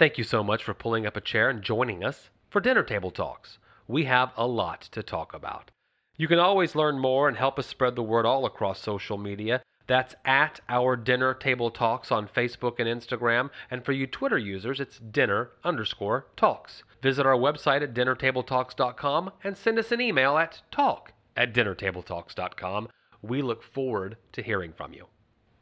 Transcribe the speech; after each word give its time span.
Thank 0.00 0.16
you 0.16 0.24
so 0.24 0.42
much 0.42 0.64
for 0.64 0.72
pulling 0.72 1.04
up 1.04 1.18
a 1.18 1.20
chair 1.20 1.50
and 1.50 1.60
joining 1.60 2.02
us 2.02 2.30
for 2.48 2.58
Dinner 2.62 2.82
Table 2.82 3.10
Talks. 3.10 3.58
We 3.86 4.04
have 4.04 4.32
a 4.34 4.46
lot 4.46 4.80
to 4.92 5.02
talk 5.02 5.34
about. 5.34 5.70
You 6.16 6.26
can 6.26 6.38
always 6.38 6.74
learn 6.74 6.98
more 6.98 7.28
and 7.28 7.36
help 7.36 7.58
us 7.58 7.66
spread 7.66 7.96
the 7.96 8.02
word 8.02 8.24
all 8.24 8.46
across 8.46 8.80
social 8.80 9.18
media. 9.18 9.60
That's 9.88 10.14
at 10.24 10.58
our 10.70 10.96
Dinner 10.96 11.34
Table 11.34 11.70
Talks 11.70 12.10
on 12.10 12.28
Facebook 12.28 12.78
and 12.78 12.88
Instagram. 12.88 13.50
And 13.70 13.84
for 13.84 13.92
you 13.92 14.06
Twitter 14.06 14.38
users, 14.38 14.80
it's 14.80 14.98
dinner 14.98 15.50
underscore 15.64 16.28
talks. 16.34 16.82
Visit 17.02 17.26
our 17.26 17.36
website 17.36 17.82
at 17.82 17.92
dinnertabletalks.com 17.92 19.32
and 19.44 19.54
send 19.54 19.78
us 19.78 19.92
an 19.92 20.00
email 20.00 20.38
at 20.38 20.62
talk 20.70 21.12
at 21.36 21.52
dinnertabletalks.com. 21.52 22.88
We 23.20 23.42
look 23.42 23.62
forward 23.62 24.16
to 24.32 24.42
hearing 24.42 24.72
from 24.72 24.94
you. 24.94 25.08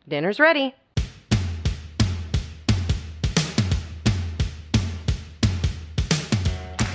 Dinner's 0.07 0.39
ready. 0.39 0.77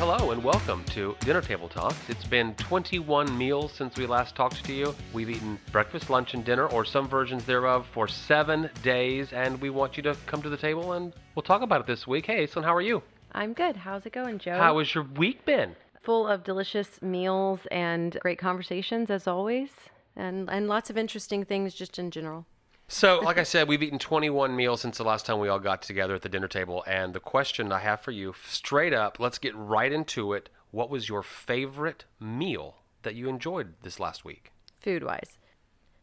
Hello 0.06 0.32
and 0.32 0.44
welcome 0.44 0.84
to 0.88 1.16
Dinner 1.22 1.40
Table 1.40 1.70
Talks. 1.70 2.10
It's 2.10 2.26
been 2.26 2.54
21 2.56 3.38
meals 3.38 3.72
since 3.72 3.96
we 3.98 4.06
last 4.06 4.36
talked 4.36 4.62
to 4.66 4.74
you. 4.74 4.94
We've 5.14 5.30
eaten 5.30 5.58
breakfast, 5.72 6.10
lunch, 6.10 6.34
and 6.34 6.44
dinner, 6.44 6.68
or 6.68 6.84
some 6.84 7.08
versions 7.08 7.46
thereof, 7.46 7.88
for 7.94 8.10
seven 8.10 8.70
days, 8.82 9.32
and 9.32 9.62
we 9.62 9.70
want 9.70 9.96
you 9.96 10.04
to 10.04 10.18
come 10.26 10.42
to 10.42 10.50
the 10.50 10.58
table 10.58 10.92
and 10.92 11.14
we'll 11.36 11.44
talk 11.44 11.62
about 11.62 11.80
it 11.80 11.88
this 11.88 12.06
week. 12.06 12.26
Hey, 12.26 12.46
son, 12.48 12.64
how 12.64 12.76
are 12.76 12.82
you? 12.82 13.02
I'm 13.32 13.54
good. 13.54 13.78
How's 13.78 14.06
it 14.06 14.12
going, 14.12 14.40
Joe? 14.40 14.58
How 14.58 14.78
has 14.80 14.94
your 14.94 15.06
week 15.06 15.46
been? 15.46 15.74
Full 16.02 16.28
of 16.28 16.44
delicious 16.44 17.02
meals 17.02 17.62
and 17.72 18.18
great 18.20 18.40
conversations 18.40 19.10
as 19.10 19.26
always, 19.26 19.70
and 20.18 20.50
and 20.50 20.68
lots 20.68 20.90
of 20.90 20.98
interesting 20.98 21.46
things 21.46 21.74
just 21.74 21.98
in 21.98 22.12
general. 22.12 22.46
So, 22.94 23.22
like 23.22 23.40
I 23.40 23.44
said, 23.44 23.68
we've 23.68 23.82
eaten 23.82 23.98
21 23.98 24.56
meals 24.56 24.82
since 24.82 25.00
the 25.00 25.04
last 25.04 25.26
time 25.26 25.40
we 25.40 25.50
all 25.50 25.58
got 25.58 25.82
together 25.82 26.14
at 26.14 26.22
the 26.22 26.30
dinner 26.30 26.48
table. 26.48 26.84
And 26.86 27.16
the 27.16 27.20
question 27.20 27.72
I 27.72 27.80
have 27.80 28.02
for 28.02 28.12
you, 28.12 28.36
straight 28.46 28.94
up, 28.94 29.20
let's 29.20 29.40
get 29.40 29.56
right 29.56 29.92
into 29.92 30.34
it. 30.34 30.50
What 30.70 30.92
was 30.92 31.10
your 31.10 31.24
favorite 31.24 32.06
meal 32.20 32.76
that 33.02 33.16
you 33.16 33.30
enjoyed 33.30 33.74
this 33.82 34.00
last 34.00 34.24
week? 34.24 34.52
Food 34.78 35.04
wise. 35.04 35.40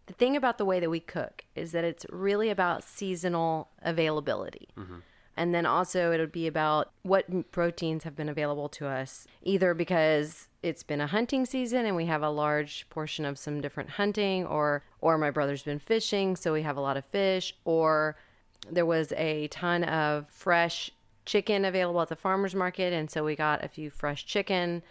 The 0.07 0.15
thing 0.15 0.35
about 0.35 0.59
the 0.59 0.65
way 0.65 0.81
that 0.81 0.91
we 0.91 0.99
cook 0.99 1.45
is 1.55 1.71
that 1.71 1.85
it's 1.85 2.05
really 2.11 2.51
about 2.51 2.83
seasonal 2.83 3.69
availability. 3.83 4.67
Mm-hmm. 4.77 4.99
And 5.37 5.55
then 5.55 5.65
also, 5.65 6.13
it 6.13 6.19
would 6.19 6.33
be 6.33 6.47
about 6.47 6.91
what 7.03 7.51
proteins 7.51 8.05
have 8.05 8.17
been 8.17 8.29
available 8.29 8.69
to 8.71 8.87
us, 8.87 9.27
either 9.43 9.73
because 9.73 10.49
it's 10.63 10.83
been 10.83 11.01
a 11.01 11.07
hunting 11.07 11.47
season 11.47 11.87
and 11.87 11.97
we 11.97 12.07
have 12.07 12.23
a 12.23 12.29
large 12.29 12.87
portion 12.91 13.25
of 13.25 13.39
some 13.39 13.61
different 13.61 13.91
hunting, 13.91 14.45
or 14.45 14.83
or 15.01 15.17
my 15.17 15.31
brother's 15.31 15.63
been 15.63 15.79
fishing, 15.79 16.37
so 16.37 16.53
we 16.53 16.63
have 16.63 16.77
a 16.77 16.81
lot 16.81 16.97
of 16.97 17.05
fish, 17.07 17.55
or 17.65 18.17
there 18.71 18.85
was 18.85 19.13
a 19.17 19.49
ton 19.49 19.85
of 19.85 20.29
fresh 20.29 20.91
chicken 21.25 21.65
available 21.65 22.03
at 22.03 22.09
the 22.09 22.17
farmers 22.17 22.55
market, 22.55 22.93
and 22.93 23.11
so 23.11 23.25
we 23.25 23.35
got 23.35 23.65
a 23.65 23.69
few 23.69 23.89
fresh 23.89 24.27
chicken. 24.27 24.83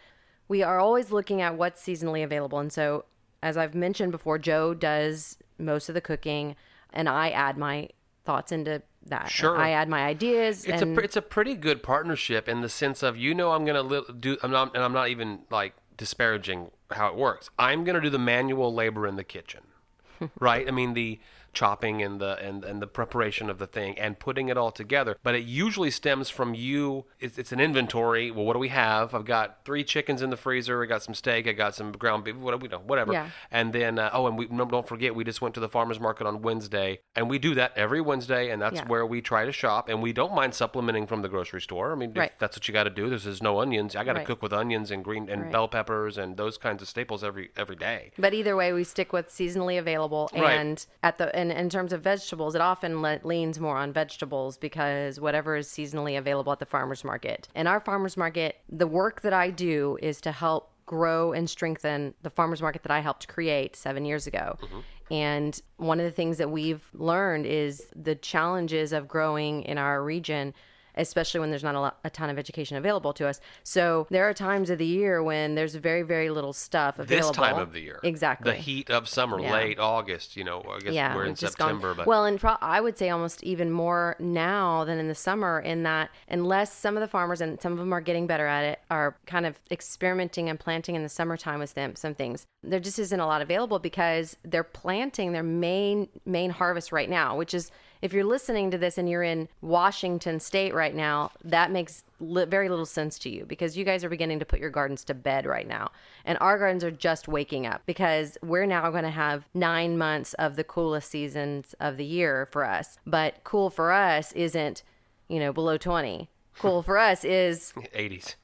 We 0.47 0.63
are 0.63 0.79
always 0.79 1.11
looking 1.11 1.41
at 1.41 1.57
what's 1.57 1.83
seasonally 1.83 2.23
available, 2.23 2.57
and 2.59 2.73
so 2.73 3.05
as 3.43 3.55
I've 3.55 3.75
mentioned 3.75 4.11
before, 4.11 4.39
Joe 4.39 4.73
does 4.73 5.37
most 5.59 5.89
of 5.89 5.95
the 5.95 6.01
cooking, 6.01 6.55
and 6.91 7.07
I 7.07 7.29
add 7.29 7.57
my 7.57 7.89
thoughts 8.29 8.51
into 8.51 8.79
that. 9.07 9.31
Sure. 9.31 9.57
I 9.57 9.71
add 9.71 9.89
my 9.89 10.05
ideas. 10.05 10.63
It's 10.63 10.83
and 10.83 10.95
a 10.95 11.01
it's 11.01 11.15
a 11.15 11.21
pretty 11.21 11.55
good 11.55 11.81
partnership 11.81 12.47
in 12.47 12.61
the 12.61 12.69
sense 12.69 13.01
of 13.01 13.17
you 13.17 13.33
know 13.33 13.53
I'm 13.53 13.65
gonna 13.65 13.81
li- 13.81 14.03
do 14.19 14.37
I'm 14.43 14.51
not 14.51 14.75
and 14.75 14.83
I'm 14.83 14.93
not 14.93 15.09
even 15.09 15.39
like 15.49 15.73
disparaging 15.97 16.69
how 16.91 17.07
it 17.07 17.15
works. 17.15 17.49
I'm 17.57 17.83
gonna 17.83 18.01
do 18.01 18.11
the 18.11 18.19
manual 18.19 18.71
labor 18.71 19.07
in 19.07 19.15
the 19.15 19.23
kitchen, 19.23 19.61
right? 20.39 20.67
I 20.67 20.69
mean 20.69 20.93
the 20.93 21.19
chopping 21.53 22.01
and 22.01 22.19
the 22.19 22.37
and, 22.39 22.63
and 22.63 22.81
the 22.81 22.87
preparation 22.87 23.49
of 23.49 23.57
the 23.57 23.67
thing 23.67 23.97
and 23.99 24.19
putting 24.19 24.49
it 24.49 24.57
all 24.57 24.71
together. 24.71 25.17
But 25.23 25.35
it 25.35 25.45
usually 25.45 25.91
stems 25.91 26.29
from 26.29 26.53
you. 26.53 27.05
It's, 27.19 27.37
it's 27.37 27.51
an 27.51 27.59
inventory. 27.59 28.31
Well, 28.31 28.45
what 28.45 28.53
do 28.53 28.59
we 28.59 28.69
have? 28.69 29.13
I've 29.13 29.25
got 29.25 29.59
three 29.65 29.83
chickens 29.83 30.21
in 30.21 30.29
the 30.29 30.37
freezer. 30.37 30.81
I 30.83 30.85
got 30.85 31.03
some 31.03 31.13
steak. 31.13 31.47
I 31.47 31.53
got 31.53 31.75
some 31.75 31.91
ground 31.91 32.23
beef. 32.23 32.35
What 32.35 32.59
we 32.61 32.67
know, 32.67 32.79
whatever. 32.79 33.13
Yeah. 33.13 33.29
And 33.51 33.73
then 33.73 33.99
uh, 33.99 34.09
oh, 34.13 34.27
and 34.27 34.37
we 34.37 34.47
don't 34.47 34.87
forget 34.87 35.13
we 35.15 35.23
just 35.23 35.41
went 35.41 35.53
to 35.55 35.59
the 35.61 35.69
farmers 35.69 35.99
market 35.99 36.27
on 36.27 36.41
Wednesday, 36.41 36.99
and 37.15 37.29
we 37.29 37.39
do 37.39 37.55
that 37.55 37.73
every 37.75 38.01
Wednesday, 38.01 38.49
and 38.49 38.61
that's 38.61 38.77
Yeah. 38.77 38.87
where 38.87 39.05
we 39.05 39.21
try 39.21 39.45
to 39.45 39.51
shop, 39.51 39.89
and 39.89 40.01
we 40.01 40.13
don't 40.13 40.33
mind 40.33 40.53
supplementing 40.53 41.07
from 41.07 41.21
the 41.21 41.29
grocery 41.29 41.61
store. 41.61 41.91
I 41.91 41.95
mean, 41.95 42.13
Right. 42.13 42.31
if 42.31 42.39
that's 42.39 42.57
what 42.57 42.67
you 42.67 42.73
got 42.73 42.83
to 42.83 42.89
do. 42.89 43.09
There's, 43.09 43.23
there's 43.23 43.43
no 43.43 43.59
onions. 43.59 43.95
I 43.95 44.03
got 44.03 44.13
to 44.13 44.19
Right. 44.19 44.27
cook 44.27 44.41
with 44.41 44.53
onions 44.53 44.91
and 44.91 45.03
green 45.03 45.29
and 45.29 45.43
Right. 45.43 45.51
bell 45.51 45.67
peppers 45.67 46.17
and 46.17 46.37
those 46.37 46.57
kinds 46.57 46.81
of 46.81 46.87
staples 46.87 47.23
every 47.23 47.51
every 47.57 47.75
day. 47.75 48.11
But 48.17 48.33
either 48.33 48.55
way, 48.55 48.73
we 48.73 48.83
stick 48.83 49.13
with 49.13 49.29
seasonally 49.29 49.77
available. 49.79 50.29
And 50.33 50.85
at 51.03 51.17
the 51.17 51.35
and 51.39 51.51
in 51.51 51.69
terms 51.69 51.93
of 51.93 52.01
vegetables, 52.01 52.55
it 52.55 52.61
often 52.61 53.01
le- 53.01 53.19
leans 53.23 53.59
more 53.59 53.77
on 53.77 53.93
vegetables 53.93 54.57
because 54.57 55.19
whatever 55.19 55.55
is 55.55 55.67
seasonally 55.67 56.17
available 56.17 56.51
at 56.51 56.59
the 56.59 56.65
farmers 56.65 57.03
market. 57.03 57.47
And 57.55 57.67
our 57.67 57.79
farmers 57.79 58.17
market, 58.17 58.57
the 58.69 58.87
work 58.87 59.21
that 59.21 59.33
I 59.33 59.49
do 59.49 59.97
is 60.01 60.19
to 60.21 60.31
help 60.31 60.71
grow 60.85 61.33
and 61.33 61.49
strengthen 61.49 62.15
the 62.23 62.29
farmers 62.29 62.61
market 62.61 62.83
that 62.83 62.91
I 62.91 62.99
helped 62.99 63.27
create 63.27 63.75
seven 63.75 64.05
years 64.05 64.27
ago. 64.27 64.57
Mm-hmm. 64.61 64.79
And 65.11 65.61
one 65.77 65.99
of 65.99 66.05
the 66.05 66.11
things 66.11 66.37
that 66.37 66.51
we've 66.51 66.83
learned 66.93 67.45
is 67.45 67.87
the 67.95 68.15
challenges 68.15 68.91
of 68.91 69.07
growing 69.07 69.63
in 69.63 69.77
our 69.77 70.03
region 70.03 70.53
especially 70.95 71.39
when 71.39 71.49
there's 71.49 71.63
not 71.63 71.75
a, 71.75 71.79
lot, 71.79 71.99
a 72.03 72.09
ton 72.09 72.29
of 72.29 72.37
education 72.37 72.77
available 72.77 73.13
to 73.13 73.27
us. 73.27 73.39
So 73.63 74.07
there 74.09 74.27
are 74.27 74.33
times 74.33 74.69
of 74.69 74.77
the 74.77 74.85
year 74.85 75.21
when 75.23 75.55
there's 75.55 75.75
very, 75.75 76.01
very 76.01 76.29
little 76.29 76.53
stuff 76.53 76.99
available. 76.99 77.29
This 77.29 77.35
time 77.37 77.57
of 77.59 77.73
the 77.73 77.79
year, 77.81 77.99
Exactly. 78.03 78.51
the 78.51 78.57
heat 78.57 78.89
of 78.89 79.07
summer, 79.07 79.39
Yeah. 79.39 79.53
late 79.53 79.79
August. 79.79 80.35
You 80.35 80.43
know, 80.43 80.63
I 80.69 80.79
guess 80.79 80.93
yeah, 80.93 81.15
we're 81.15 81.23
in 81.23 81.29
gone- 81.29 81.35
September, 81.37 81.93
but 81.93 82.07
well, 82.07 82.25
and 82.25 82.39
pro- 82.39 82.57
I 82.61 82.81
would 82.81 82.97
say 82.97 83.09
almost 83.09 83.43
even 83.43 83.71
more 83.71 84.15
now 84.19 84.83
than 84.85 84.99
in 84.99 85.07
the 85.07 85.15
summer, 85.15 85.59
in 85.59 85.83
that 85.83 86.09
unless 86.27 86.73
some 86.73 86.97
of 86.97 87.01
the 87.01 87.07
farmers 87.07 87.41
and 87.41 87.59
some 87.61 87.71
of 87.73 87.77
them 87.79 87.93
are 87.93 88.01
getting 88.01 88.27
better 88.27 88.47
at 88.47 88.63
it, 88.63 88.79
are 88.89 89.15
kind 89.25 89.45
of 89.45 89.59
experimenting 89.71 90.49
and 90.49 90.59
planting 90.59 90.95
in 90.95 91.03
the 91.03 91.09
summertime 91.09 91.59
with 91.59 91.73
them 91.73 91.95
some 91.95 92.13
things. 92.15 92.45
There 92.63 92.79
just 92.79 92.99
isn't 92.99 93.19
a 93.19 93.25
lot 93.25 93.41
available 93.41 93.79
because 93.79 94.37
they're 94.43 94.63
planting 94.63 95.31
their 95.31 95.43
main 95.43 96.09
main 96.25 96.49
harvest 96.51 96.91
right 96.91 97.09
now, 97.09 97.35
which 97.37 97.53
is 97.53 97.71
if 98.01 98.13
you're 98.13 98.23
listening 98.23 98.71
to 98.71 98.77
this 98.77 98.97
and 98.97 99.09
you're 99.09 99.23
in 99.23 99.49
Washington 99.61 100.39
State 100.39 100.73
right 100.73 100.95
now, 100.95 101.31
that 101.43 101.71
makes 101.71 102.03
li- 102.19 102.45
very 102.45 102.69
little 102.69 102.85
sense 102.85 103.19
to 103.19 103.29
you 103.29 103.45
because 103.45 103.77
you 103.77 103.83
guys 103.83 104.03
are 104.03 104.09
beginning 104.09 104.39
to 104.39 104.45
put 104.45 104.59
your 104.59 104.69
gardens 104.69 105.03
to 105.05 105.13
bed 105.13 105.45
right 105.45 105.67
now. 105.67 105.91
And 106.25 106.37
our 106.39 106.57
gardens 106.57 106.83
are 106.83 106.91
just 106.91 107.27
waking 107.27 107.65
up 107.65 107.81
because 107.85 108.37
we're 108.41 108.65
now 108.65 108.89
going 108.91 109.03
to 109.03 109.09
have 109.09 109.45
nine 109.53 109.97
months 109.97 110.33
of 110.35 110.55
the 110.55 110.63
coolest 110.63 111.09
seasons 111.09 111.75
of 111.79 111.97
the 111.97 112.05
year 112.05 112.47
for 112.51 112.63
us. 112.63 112.97
But 113.05 113.43
cool 113.43 113.69
for 113.69 113.91
us 113.91 114.31
isn't, 114.33 114.83
you 115.27 115.39
know, 115.39 115.51
below 115.51 115.77
20. 115.77 116.29
Cool 116.57 116.83
for 116.83 116.97
us 116.97 117.23
is 117.23 117.73
80s. 117.95 118.35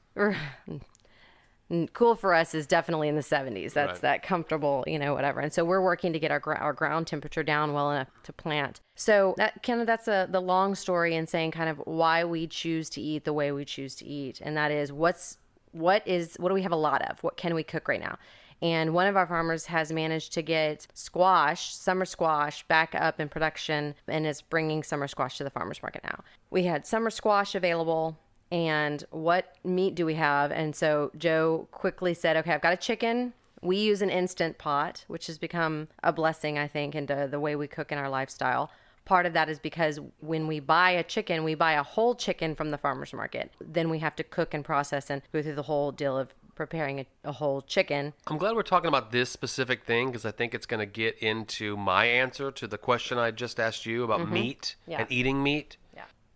Cool 1.92 2.14
for 2.14 2.32
us 2.32 2.54
is 2.54 2.66
definitely 2.66 3.08
in 3.08 3.16
the 3.16 3.22
70s. 3.22 3.72
That's 3.72 3.94
Right. 3.94 4.00
that 4.02 4.22
comfortable, 4.22 4.84
you 4.86 4.98
know, 4.98 5.14
whatever. 5.14 5.40
And 5.40 5.52
so 5.52 5.64
we're 5.64 5.82
working 5.82 6.12
to 6.12 6.18
get 6.18 6.30
our 6.30 6.38
gr- 6.40 6.54
our 6.54 6.72
ground 6.72 7.06
temperature 7.06 7.42
down 7.42 7.72
well 7.72 7.90
enough 7.90 8.08
to 8.24 8.32
plant. 8.32 8.80
So 8.94 9.34
that 9.38 9.62
kind 9.62 9.80
of 9.80 9.86
that's 9.86 10.08
a 10.08 10.28
the 10.30 10.40
long 10.40 10.74
story 10.74 11.14
in 11.14 11.26
saying 11.26 11.50
kind 11.50 11.68
of 11.68 11.78
why 11.84 12.24
we 12.24 12.46
choose 12.46 12.88
to 12.90 13.00
eat 13.00 13.24
the 13.24 13.32
way 13.32 13.50
we 13.52 13.64
choose 13.64 13.94
to 13.96 14.06
eat, 14.06 14.40
and 14.40 14.56
that 14.56 14.70
is 14.70 14.92
what's 14.92 15.38
what 15.72 16.06
is 16.06 16.36
what 16.38 16.48
do 16.48 16.54
we 16.54 16.62
have 16.62 16.72
a 16.72 16.76
lot 16.76 17.02
of? 17.02 17.22
What 17.22 17.36
can 17.36 17.54
we 17.54 17.62
cook 17.62 17.88
right 17.88 18.00
now? 18.00 18.16
And 18.62 18.94
one 18.94 19.06
of 19.06 19.16
our 19.16 19.26
farmers 19.26 19.66
has 19.66 19.92
managed 19.92 20.32
to 20.32 20.42
get 20.42 20.86
squash, 20.94 21.74
summer 21.74 22.06
squash, 22.06 22.66
back 22.68 22.94
up 22.94 23.20
in 23.20 23.28
production 23.28 23.94
and 24.08 24.26
is 24.26 24.40
bringing 24.40 24.82
summer 24.82 25.08
squash 25.08 25.36
to 25.38 25.44
the 25.44 25.50
farmers 25.50 25.82
market 25.82 26.02
now. 26.04 26.20
We 26.48 26.62
had 26.62 26.86
summer 26.86 27.10
squash 27.10 27.54
available 27.54 28.16
and 28.50 29.04
what 29.10 29.56
meat 29.64 29.94
do 29.94 30.06
we 30.06 30.14
have? 30.14 30.50
And 30.52 30.74
so 30.74 31.10
Joe 31.16 31.68
quickly 31.72 32.14
said, 32.14 32.36
okay, 32.38 32.52
I've 32.52 32.60
got 32.62 32.72
a 32.72 32.76
chicken. 32.76 33.32
We 33.62 33.76
use 33.78 34.02
an 34.02 34.10
instant 34.10 34.58
pot, 34.58 35.04
which 35.08 35.26
has 35.26 35.38
become 35.38 35.88
a 36.02 36.12
blessing, 36.12 36.58
I 36.58 36.68
think, 36.68 36.94
into 36.94 37.26
the 37.30 37.40
way 37.40 37.56
we 37.56 37.66
cook 37.66 37.90
in 37.90 37.98
our 37.98 38.08
lifestyle. 38.10 38.70
Part 39.04 39.24
of 39.26 39.32
that 39.34 39.48
is 39.48 39.58
because 39.58 39.98
when 40.20 40.46
we 40.46 40.60
buy 40.60 40.90
a 40.90 41.02
chicken, 41.02 41.42
we 41.44 41.54
buy 41.54 41.72
a 41.72 41.82
whole 41.82 42.14
chicken 42.14 42.54
from 42.54 42.70
the 42.70 42.78
farmer's 42.78 43.12
market. 43.12 43.52
Then 43.60 43.88
we 43.88 44.00
have 44.00 44.16
to 44.16 44.24
cook 44.24 44.52
and 44.52 44.64
process 44.64 45.10
and 45.10 45.22
go 45.32 45.42
through 45.42 45.54
the 45.54 45.62
whole 45.62 45.92
deal 45.92 46.18
of 46.18 46.34
preparing 46.56 47.00
a, 47.00 47.06
a 47.24 47.32
whole 47.32 47.62
chicken. 47.62 48.14
I'm 48.26 48.38
glad 48.38 48.56
we're 48.56 48.62
talking 48.62 48.88
about 48.88 49.12
this 49.12 49.30
specific 49.30 49.84
thing 49.84 50.06
because 50.08 50.24
I 50.24 50.30
think 50.32 50.54
it's 50.54 50.66
going 50.66 50.80
to 50.80 50.86
get 50.86 51.18
into 51.18 51.76
my 51.76 52.06
answer 52.06 52.50
to 52.50 52.66
the 52.66 52.78
question 52.78 53.18
I 53.18 53.30
just 53.30 53.60
asked 53.60 53.86
you 53.86 54.04
about 54.04 54.28
meat 54.30 54.74
Mm-hmm. 54.82 54.90
Yeah. 54.92 54.98
and 55.00 55.12
eating 55.12 55.42
meat. 55.42 55.76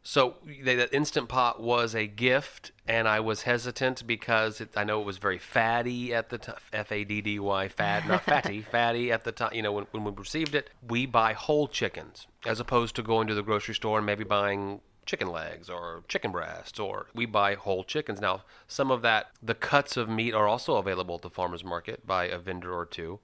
So 0.03 0.37
they, 0.45 0.77
that 0.77 0.95
instant 0.95 1.29
pot 1.29 1.61
was 1.61 1.95
a 1.95 2.07
gift, 2.07 2.73
and 2.89 3.07
I 3.07 3.21
was 3.21 3.43
hesitant 3.43 4.07
because 4.07 4.61
it, 4.61 4.71
I 4.75 4.83
know 4.83 5.01
it 5.01 5.07
was 5.07 5.19
very 5.19 5.39
fatty 5.39 6.15
at 6.15 6.31
the 6.31 6.39
time. 6.39 6.57
F 6.73 6.91
A 6.91 7.05
D 7.05 7.21
D 7.21 7.39
Y, 7.39 7.69
fat, 7.69 8.09
not 8.09 8.23
fatty, 8.23 8.63
fatty 8.73 9.13
at 9.13 9.25
the 9.25 9.33
time. 9.33 9.53
You 9.53 9.63
know, 9.63 9.73
when, 9.73 9.87
when 9.91 10.05
we 10.05 10.13
received 10.13 10.55
it, 10.55 10.71
we 10.87 11.05
buy 11.05 11.35
whole 11.35 11.69
chickens 11.69 12.27
as 12.47 12.61
opposed 12.61 12.97
to 12.97 13.03
going 13.03 13.29
to 13.29 13.35
the 13.35 13.43
grocery 13.43 13.75
store 13.75 13.99
and 13.99 14.07
maybe 14.07 14.25
buying 14.25 14.81
chicken 15.05 15.29
legs 15.29 15.69
or 15.69 16.03
chicken 16.09 16.33
breasts, 16.33 16.79
or 16.79 17.07
we 17.15 17.27
buy 17.27 17.55
whole 17.55 17.85
chickens. 17.85 18.21
Now, 18.21 18.45
some 18.67 18.91
of 18.91 19.03
that, 19.03 19.27
the 19.43 19.55
cuts 19.55 19.97
of 19.97 20.09
meat 20.09 20.33
are 20.33 20.49
also 20.49 20.77
available 20.77 21.17
at 21.17 21.23
the 21.23 21.31
farmer's 21.31 21.65
market 21.65 22.07
by 22.07 22.25
a 22.25 22.39
vendor 22.39 22.73
or 22.73 22.87
two 22.87 23.21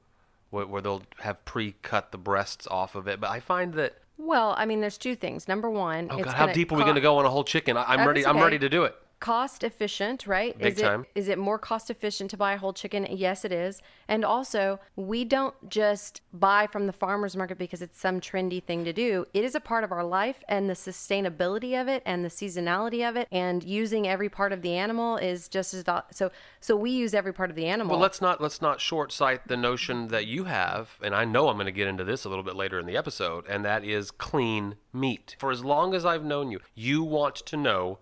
where, 0.50 0.66
where 0.66 0.82
they'll 0.82 1.02
have 1.20 1.44
pre-cut 1.44 2.12
the 2.12 2.18
breasts 2.18 2.66
off 2.66 2.94
of 2.94 3.06
it. 3.08 3.20
But 3.20 3.30
I 3.30 3.40
find 3.40 3.74
that 3.74 3.98
Well, 4.18 4.54
I 4.56 4.64
mean, 4.66 4.80
there's 4.80 4.98
two 4.98 5.14
things. 5.14 5.46
Number 5.48 5.68
one, 5.70 6.08
Oh 6.10 6.16
it's 6.16 6.24
God, 6.24 6.34
how 6.34 6.46
deep 6.46 6.72
are 6.72 6.76
we 6.76 6.80
co- 6.82 6.86
going 6.86 6.94
to 6.94 7.00
go 7.00 7.18
on 7.18 7.24
a 7.26 7.30
whole 7.30 7.44
chicken? 7.44 7.76
I, 7.76 7.84
I'm 7.84 8.00
Oh, 8.00 8.06
ready. 8.06 8.22
that's 8.22 8.34
I'm 8.34 8.42
ready 8.42 8.58
to 8.58 8.68
do 8.68 8.84
it. 8.84 8.94
Cost 9.20 9.64
efficient, 9.64 10.26
right? 10.26 10.56
Big 10.58 10.74
is 10.74 10.82
time. 10.82 11.06
it 11.14 11.18
is 11.18 11.28
it 11.28 11.38
more 11.38 11.58
cost 11.58 11.90
efficient 11.90 12.30
to 12.30 12.36
buy 12.36 12.52
a 12.52 12.58
whole 12.58 12.72
chicken? 12.72 13.06
Yes, 13.10 13.44
it 13.44 13.52
is. 13.52 13.80
And 14.08 14.24
also, 14.24 14.78
we 14.94 15.24
don't 15.24 15.54
just 15.68 16.20
buy 16.32 16.66
from 16.66 16.86
the 16.86 16.92
farmers 16.92 17.36
market 17.36 17.58
because 17.58 17.82
it's 17.82 17.98
some 17.98 18.20
trendy 18.20 18.62
thing 18.62 18.84
to 18.84 18.92
do. 18.92 19.24
It 19.32 19.44
is 19.44 19.54
a 19.54 19.60
part 19.60 19.84
of 19.84 19.92
our 19.92 20.04
life 20.04 20.44
and 20.48 20.68
the 20.68 20.74
sustainability 20.74 21.80
of 21.80 21.88
it 21.88 22.02
and 22.04 22.24
the 22.24 22.28
seasonality 22.28 23.08
of 23.08 23.16
it 23.16 23.26
and 23.32 23.64
using 23.64 24.06
every 24.06 24.28
part 24.28 24.52
of 24.52 24.62
the 24.62 24.74
animal 24.74 25.16
is 25.16 25.48
just 25.48 25.74
as 25.74 25.82
val- 25.82 26.06
so 26.10 26.30
so 26.60 26.76
we 26.76 26.90
use 26.90 27.14
every 27.14 27.32
part 27.32 27.50
of 27.50 27.56
the 27.56 27.66
animal. 27.66 27.92
Well, 27.92 28.00
let's 28.00 28.20
not 28.20 28.40
let's 28.40 28.60
not 28.60 28.80
short 28.80 29.12
sight 29.12 29.48
the 29.48 29.56
notion 29.56 30.08
that 30.08 30.26
you 30.26 30.44
have, 30.44 30.90
and 31.02 31.14
I 31.14 31.24
know 31.24 31.48
I'm 31.48 31.56
going 31.56 31.66
to 31.66 31.72
get 31.72 31.88
into 31.88 32.04
this 32.04 32.24
a 32.24 32.28
little 32.28 32.44
bit 32.44 32.56
later 32.56 32.78
in 32.78 32.86
the 32.86 32.96
episode, 32.96 33.46
and 33.48 33.64
that 33.64 33.84
is 33.84 34.10
clean 34.10 34.76
meat. 34.92 35.36
For 35.38 35.50
as 35.50 35.64
long 35.64 35.94
as 35.94 36.04
I've 36.04 36.24
known 36.24 36.50
you, 36.50 36.60
you 36.74 37.02
want 37.02 37.36
to 37.36 37.56
know 37.56 37.98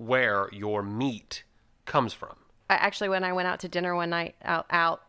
where 0.00 0.48
your 0.50 0.82
meat 0.82 1.44
comes 1.84 2.14
from. 2.14 2.34
I 2.70 2.74
actually 2.74 3.10
when 3.10 3.22
I 3.22 3.34
went 3.34 3.48
out 3.48 3.60
to 3.60 3.68
dinner 3.68 3.94
one 3.94 4.08
night 4.10 4.34
out 4.42 4.64
out 4.70 5.02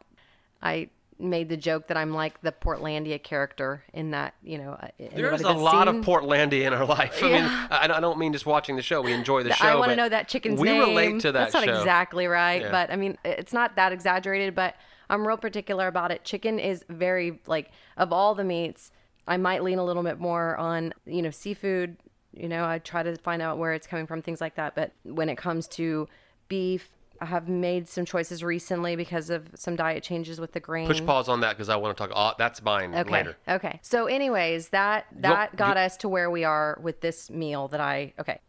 I 0.62 0.90
made 1.18 1.48
the 1.48 1.56
joke 1.56 1.88
that 1.88 1.96
I'm 1.96 2.14
like 2.14 2.42
the 2.42 2.52
Portlandia 2.52 3.22
character 3.22 3.84
in 3.94 4.12
that, 4.12 4.34
you 4.44 4.58
know, 4.58 4.72
uh, 4.72 4.88
There's 4.98 5.40
a 5.42 5.44
that's 5.44 5.60
lot 5.60 5.88
of 5.88 5.96
Portlandia 5.98 6.66
in 6.68 6.74
our 6.74 6.86
life. 6.86 7.24
I 7.24 7.28
mean, 7.28 7.44
I, 7.44 7.88
I 7.94 8.00
don't 8.02 8.18
mean 8.20 8.34
just 8.34 8.46
watching 8.46 8.76
the 8.76 8.82
show. 8.82 9.02
We 9.02 9.14
enjoy 9.14 9.44
the 9.44 9.54
show. 9.54 9.66
I 9.68 9.76
want 9.76 9.92
to 9.92 9.96
know 9.96 10.10
that 10.10 10.28
chicken's 10.28 10.60
we 10.60 10.70
name. 10.70 10.80
relate 10.80 11.20
to 11.22 11.32
that 11.32 11.52
That's 11.52 11.54
not 11.54 11.64
show. 11.66 11.78
exactly 11.78 12.26
right, 12.28 12.64
Yeah. 12.64 12.72
but 12.72 12.92
I 12.92 12.96
mean, 12.98 13.18
it's 13.24 13.54
not 13.54 13.76
that 13.78 13.92
exaggerated. 13.94 14.56
But 14.56 14.76
I'm 15.10 15.26
real 15.26 15.38
particular 15.38 15.88
about 15.88 16.12
it. 16.12 16.24
Chicken 16.26 16.60
is 16.60 16.84
very 16.90 17.40
like 17.46 17.70
of 17.98 18.12
all 18.12 18.34
the 18.36 18.44
meats. 18.44 18.92
I 19.28 19.38
might 19.38 19.64
lean 19.64 19.78
a 19.78 19.86
little 19.86 20.04
bit 20.04 20.20
more 20.20 20.58
on 20.58 20.94
you 21.06 21.22
know 21.22 21.32
seafood. 21.32 21.98
You 22.34 22.48
know, 22.48 22.66
I 22.66 22.80
try 22.80 23.04
to 23.04 23.16
find 23.18 23.42
out 23.42 23.58
where 23.58 23.74
it's 23.74 23.88
coming 23.88 24.08
from, 24.08 24.22
things 24.22 24.42
like 24.42 24.56
that. 24.56 24.76
But 24.76 24.92
when 25.04 25.30
it 25.30 25.38
comes 25.38 25.68
to 25.70 26.08
beef, 26.48 26.90
I 27.20 27.26
have 27.26 27.48
made 27.48 27.88
some 27.88 28.04
choices 28.04 28.44
recently 28.44 28.96
because 28.96 29.30
of 29.30 29.50
some 29.54 29.76
diet 29.76 30.02
changes 30.02 30.40
with 30.40 30.54
the 30.54 30.60
grain. 30.60 30.88
Push 30.88 31.06
pause 31.06 31.30
on 31.30 31.42
that 31.42 31.56
because 31.56 31.70
I 31.70 31.76
want 31.76 31.96
to 31.96 32.08
talk. 32.08 32.12
Oh, 32.16 32.34
that's 32.38 32.64
mine 32.64 32.96
Okay. 32.96 33.12
later. 33.12 33.38
Okay. 33.48 33.80
So, 33.84 34.08
anyways, 34.08 34.70
that 34.70 35.06
that 35.20 35.56
got 35.56 35.78
us 35.78 35.98
to 35.98 36.10
where 36.10 36.32
we 36.32 36.44
are 36.44 36.80
with 36.82 37.02
this 37.02 37.30
meal 37.30 37.68
that 37.68 37.80
I 37.80 38.14
okay. 38.20 38.40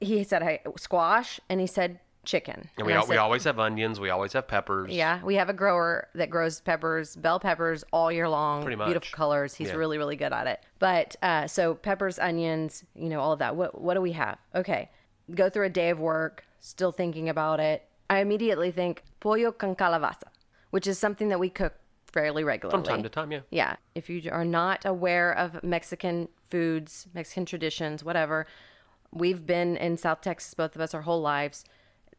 He 0.00 0.24
said 0.24 0.42
I 0.42 0.60
squash, 0.78 1.40
and 1.48 1.60
he 1.60 1.66
said 1.66 2.00
chicken. 2.28 2.68
And 2.76 2.86
we, 2.86 2.92
I 2.92 2.96
al- 2.96 3.06
we 3.06 3.16
always 3.16 3.42
have 3.44 3.58
onions. 3.58 3.98
We 3.98 4.10
always 4.10 4.34
have 4.34 4.46
peppers. 4.46 4.92
yeah, 4.92 5.22
we 5.24 5.34
have 5.36 5.48
a 5.48 5.54
grower 5.54 6.08
that 6.14 6.28
grows 6.28 6.60
peppers, 6.60 7.16
bell 7.16 7.40
peppers, 7.40 7.82
all 7.92 8.12
year 8.12 8.28
long. 8.28 8.62
Pretty 8.62 8.76
much. 8.76 8.86
Beautiful 8.88 9.16
colors. 9.16 9.54
He's 9.54 9.68
Yeah. 9.68 9.74
really, 9.76 9.96
really 9.98 10.14
good 10.16 10.32
at 10.32 10.46
it. 10.46 10.60
But 10.78 11.16
uh, 11.22 11.46
so 11.46 11.74
peppers, 11.74 12.18
onions, 12.18 12.84
you 12.94 13.08
know, 13.08 13.20
all 13.20 13.32
of 13.32 13.38
that. 13.40 13.56
What 13.56 13.80
what 13.80 13.94
do 13.94 14.00
we 14.02 14.12
have? 14.12 14.38
Okay, 14.54 14.90
go 15.34 15.48
through 15.48 15.66
a 15.66 15.70
day 15.70 15.88
of 15.90 15.98
work, 15.98 16.44
still 16.60 16.92
thinking 16.92 17.28
about 17.30 17.60
it. 17.60 17.82
I 18.10 18.20
immediately 18.20 18.70
think 18.70 19.02
pollo 19.20 19.50
con 19.52 19.74
calabaza, 19.74 20.28
which 20.70 20.86
is 20.86 20.98
something 20.98 21.28
that 21.30 21.40
we 21.40 21.48
cook 21.48 21.74
fairly 22.12 22.44
regularly. 22.44 22.76
From 22.76 22.84
time 22.84 23.02
to 23.02 23.08
time, 23.08 23.32
yeah. 23.32 23.40
Yeah. 23.50 23.76
If 23.94 24.08
you 24.10 24.30
are 24.30 24.44
not 24.44 24.84
aware 24.84 25.32
of 25.32 25.62
Mexican 25.62 26.28
foods, 26.50 27.06
Mexican 27.14 27.44
traditions, 27.46 28.02
whatever, 28.04 28.46
we've 29.12 29.44
been 29.46 29.76
in 29.76 29.96
South 29.96 30.20
Texas, 30.20 30.52
both 30.54 30.74
of 30.74 30.80
us, 30.82 30.94
our 30.94 31.02
whole 31.02 31.20
lives. 31.20 31.64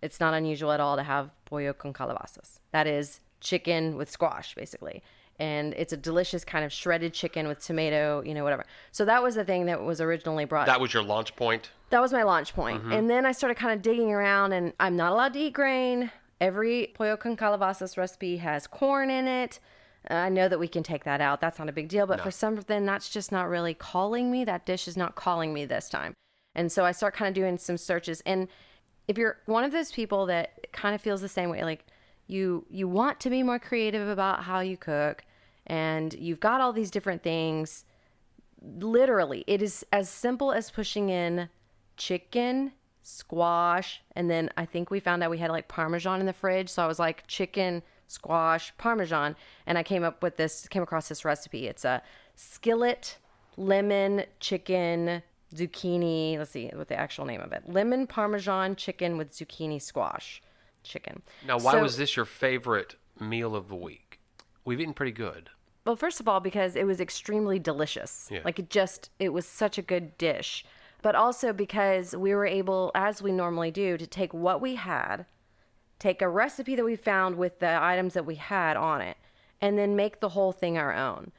It's 0.02 0.20
not 0.20 0.34
unusual 0.34 0.72
at 0.72 0.80
all 0.80 0.96
to 0.96 1.04
have 1.04 1.32
pollo 1.46 1.74
con 1.74 1.94
calabazas. 1.94 2.60
That 2.72 2.88
is 2.88 3.20
chicken 3.42 3.98
with 3.98 4.10
squash, 4.10 4.56
basically. 4.56 5.04
And 5.40 5.74
it's 5.76 5.94
a 5.94 5.98
delicious 5.98 6.44
kind 6.44 6.66
of 6.66 6.74
shredded 6.74 7.14
chicken 7.14 7.48
with 7.48 7.60
tomato, 7.64 8.22
you 8.26 8.34
know, 8.34 8.44
whatever. 8.44 8.66
So 8.92 9.06
that 9.06 9.24
was 9.24 9.36
the 9.36 9.46
thing 9.46 9.66
that 9.68 9.82
was 9.82 10.02
originally 10.02 10.44
brought 10.46 10.66
That 10.66 10.82
was 10.82 10.94
your 10.94 11.04
launch 11.04 11.36
point. 11.38 11.70
that 11.92 12.02
was 12.02 12.12
my 12.12 12.24
launch 12.24 12.54
point. 12.54 12.82
Mm-hmm. 12.82 12.92
And 12.92 13.10
then 13.10 13.26
I 13.26 13.32
started 13.32 13.56
kind 13.56 13.74
of 13.74 13.82
digging 13.82 14.12
around, 14.12 14.52
and 14.52 14.74
I'm 14.82 14.98
not 14.98 15.14
allowed 15.14 15.34
to 15.34 15.40
eat 15.40 15.54
grain. 15.54 16.12
Every 16.42 16.92
pollo 16.94 17.16
con 17.16 17.38
calabazas 17.38 17.98
recipe 17.98 18.38
has 18.38 18.68
corn 18.68 19.10
in 19.10 19.28
it. 19.28 19.60
Uh, 20.10 20.14
I 20.16 20.30
know 20.30 20.48
that 20.50 20.60
we 20.60 20.68
can 20.68 20.84
take 20.84 21.04
that 21.06 21.20
out. 21.22 21.40
That's 21.42 21.60
not 21.60 21.68
a 21.70 21.74
big 21.74 21.88
deal. 21.90 22.06
But 22.06 22.22
for 22.22 22.32
something 22.32 22.86
that's 22.86 23.10
just 23.10 23.32
not 23.32 23.50
really 23.50 23.74
calling 23.74 24.32
me, 24.32 24.44
that 24.46 24.66
dish 24.66 24.88
is 24.88 24.96
not 24.98 25.16
calling 25.16 25.54
me 25.54 25.66
this 25.66 25.90
time. 25.90 26.14
And 26.56 26.72
so 26.72 26.84
I 26.86 26.92
start 26.94 27.14
kind 27.14 27.28
of 27.30 27.34
doing 27.36 27.58
some 27.58 27.78
searches. 27.78 28.22
And 28.26 28.48
if 29.10 29.18
you're 29.18 29.38
one 29.46 29.66
of 29.66 29.74
those 29.74 29.92
people 29.92 30.28
that 30.28 30.72
kind 30.72 30.96
of 30.96 31.02
feels 31.02 31.20
the 31.20 31.28
same 31.28 31.50
way, 31.50 31.64
like 31.66 31.86
you 32.28 32.66
you 32.70 32.88
want 32.88 33.20
to 33.20 33.30
be 33.30 33.44
more 33.44 33.60
creative 33.60 34.08
about 34.08 34.44
how 34.44 34.62
you 34.62 34.78
cook, 34.78 35.26
and 35.68 36.14
you've 36.14 36.40
got 36.40 36.62
all 36.62 36.72
these 36.72 36.92
different 36.92 37.24
things 37.24 37.84
literally 38.62 39.44
it 39.48 39.62
is 39.62 39.86
as 39.94 40.10
simple 40.10 40.52
as 40.52 40.70
pushing 40.70 41.10
in 41.10 41.48
chicken 41.96 42.74
squash 43.02 44.02
and 44.18 44.30
then 44.30 44.50
i 44.58 44.66
think 44.66 44.92
we 44.92 45.00
found 45.00 45.24
out 45.24 45.32
we 45.32 45.38
had 45.38 45.50
like 45.50 45.68
parmesan 45.70 46.20
in 46.20 46.26
the 46.26 46.34
fridge 46.34 46.68
so 46.68 46.84
i 46.84 46.88
was 46.88 47.00
like 47.00 47.26
chicken 47.26 47.82
squash 48.08 48.74
parmesan 48.78 49.36
and 49.66 49.78
i 49.78 49.84
came 49.84 50.04
up 50.04 50.22
with 50.22 50.36
this 50.36 50.68
came 50.68 50.84
across 50.84 51.08
this 51.08 51.24
recipe. 51.24 51.68
It's 51.68 51.86
a 51.86 52.02
skillet 52.36 53.18
lemon 53.56 54.24
chicken 54.40 55.22
zucchini 55.56 56.38
let's 56.38 56.52
see 56.52 56.70
what 56.74 56.88
the 56.88 57.00
actual 57.00 57.26
name 57.26 57.42
of 57.42 57.52
it 57.52 57.64
lemon 57.68 58.06
parmesan 58.08 58.76
chicken 58.76 59.18
with 59.18 59.32
zucchini 59.32 59.82
squash 59.82 60.42
chicken 60.84 61.22
Now, 61.46 61.58
why 61.60 61.74
So- 61.74 61.82
was 61.82 61.98
this 61.98 62.16
your 62.16 62.26
favorite 62.26 62.96
meal 63.20 63.56
of 63.56 63.68
the 63.68 63.76
week? 63.76 64.20
We've 64.64 64.80
eaten 64.80 64.94
pretty 64.94 65.12
good. 65.12 65.50
Well, 65.86 65.96
first 65.96 66.20
of 66.20 66.28
all, 66.28 66.40
because 66.40 66.76
it 66.76 66.86
was 66.86 67.02
extremely 67.02 67.60
delicious. 67.60 68.30
Yeah. 68.32 68.42
Like 68.46 68.60
it 68.60 68.70
just, 68.70 69.10
it 69.20 69.30
was 69.30 69.46
such 69.46 69.78
a 69.78 69.82
good 69.82 70.18
dish. 70.18 70.64
But 71.02 71.16
also 71.16 71.52
because 71.54 72.16
we 72.16 72.34
were 72.36 72.46
able, 72.46 72.92
as 72.96 73.22
we 73.22 73.32
normally 73.32 73.72
do, 73.72 73.98
to 73.98 74.06
take 74.08 74.34
what 74.34 74.62
we 74.62 74.76
had, 74.76 75.26
take 75.98 76.22
a 76.22 76.30
recipe 76.30 76.76
that 76.76 76.86
we 76.86 76.96
found 76.96 77.36
with 77.36 77.60
the 77.60 77.82
items 77.84 78.14
that 78.14 78.26
we 78.26 78.36
had 78.36 78.78
on 78.78 79.02
it, 79.02 79.18
and 79.60 79.78
then 79.78 79.96
make 79.96 80.20
the 80.20 80.30
whole 80.30 80.52
thing 80.52 80.78
our 80.78 80.94
own. 80.94 81.32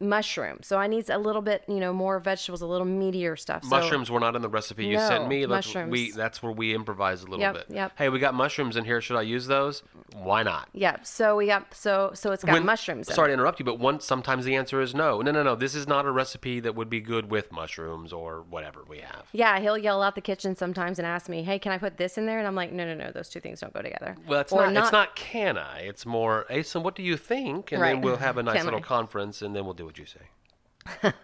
Mushroom. 0.00 0.58
So 0.62 0.78
I 0.78 0.86
need 0.86 1.08
a 1.10 1.18
little 1.18 1.42
bit, 1.42 1.62
you 1.68 1.78
know, 1.78 1.92
more 1.92 2.18
vegetables, 2.18 2.62
a 2.62 2.66
little 2.66 2.86
meatier 2.86 3.38
stuff. 3.38 3.62
So- 3.64 3.68
mushrooms 3.70 4.10
were 4.10 4.20
not 4.20 4.34
in 4.34 4.42
the 4.42 4.48
recipe 4.48 4.86
you 4.86 4.98
sent 4.98 5.28
me. 5.28 5.46
Let's, 5.46 5.66
mushrooms. 5.66 5.90
We 5.90 6.10
that's 6.12 6.42
where 6.42 6.52
we 6.52 6.74
improvise 6.74 7.20
a 7.22 7.26
little 7.26 7.40
Yep, 7.40 7.54
bit. 7.54 7.66
yep. 7.68 7.92
Hey, 7.96 8.08
we 8.08 8.18
got 8.18 8.34
mushrooms 8.34 8.76
in 8.76 8.84
here. 8.84 9.00
Should 9.00 9.16
I 9.16 9.22
use 9.22 9.46
those? 9.46 9.82
Why 10.14 10.42
not? 10.42 10.68
Yeah. 10.72 10.96
So 11.02 11.36
we 11.36 11.46
got 11.46 11.74
so 11.74 12.10
so 12.14 12.32
it's 12.32 12.42
got 12.44 12.52
When- 12.54 12.64
mushrooms. 12.66 13.08
in 13.08 13.14
Sorry 13.14 13.28
to 13.28 13.34
interrupt 13.34 13.58
you, 13.60 13.64
but 13.64 13.78
one 13.78 14.00
sometimes 14.00 14.44
the 14.44 14.56
answer 14.56 14.80
is 14.80 14.94
no. 14.94 15.20
No, 15.20 15.30
no, 15.30 15.42
no. 15.42 15.54
This 15.54 15.74
is 15.74 15.86
not 15.86 16.06
a 16.06 16.10
recipe 16.10 16.60
that 16.60 16.74
would 16.74 16.88
be 16.88 17.00
good 17.00 17.30
with 17.30 17.52
mushrooms 17.52 18.12
or 18.12 18.42
whatever 18.48 18.80
we 18.88 18.98
have. 19.00 19.26
Yeah, 19.32 19.60
he'll 19.60 19.76
yell 19.78 20.02
out 20.02 20.14
the 20.14 20.20
kitchen 20.20 20.56
sometimes 20.56 20.98
and 20.98 21.06
ask 21.06 21.28
me, 21.28 21.42
"Hey, 21.42 21.58
can 21.58 21.72
I 21.72 21.78
put 21.78 21.96
this 21.98 22.16
in 22.16 22.26
there?" 22.26 22.38
And 22.38 22.46
I'm 22.46 22.54
like, 22.54 22.72
"No, 22.72 22.84
no, 22.86 22.94
no. 22.94 23.10
Those 23.12 23.28
two 23.28 23.40
things 23.40 23.60
don't 23.60 23.72
go 23.74 23.82
together." 23.82 24.16
Well, 24.26 24.40
it's 24.40 24.52
Or 24.52 24.70
not, 24.70 24.84
It's 24.84 24.92
not 24.92 25.14
can 25.14 25.58
I. 25.58 25.80
It's 25.80 26.06
more. 26.06 26.46
Hey, 26.48 26.62
so 26.62 26.80
what 26.80 26.94
do 26.94 27.02
you 27.02 27.16
think? 27.16 27.72
And 27.72 27.82
then 27.82 28.00
we'll 28.00 28.16
have 28.16 28.38
a 28.38 28.42
nice 28.42 28.56
Can 28.60 28.64
little 28.64 28.80
I? 28.80 28.82
conference, 28.82 29.42
and 29.42 29.54
then 29.54 29.64
we'll 29.64 29.74
do 29.74 29.89
what 29.90 29.98
you 29.98 30.06
say. 30.06 31.12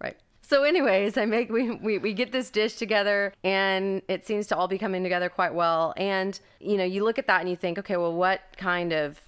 Right. 0.00 0.16
So, 0.42 0.62
anyways, 0.62 1.16
I 1.16 1.24
make 1.24 1.50
we, 1.50 1.70
we 1.70 1.98
we 1.98 2.12
get 2.12 2.30
this 2.32 2.50
dish 2.50 2.74
together, 2.76 3.32
and 3.42 4.02
it 4.08 4.26
seems 4.26 4.46
to 4.48 4.56
all 4.56 4.68
be 4.68 4.78
coming 4.78 5.02
together 5.02 5.28
quite 5.28 5.54
well. 5.54 5.94
And 5.96 6.38
you 6.60 6.76
know, 6.76 6.84
you 6.84 7.02
look 7.04 7.18
at 7.18 7.26
that 7.28 7.40
and 7.40 7.48
you 7.48 7.56
think, 7.56 7.78
okay, 7.78 7.96
well, 7.96 8.12
what 8.12 8.40
kind 8.56 8.92
of, 8.92 9.20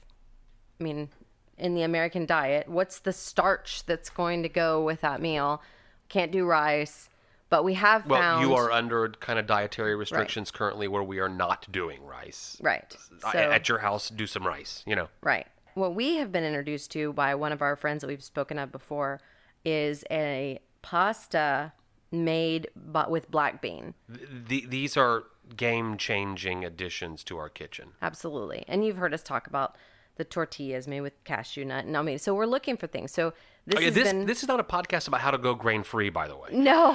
I 0.80 0.84
mean, 0.84 1.08
in 1.56 1.74
the 1.74 1.82
American 1.82 2.26
diet, 2.26 2.68
what's 2.68 3.00
the 3.00 3.12
starch 3.12 3.84
that's 3.86 4.10
going 4.10 4.42
to 4.42 4.48
go 4.48 4.82
with 4.84 5.00
that 5.00 5.20
meal? 5.20 5.62
Can't 6.08 6.30
do 6.30 6.44
rice, 6.44 7.08
but 7.50 7.64
we 7.64 7.74
have 7.74 8.06
Well, 8.06 8.20
found 8.20 8.46
you 8.46 8.54
are 8.54 8.70
under 8.70 9.08
kind 9.08 9.38
of 9.38 9.46
dietary 9.46 9.96
restrictions 9.96 10.50
currently 10.50 10.86
where 10.88 11.02
we 11.02 11.18
are 11.18 11.28
not 11.28 11.66
doing 11.72 12.04
rice. 12.04 12.58
right. 12.60 12.96
So, 13.20 13.38
At 13.38 13.68
your 13.68 13.78
house, 13.78 14.10
do 14.10 14.26
some 14.26 14.46
rice. 14.46 14.82
You 14.86 14.96
know. 14.96 15.08
Right. 15.22 15.46
What 15.78 15.94
we 15.94 16.16
have 16.16 16.32
been 16.32 16.42
introduced 16.42 16.90
to 16.92 17.12
by 17.12 17.36
one 17.36 17.52
of 17.52 17.62
our 17.62 17.76
friends 17.76 18.00
that 18.00 18.08
we've 18.08 18.22
spoken 18.22 18.58
of 18.58 18.72
before 18.72 19.20
is 19.64 20.04
a 20.10 20.58
pasta 20.82 21.72
made 22.10 22.68
but 22.74 23.12
with 23.12 23.30
black 23.30 23.62
bean. 23.62 23.94
Th- 24.48 24.68
these 24.68 24.96
are 24.96 25.22
game-changing 25.56 26.64
additions 26.64 27.22
to 27.24 27.38
our 27.38 27.48
kitchen. 27.48 27.90
Absolutely. 28.02 28.64
And 28.66 28.84
you've 28.84 28.96
heard 28.96 29.14
us 29.14 29.22
talk 29.22 29.46
about 29.46 29.76
the 30.16 30.24
tortillas 30.24 30.88
made 30.88 31.02
with 31.02 31.22
cashew 31.22 31.64
nut. 31.64 31.84
And 31.84 31.96
I 31.96 32.02
mean, 32.02 32.18
so 32.18 32.34
we're 32.34 32.46
looking 32.46 32.76
for 32.76 32.88
things. 32.88 33.12
So 33.12 33.32
this 33.68 33.76
Oh, 33.76 33.80
yeah, 33.80 33.86
has 33.86 33.94
this 33.94 34.08
been 34.12 34.26
this 34.26 34.42
is 34.42 34.48
not 34.48 34.60
a 34.60 34.64
podcast 34.64 35.08
about 35.08 35.20
how 35.20 35.30
to 35.30 35.38
go 35.38 35.54
grain-free, 35.54 36.10
by 36.10 36.26
the 36.26 36.36
way. 36.36 36.48
no. 36.52 36.94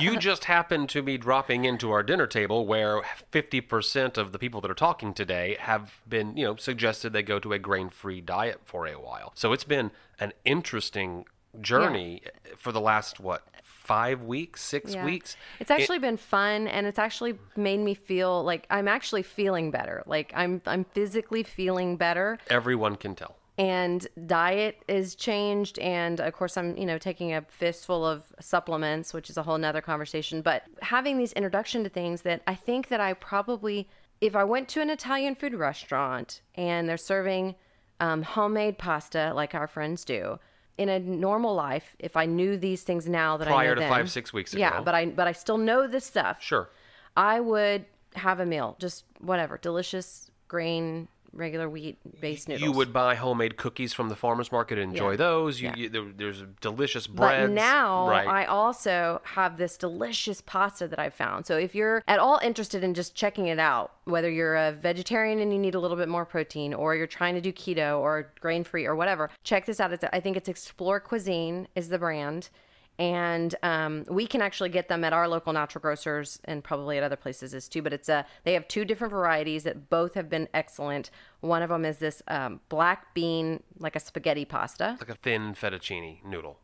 you, 0.00 0.12
you 0.12 0.18
just 0.18 0.44
happen 0.44 0.86
to 0.88 1.02
be 1.02 1.16
dropping 1.18 1.64
into 1.64 1.90
our 1.90 2.02
dinner 2.02 2.26
table 2.26 2.66
where 2.66 3.02
50% 3.32 4.18
of 4.18 4.32
the 4.32 4.38
people 4.38 4.60
that 4.60 4.70
are 4.70 4.74
talking 4.74 5.14
today 5.14 5.56
have 5.60 5.92
been, 6.08 6.36
you 6.36 6.44
know, 6.44 6.56
suggested 6.56 7.12
they 7.12 7.22
go 7.22 7.38
to 7.38 7.52
a 7.52 7.58
grain-free 7.58 8.20
diet 8.22 8.60
for 8.64 8.86
a 8.86 8.92
while. 8.92 9.32
So 9.34 9.52
it's 9.52 9.64
been 9.64 9.90
an 10.20 10.32
interesting 10.44 11.24
journey 11.60 12.22
for 12.56 12.72
the 12.72 12.80
last 12.80 13.20
what, 13.20 13.42
5 13.62 14.22
weeks, 14.22 14.62
6 14.62 14.94
Yeah. 14.94 15.04
weeks. 15.04 15.36
It's 15.60 15.70
actually 15.70 15.98
been 15.98 16.16
fun 16.16 16.66
and 16.68 16.86
it's 16.86 16.98
actually 16.98 17.34
made 17.56 17.80
me 17.80 17.94
feel 17.94 18.42
like 18.44 18.66
I'm 18.70 18.86
actually 18.88 19.22
feeling 19.24 19.70
better. 19.70 20.02
Like 20.06 20.32
I'm 20.36 20.62
I'm 20.66 20.84
physically 20.84 21.42
feeling 21.42 21.96
better. 21.96 22.38
Everyone 22.48 22.94
can 22.96 23.14
tell. 23.16 23.36
And 23.58 24.06
diet 24.26 24.82
is 24.88 25.14
changed. 25.14 25.78
And 25.78 26.20
of 26.20 26.32
course 26.32 26.56
i'm 26.56 26.76
you 26.76 26.86
know 26.86 26.98
taking 26.98 27.34
a 27.34 27.42
fistful 27.42 28.06
of 28.06 28.32
supplements 28.40 29.12
which 29.12 29.28
is 29.30 29.36
a 29.36 29.42
whole 29.42 29.58
nother 29.58 29.80
conversation. 29.80 30.42
But 30.42 30.64
having 30.80 31.18
these 31.18 31.32
introduction 31.32 31.84
to 31.84 31.90
things 31.90 32.22
that 32.22 32.42
i 32.46 32.54
think 32.54 32.88
that 32.88 33.00
i 33.00 33.12
probably 33.14 33.88
if 34.20 34.34
i 34.36 34.44
went 34.44 34.68
to 34.68 34.80
an 34.80 34.90
italian 34.90 35.34
food 35.34 35.54
restaurant 35.54 36.40
and 36.54 36.88
they're 36.88 36.96
serving 36.96 37.54
um, 38.00 38.22
homemade 38.22 38.78
pasta 38.78 39.32
like 39.34 39.54
our 39.54 39.66
friends 39.66 40.04
do 40.04 40.38
in 40.78 40.88
a 40.88 40.98
normal 40.98 41.54
life 41.54 41.94
if 41.98 42.16
i 42.16 42.24
knew 42.24 42.56
these 42.56 42.82
things 42.82 43.08
now 43.08 43.36
that 43.36 43.48
i 43.48 43.50
Prior 43.50 43.74
to 43.74 43.80
then, 43.80 43.90
five, 43.90 44.10
six 44.10 44.32
weeks 44.32 44.52
ago, 44.54 44.60
yeah 44.60 44.80
but 44.80 44.94
i 44.94 45.06
but 45.06 45.26
i 45.26 45.32
still 45.32 45.58
know 45.58 45.86
this 45.86 46.04
stuff. 46.06 46.42
Sure. 46.42 46.70
I 47.16 47.40
would 47.40 47.84
have 48.14 48.40
a 48.40 48.46
meal, 48.46 48.76
just 48.78 49.04
whatever, 49.20 49.58
delicious 49.58 50.30
grain, 50.48 51.08
regular 51.32 51.68
wheat 51.68 51.98
based 52.20 52.48
noodles. 52.48 52.62
You 52.62 52.72
would 52.72 52.92
buy 52.92 53.14
homemade 53.14 53.56
cookies 53.56 53.92
from 53.92 54.08
the 54.08 54.16
farmers 54.16 54.52
market 54.52 54.78
and 54.78 54.92
enjoy 54.92 55.12
Yeah. 55.12 55.16
those. 55.16 55.60
You, 55.60 55.68
Yeah. 55.68 55.76
you 55.76 55.88
there, 55.88 56.04
there's 56.16 56.44
delicious 56.60 57.06
But 57.06 57.16
breads. 57.16 57.52
now 57.52 58.08
right. 58.08 58.26
I 58.26 58.44
also 58.44 59.20
have 59.24 59.56
this 59.56 59.76
delicious 59.76 60.40
pasta 60.40 60.86
that 60.88 60.98
I 60.98 61.10
found. 61.10 61.46
So 61.46 61.56
if 61.56 61.74
you're 61.74 62.02
at 62.06 62.18
all 62.18 62.38
interested 62.42 62.84
in 62.84 62.94
just 62.94 63.14
checking 63.14 63.46
it 63.46 63.58
out, 63.58 63.92
whether 64.04 64.30
you're 64.30 64.56
a 64.56 64.72
vegetarian 64.72 65.38
and 65.38 65.52
you 65.52 65.58
need 65.58 65.74
a 65.74 65.80
little 65.80 65.96
bit 65.96 66.08
more 66.08 66.24
protein, 66.24 66.74
or 66.74 66.94
you're 66.94 67.06
trying 67.06 67.34
to 67.34 67.40
do 67.40 67.52
keto 67.52 67.98
or 68.00 68.30
grain 68.40 68.64
free 68.64 68.84
or 68.84 68.94
whatever, 68.94 69.30
check 69.44 69.64
this 69.66 69.80
out. 69.80 69.92
It's, 69.92 70.04
I 70.12 70.20
think 70.20 70.36
it's 70.36 70.48
Explore 70.48 71.00
Cuisine 71.00 71.68
is 71.74 71.88
the 71.88 71.98
brand. 71.98 72.50
And 72.98 73.54
um, 73.62 74.04
we 74.08 74.26
can 74.26 74.42
actually 74.42 74.68
get 74.68 74.88
them 74.88 75.02
at 75.02 75.12
our 75.12 75.26
local 75.26 75.52
natural 75.52 75.80
grocers 75.80 76.38
and 76.44 76.62
probably 76.62 76.98
at 76.98 77.02
other 77.02 77.16
places 77.16 77.54
as 77.54 77.68
too. 77.68 77.82
But 77.82 77.92
it's 77.92 78.08
a 78.08 78.26
they 78.44 78.52
have 78.52 78.68
two 78.68 78.84
different 78.84 79.10
varieties 79.12 79.64
that 79.64 79.88
both 79.90 80.14
have 80.14 80.28
been 80.28 80.48
excellent. 80.54 81.10
One 81.40 81.62
of 81.62 81.70
them 81.70 81.84
is 81.84 81.98
this 81.98 82.22
um, 82.28 82.60
black 82.68 83.14
bean, 83.14 83.62
like 83.78 83.96
a 83.96 84.00
spaghetti 84.00 84.44
pasta. 84.44 84.96
like 85.00 85.08
a 85.08 85.14
thin 85.14 85.54
fettuccine 85.54 86.22
noodle. 86.24 86.58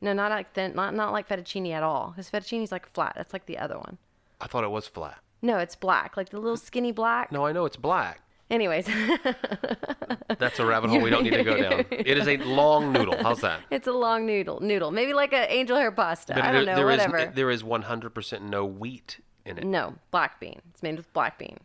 No, 0.00 0.12
not 0.12 0.30
like 0.30 0.52
thin, 0.52 0.74
not 0.74 0.94
not 0.94 1.12
like 1.12 1.28
fettuccine 1.28 1.72
at 1.72 1.82
all. 1.82 2.10
Because 2.10 2.30
fettuccine's 2.30 2.72
like 2.72 2.92
flat. 2.92 3.14
That's 3.16 3.32
like 3.32 3.46
the 3.46 3.56
other 3.58 3.78
one. 3.78 3.98
I 4.40 4.46
thought 4.46 4.64
it 4.64 4.70
was 4.70 4.86
flat. 4.88 5.18
No, 5.40 5.58
it's 5.58 5.76
black, 5.76 6.16
like 6.16 6.30
the 6.30 6.38
little 6.40 6.56
skinny 6.56 6.90
black. 6.92 7.30
No, 7.30 7.46
I 7.46 7.52
know 7.52 7.64
it's 7.66 7.76
black. 7.76 8.20
Anyways, 8.50 8.86
That's 10.38 10.58
a 10.58 10.66
rabbit 10.66 10.90
hole 10.90 11.00
we 11.00 11.10
don't 11.10 11.24
need 11.24 11.30
to 11.30 11.44
go 11.44 11.56
down. 11.60 11.84
It 11.90 12.18
is 12.18 12.28
a 12.28 12.36
long 12.38 12.92
noodle. 12.92 13.16
How's 13.22 13.40
that? 13.40 13.60
it's 13.70 13.86
a 13.86 13.92
long 13.92 14.26
noodle, 14.26 14.60
noodle, 14.60 14.90
maybe 14.90 15.14
like 15.14 15.32
an 15.32 15.46
angel 15.48 15.76
hair 15.76 15.90
pasta. 15.90 16.34
I 16.36 16.52
don't 16.52 16.66
know, 16.66 16.74
there 16.76 16.90
is- 16.90 16.98
whatever. 17.06 17.32
there 17.34 17.50
is 17.50 17.62
100% 17.62 18.42
no 18.42 18.64
wheat 18.64 19.20
in 19.46 19.58
it. 19.58 19.64
no, 19.64 19.94
black 20.10 20.40
bean. 20.40 20.60
It's 20.70 20.82
made 20.82 20.96
with 20.96 21.10
black 21.12 21.38
bean. 21.38 21.58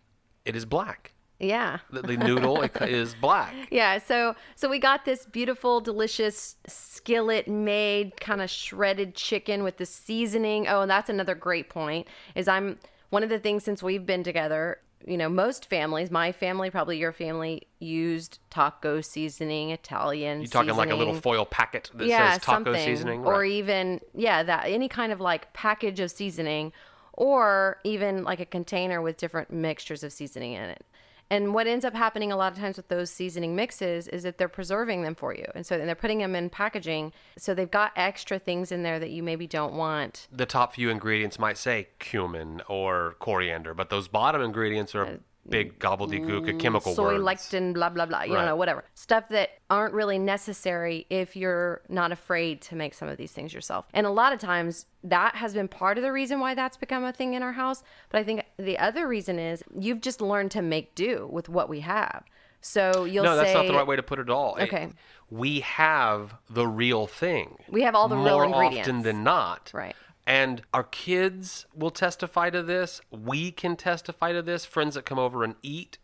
It 0.45 0.55
is 0.55 0.65
black. 0.65 1.13
Yeah. 1.39 1.79
The, 1.91 2.01
the 2.01 2.17
noodle 2.17 2.61
is 2.81 3.13
black. 3.15 3.53
Yeah, 3.71 3.97
so 3.99 4.35
so 4.55 4.67
we 4.69 4.79
got 4.79 5.05
this 5.05 5.25
beautiful, 5.25 5.79
delicious 5.81 6.55
skillet 6.67 7.47
made 7.47 8.19
kind 8.19 8.41
of 8.41 8.49
shredded 8.49 9.15
chicken 9.15 9.63
with 9.63 9.77
the 9.77 9.85
seasoning. 9.85 10.67
Oh, 10.67 10.81
and 10.81 10.91
that's 10.91 11.09
another 11.09 11.35
great 11.35 11.69
point. 11.69 12.07
Is 12.35 12.47
I'm 12.49 12.77
one 13.09 13.23
of 13.23 13.29
the 13.29 13.39
things 13.39 13.63
since 13.63 13.81
we've 13.83 14.05
been 14.05 14.23
together. 14.23 14.79
You 15.05 15.17
know, 15.17 15.29
most 15.29 15.69
families, 15.69 16.11
my 16.11 16.31
family, 16.31 16.69
probably 16.69 16.97
your 16.97 17.13
family, 17.13 17.67
used 17.79 18.39
taco 18.49 19.01
seasoning, 19.01 19.71
Italian. 19.71 20.41
You're 20.41 20.49
talking 20.49 20.75
like 20.75 20.91
a 20.91 20.95
little 20.95 21.13
foil 21.13 21.45
packet 21.45 21.89
that 21.95 22.07
yeah, 22.07 22.33
says 22.33 22.43
taco 22.43 22.73
something. 22.73 22.85
seasoning? 22.85 23.25
or 23.25 23.39
Right. 23.39 23.51
even 23.51 24.01
yeah, 24.13 24.43
that 24.43 24.65
any 24.67 24.89
kind 24.89 25.11
of 25.11 25.21
like 25.21 25.51
package 25.53 25.99
of 25.99 26.11
seasoning, 26.11 26.73
or 27.13 27.79
even 27.83 28.23
like 28.23 28.39
a 28.39 28.45
container 28.45 29.01
with 29.01 29.17
different 29.17 29.51
mixtures 29.51 30.03
of 30.03 30.11
seasoning 30.11 30.53
in 30.53 30.63
it. 30.63 30.85
And 31.31 31.53
what 31.53 31.67
ends 31.67 31.85
up 31.85 31.93
happening 31.93 32.31
a 32.31 32.37
lot 32.37 32.51
of 32.51 32.57
times 32.57 32.77
with 32.77 32.87
those 32.87 33.11
seasoning 33.11 33.55
mixes 33.55 34.07
is 34.07 34.23
that 34.23 34.37
they're 34.37 34.47
preserving 34.47 35.03
them 35.03 35.13
for 35.15 35.33
you, 35.33 35.45
and 35.53 35.65
so 35.65 35.77
and 35.77 35.87
they're 35.87 35.95
putting 35.95 36.19
them 36.19 36.35
in 36.35 36.49
packaging, 36.49 37.13
so 37.37 37.53
they've 37.53 37.69
got 37.69 37.91
extra 37.95 38.39
things 38.39 38.71
in 38.71 38.83
there 38.83 38.99
that 38.99 39.11
you 39.11 39.21
maybe 39.21 39.45
don't 39.45 39.73
want. 39.73 40.27
the 40.31 40.45
top 40.45 40.73
few 40.73 40.89
ingredients 40.89 41.37
might 41.37 41.57
say 41.57 41.87
cumin 41.99 42.61
or 42.67 43.15
coriander, 43.19 43.73
but 43.73 43.89
those 43.89 44.07
bottom 44.07 44.41
ingredients 44.41 44.95
are 44.95 45.05
uh, 45.05 45.17
big 45.49 45.77
mm, 45.77 45.79
gobbledygook 45.79 46.49
of 46.49 46.57
chemical 46.59 46.93
soy 46.93 47.19
words. 47.19 47.23
lectin, 47.23 47.73
blah 47.73 47.89
blah 47.89 48.05
blah. 48.05 48.23
You 48.23 48.35
Right. 48.35 48.45
know, 48.45 48.55
whatever 48.55 48.83
stuff 48.93 49.29
that 49.29 49.49
aren't 49.69 49.93
really 49.93 50.19
necessary 50.19 51.05
if 51.09 51.35
you're 51.35 51.81
not 51.89 52.11
afraid 52.11 52.61
to 52.63 52.75
make 52.75 52.93
some 52.93 53.07
of 53.07 53.17
these 53.17 53.31
things 53.31 53.53
yourself. 53.53 53.85
And 53.93 54.05
a 54.05 54.09
lot 54.11 54.33
of 54.33 54.39
times 54.39 54.85
that 55.03 55.35
has 55.35 55.53
been 55.53 55.67
part 55.67 55.97
of 55.97 56.03
the 56.03 56.11
reason 56.11 56.39
why 56.39 56.55
that's 56.55 56.77
become 56.77 57.03
a 57.03 57.13
thing 57.13 57.33
in 57.33 57.43
our 57.43 57.53
house. 57.53 57.83
But 58.09 58.19
I 58.19 58.23
think 58.23 58.43
the 58.57 58.77
other 58.77 59.07
reason 59.07 59.39
is 59.39 59.63
you've 59.77 60.01
just 60.01 60.21
learned 60.21 60.51
to 60.51 60.61
make 60.61 60.95
do 60.95 61.27
with 61.31 61.49
what 61.49 61.69
we 61.69 61.79
have. 61.81 62.23
So 62.61 63.05
you'll 63.05 63.23
no, 63.23 63.37
say 63.37 63.43
that's 63.43 63.53
not 63.53 63.67
the 63.67 63.73
right 63.73 63.87
way 63.87 63.95
to 63.95 64.03
put 64.03 64.19
it 64.19 64.23
at 64.23 64.29
all. 64.29 64.55
It- 64.57 64.63
Okay. 64.63 64.89
we 65.29 65.61
have 65.61 66.35
the 66.49 66.67
real 66.67 67.07
thing. 67.07 67.57
We 67.69 67.83
have 67.83 67.95
all 67.95 68.09
the 68.09 68.17
real 68.17 68.25
more 68.35 68.43
ingredients. 68.45 68.89
often 68.89 69.03
than 69.03 69.23
not. 69.23 69.71
Right. 69.73 69.95
And 70.29 70.61
our 70.75 70.83
kids 70.83 71.65
will 71.73 71.89
testify 71.89 72.51
to 72.51 72.61
this. 72.61 73.01
We 73.09 73.51
can 73.51 73.75
testify 73.75 74.31
to 74.31 74.43
this. 74.43 74.63
Friends 74.63 74.93
that 74.93 75.03
come 75.03 75.17
over 75.17 75.43
and 75.43 75.55
eat 75.63 75.97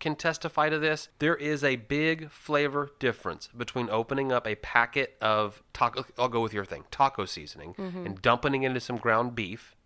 can 0.00 0.16
testify 0.16 0.70
to 0.70 0.78
this. 0.78 1.10
There 1.18 1.36
is 1.36 1.62
a 1.62 1.76
big 1.76 2.30
flavor 2.30 2.90
difference 2.98 3.48
between 3.54 3.90
opening 3.90 4.32
up 4.32 4.46
a 4.46 4.54
packet 4.54 5.16
of 5.20 5.62
taco. 5.74 6.06
I'll 6.18 6.28
go 6.30 6.40
with 6.40 6.54
your 6.54 6.64
thing, 6.64 6.84
taco 6.90 7.26
seasoning, 7.26 7.74
Mm-hmm. 7.74 8.06
and 8.06 8.22
dumping 8.22 8.62
it 8.62 8.66
into 8.66 8.80
some 8.80 8.96
ground 8.96 9.34
beef, 9.34 9.76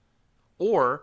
or 0.61 1.03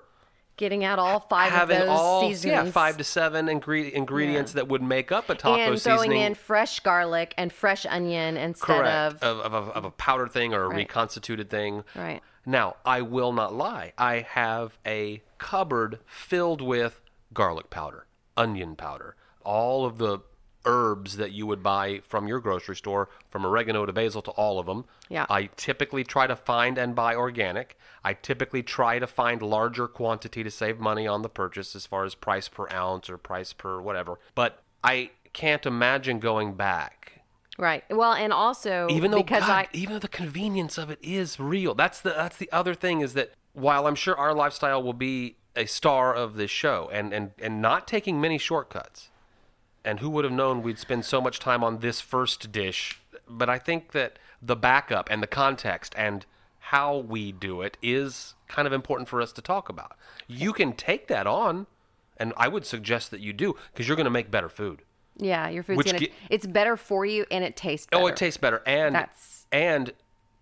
getting 0.56 0.84
out 0.86 0.98
all 0.98 1.20
five 1.20 1.52
having 1.52 1.78
of 1.78 1.88
those 1.88 1.90
all 2.00 2.22
seasonings. 2.22 2.66
yeah 2.68 2.72
five 2.72 2.98
to 2.98 3.04
seven 3.04 3.46
ingre- 3.48 3.92
ingredients 3.92 4.54
that 4.54 4.68
would 4.68 4.82
make 4.82 5.12
up 5.12 5.30
a 5.30 5.36
taco 5.36 5.56
and 5.62 5.80
throwing 5.82 6.00
seasoning. 6.00 6.22
in 6.22 6.34
fresh 6.36 6.80
garlic 6.80 7.34
and 7.38 7.54
fresh 7.54 7.86
onion 7.86 8.36
instead 8.38 8.66
Correct. 8.78 9.24
of 9.24 9.38
Of, 9.46 9.54
of, 9.54 9.68
a, 9.68 9.72
of 9.72 9.86
a 9.86 9.92
powdered 9.92 10.32
thing 10.32 10.54
or 10.54 10.64
a 10.64 10.68
Right. 10.70 10.78
reconstituted 10.78 11.50
thing. 11.50 11.84
Right. 11.96 12.22
Now, 12.48 12.78
I 12.86 13.02
will 13.02 13.34
not 13.34 13.54
lie. 13.54 13.92
I 13.98 14.26
have 14.30 14.80
a 14.86 15.22
cupboard 15.38 16.00
filled 16.06 16.62
with 16.62 17.02
garlic 17.34 17.70
powder, 17.70 18.08
onion 18.38 18.78
powder, 18.78 19.18
all 19.44 19.86
of 19.86 19.98
the 19.98 20.20
herbs 20.66 21.18
that 21.18 21.34
you 21.34 21.46
would 21.46 21.62
buy 21.62 22.00
from 22.08 22.26
your 22.26 22.40
grocery 22.40 22.78
store, 22.78 23.10
from 23.30 23.46
oregano 23.46 23.86
to 23.86 23.92
basil 23.92 24.22
to 24.22 24.32
all 24.32 24.60
of 24.60 24.66
them. 24.66 24.86
Yeah. 25.10 25.26
I 25.30 25.50
typically 25.58 26.06
try 26.06 26.26
to 26.26 26.38
find 26.38 26.78
and 26.78 26.96
buy 26.96 27.16
organic. 27.16 27.78
I 28.04 28.14
typically 28.14 28.64
try 28.64 28.98
to 28.98 29.08
find 29.08 29.42
larger 29.42 29.90
quantity 29.90 30.42
to 30.42 30.52
save 30.52 30.80
money 30.80 31.06
on 31.06 31.24
the 31.24 31.30
purchase 31.30 31.76
as 31.76 31.86
far 31.86 32.06
as 32.06 32.16
price 32.16 32.48
per 32.48 32.70
ounce 32.72 33.10
or 33.10 33.18
price 33.18 33.52
per 33.52 33.82
whatever. 33.82 34.20
But 34.36 34.64
I 34.86 35.12
can't 35.34 35.66
imagine 35.66 36.20
going 36.20 36.54
back 36.54 37.17
right. 37.58 37.84
Well, 37.90 38.14
and 38.14 38.32
also 38.32 38.88
even 38.90 39.12
though 39.12 39.18
because 39.18 39.42
God, 39.42 39.52
I 39.52 39.68
even 39.74 39.94
though 39.94 40.00
the 40.00 40.08
convenience 40.08 40.78
of 40.78 40.90
it 40.90 41.00
is 41.02 41.40
real. 41.40 41.74
That's 41.74 42.02
the 42.02 42.12
that's 42.12 42.38
the 42.38 42.52
other 42.52 42.74
thing 42.74 43.02
is 43.02 43.14
that 43.14 43.32
while 43.58 43.88
i'm 43.88 43.96
sure 43.96 44.16
our 44.16 44.36
lifestyle 44.36 44.84
will 44.84 44.94
be 44.94 45.36
a 45.56 45.66
star 45.66 46.14
of 46.14 46.36
this 46.36 46.52
show 46.52 46.88
and 46.94 47.12
and 47.12 47.32
and 47.40 47.60
not 47.60 47.88
taking 47.88 48.22
many 48.22 48.38
shortcuts 48.38 49.10
and 49.84 50.00
who 50.00 50.10
would 50.12 50.24
have 50.24 50.34
known 50.34 50.62
we'd 50.62 50.78
spend 50.78 51.04
so 51.04 51.20
much 51.20 51.40
time 51.40 51.64
on 51.64 51.80
this 51.80 52.00
first 52.00 52.52
dish 52.52 53.02
but 53.28 53.50
i 53.50 53.58
think 53.58 53.94
that 53.94 54.20
the 54.40 54.56
backup 54.56 55.10
and 55.10 55.24
the 55.24 55.28
context 55.28 55.96
and 55.98 56.28
how 56.60 56.98
we 56.98 57.32
do 57.32 57.62
it 57.64 57.78
is 57.82 58.36
kind 58.48 58.68
of 58.68 58.74
important 58.74 59.08
for 59.08 59.22
us 59.22 59.32
to 59.32 59.42
talk 59.42 59.70
about. 59.70 59.96
You 60.28 60.52
can 60.52 60.74
take 60.74 61.08
that 61.08 61.26
on 61.26 61.66
and 62.18 62.34
i 62.36 62.48
would 62.48 62.66
suggest 62.66 63.10
that 63.10 63.22
you 63.22 63.34
do 63.34 63.56
because 63.72 63.88
you're 63.88 63.96
going 63.96 64.04
to 64.04 64.12
make 64.12 64.30
better 64.30 64.50
food 64.50 64.82
yeah, 65.18 65.50
your 65.50 65.64
food's 65.64 65.84
gonna 65.84 66.00
ge- 66.00 66.12
it's 66.30 66.46
better 66.46 66.78
for 66.78 67.06
you 67.06 67.26
and 67.32 67.44
it 67.44 67.56
tastes 67.56 67.88
better. 67.88 68.04
Oh, 68.04 68.08
it 68.08 68.16
tastes 68.16 68.38
better, 68.38 68.62
and 68.66 68.96
That's- 68.96 69.46
and 69.52 69.94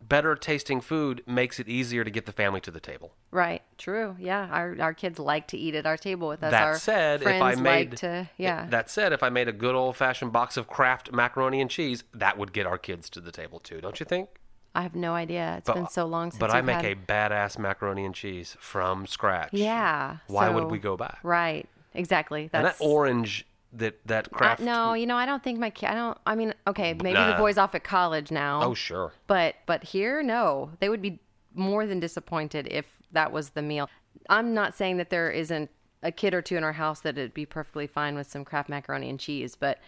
better 0.07 0.35
tasting 0.35 0.81
food 0.81 1.23
makes 1.25 1.59
it 1.59 1.67
easier 1.67 2.03
to 2.03 2.11
get 2.11 2.25
the 2.27 2.31
family 2.31 2.61
to 2.61 2.69
the 2.69 2.79
table. 2.79 3.11
Right. 3.31 3.63
True. 3.77 4.15
Yeah. 4.19 4.47
Our 4.51 4.75
our 4.79 4.93
kids 4.93 5.17
like 5.19 5.47
to 5.47 5.57
eat 5.57 5.73
at 5.75 5.85
our 5.85 5.97
table 5.97 6.27
with 6.27 6.43
us. 6.43 6.51
That 6.51 6.63
our 6.63 6.77
said, 6.77 7.21
if 7.21 7.23
friends 7.23 7.41
I 7.57 7.61
made 7.61 7.89
like 7.91 7.99
to 7.99 8.29
yeah. 8.37 8.67
that 8.69 8.89
said, 8.89 9.13
if 9.13 9.23
I 9.23 9.29
made 9.29 9.47
a 9.47 9.51
good 9.53 9.73
old 9.75 9.95
fashioned 9.97 10.31
box 10.31 10.57
of 10.57 10.67
Kraft 10.67 11.11
macaroni 11.11 11.59
and 11.61 11.69
cheese, 11.69 12.03
that 12.13 12.37
would 12.37 12.53
get 12.53 12.65
our 12.67 12.77
kids 12.77 13.09
to 13.11 13.21
the 13.21 13.31
table 13.31 13.59
too, 13.59 13.81
don't 13.81 13.99
you 13.99 14.05
think? 14.05 14.29
I 14.75 14.81
have 14.81 14.93
no 14.95 15.13
idea. 15.13 15.55
It's 15.57 15.67
But- 15.67 15.75
been 15.75 15.87
so 15.87 16.05
long 16.05 16.31
since. 16.31 16.39
But 16.39 16.51
I 16.51 16.57
we've 16.57 16.65
make 16.65 16.75
had... 16.77 16.85
a 16.85 16.95
badass 16.95 17.57
macaroni 17.57 18.05
and 18.05 18.13
cheese 18.13 18.57
from 18.59 19.07
scratch. 19.07 19.53
yeah. 19.53 20.17
Why 20.27 20.49
would 20.49 20.65
we 20.65 20.79
go 20.79 20.97
back? 20.97 21.19
Right. 21.23 21.67
Exactly. 21.93 22.49
And 22.51 22.65
that 22.65 22.75
orange 22.79 23.45
that 23.77 24.05
that 24.07 24.27
Uh, 24.27 24.37
Kraft. 24.37 24.61
no, 24.61 24.93
you 24.93 25.05
know, 25.05 25.15
I 25.17 25.25
don't 25.25 25.43
think 25.43 25.59
my 25.59 25.69
kid. 25.69 25.89
I 25.89 25.93
don't. 25.95 26.17
I 26.25 26.35
mean, 26.35 26.53
okay, 26.67 26.93
maybe 26.93 27.17
the 27.17 27.35
boy's 27.37 27.57
off 27.57 27.75
at 27.75 27.83
college 27.83 28.31
now. 28.31 28.61
Oh 28.63 28.73
sure. 28.73 29.13
But 29.27 29.55
but 29.65 29.83
here, 29.83 30.21
no, 30.23 30.71
they 30.79 30.89
would 30.89 31.01
be 31.01 31.19
more 31.53 31.85
than 31.85 31.99
disappointed 31.99 32.67
if 32.69 32.85
that 33.11 33.31
was 33.31 33.51
the 33.51 33.61
meal. 33.61 33.89
I'm 34.29 34.53
not 34.53 34.75
saying 34.75 34.97
that 34.97 35.09
there 35.09 35.29
isn't 35.31 35.69
a 36.03 36.11
kid 36.11 36.33
or 36.33 36.41
two 36.41 36.57
in 36.57 36.63
our 36.63 36.73
house 36.73 37.01
that 37.01 37.17
it'd 37.17 37.33
be 37.33 37.45
perfectly 37.45 37.87
fine 37.87 38.15
with 38.15 38.29
some 38.29 38.43
Kraft 38.45 38.69
macaroni 38.69 39.09
and 39.09 39.19
cheese, 39.19 39.55
but 39.55 39.79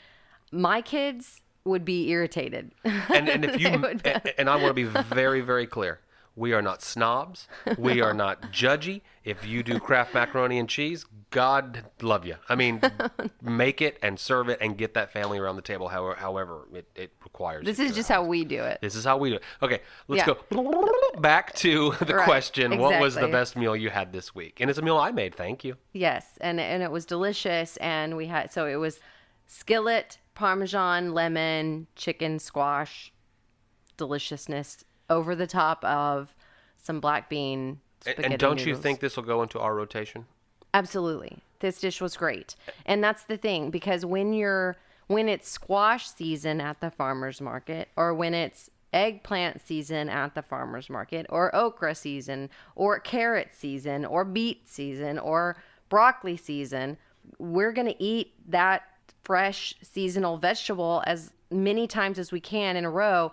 my 0.51 0.81
kids 0.81 1.41
would 1.65 1.83
be 1.83 2.09
irritated. 2.09 2.71
and, 2.83 3.27
and 3.29 3.43
if 3.45 3.59
you 3.59 3.67
and 4.37 4.49
I 4.49 4.55
want 4.55 4.67
to 4.69 4.73
be 4.73 4.83
very 4.83 5.41
very 5.41 5.67
clear, 5.67 5.99
We 6.37 6.53
are 6.53 6.61
not 6.61 6.83
snobs. 6.83 7.47
We 7.79 7.99
are 8.01 8.13
not 8.13 8.41
judgy. 8.53 9.01
If 9.25 9.45
you 9.45 9.63
do 9.63 9.79
Kraft 9.79 10.13
macaroni 10.13 10.59
and 10.59 10.69
cheese, 10.69 11.03
God 11.31 11.83
love 12.01 12.25
you. 12.25 12.35
I 12.47 12.53
mean, 12.53 12.79
make 13.41 13.81
it 13.81 13.97
and 14.03 14.19
serve 14.19 14.47
it 14.47 14.59
and 14.61 14.77
get 14.77 14.93
that 14.93 15.11
family 15.11 15.39
around 15.39 15.55
the 15.55 15.63
table 15.63 15.87
however, 15.87 16.15
however 16.15 16.67
it, 16.73 16.87
it 16.95 17.11
requires. 17.23 17.65
This 17.65 17.79
is 17.79 17.95
just 17.95 18.07
how 18.07 18.23
we 18.23 18.45
do 18.45 18.63
it. 18.63 18.77
This 18.81 18.93
is 18.95 19.03
how 19.03 19.17
we 19.17 19.31
do 19.31 19.37
it. 19.37 19.43
Okay, 19.63 19.81
let's 20.07 20.25
Yeah. 20.27 20.35
go 20.51 20.89
back 21.19 21.55
to 21.55 21.93
the 22.01 22.15
Right, 22.15 22.25
question. 22.25 22.77
What 22.77 23.01
was 23.01 23.15
the 23.15 23.27
best 23.27 23.55
meal 23.55 23.75
you 23.75 23.89
had 23.89 24.13
this 24.13 24.35
week? 24.35 24.61
And 24.61 24.69
it's 24.69 24.77
a 24.77 24.83
meal 24.83 24.97
I 24.97 25.09
made. 25.11 25.33
Thank 25.33 25.63
you. 25.63 25.75
Yes, 25.91 26.37
and 26.39 26.59
and 26.59 26.83
it 26.83 26.91
was 26.91 27.05
delicious, 27.05 27.77
and 27.77 28.15
we 28.15 28.27
had 28.27 28.51
so 28.51 28.67
it 28.67 28.75
was 28.75 28.99
skillet, 29.47 30.19
parmesan, 30.35 31.15
lemon, 31.15 31.87
chicken, 31.95 32.37
squash, 32.37 33.11
deliciousness 33.97 34.83
over 35.09 35.35
the 35.35 35.47
top 35.47 35.83
of 35.83 36.33
some 36.81 36.99
black 36.99 37.29
bean. 37.29 37.79
Spaghetti 38.01 38.25
and 38.25 38.39
don't 38.39 38.65
you 38.65 38.75
think 38.75 38.99
this 38.99 39.17
will 39.17 39.23
go 39.23 39.41
into 39.41 39.59
our 39.59 39.75
rotation? 39.75 40.25
Absolutely. 40.73 41.39
This 41.59 41.79
dish 41.79 42.01
was 42.01 42.15
great. 42.15 42.55
And 42.85 43.03
that's 43.03 43.23
the 43.23 43.37
thing 43.37 43.71
because 43.71 44.05
when 44.05 44.33
you're 44.33 44.77
when 45.07 45.29
it's 45.29 45.49
squash 45.49 46.09
season 46.09 46.59
at 46.59 46.81
the 46.81 46.91
farmers 46.91 47.39
market 47.41 47.87
or 47.95 48.13
when 48.13 48.33
it's 48.33 48.69
eggplant 48.93 49.61
season 49.61 50.09
at 50.09 50.35
the 50.35 50.41
farmers 50.41 50.89
market 50.89 51.25
or 51.29 51.53
okra 51.55 51.95
season 51.95 52.49
or 52.75 52.99
carrot 52.99 53.49
season 53.53 54.05
or 54.05 54.25
beet 54.25 54.67
season 54.67 55.17
or 55.17 55.57
broccoli 55.89 56.37
season, 56.37 56.97
we're 57.39 57.71
going 57.71 57.87
to 57.87 58.03
eat 58.03 58.33
that 58.47 58.83
fresh 59.23 59.73
seasonal 59.81 60.37
vegetable 60.37 61.03
as 61.05 61.31
many 61.49 61.87
times 61.87 62.19
as 62.19 62.31
we 62.31 62.39
can 62.39 62.75
in 62.75 62.85
a 62.85 62.89
row 62.89 63.31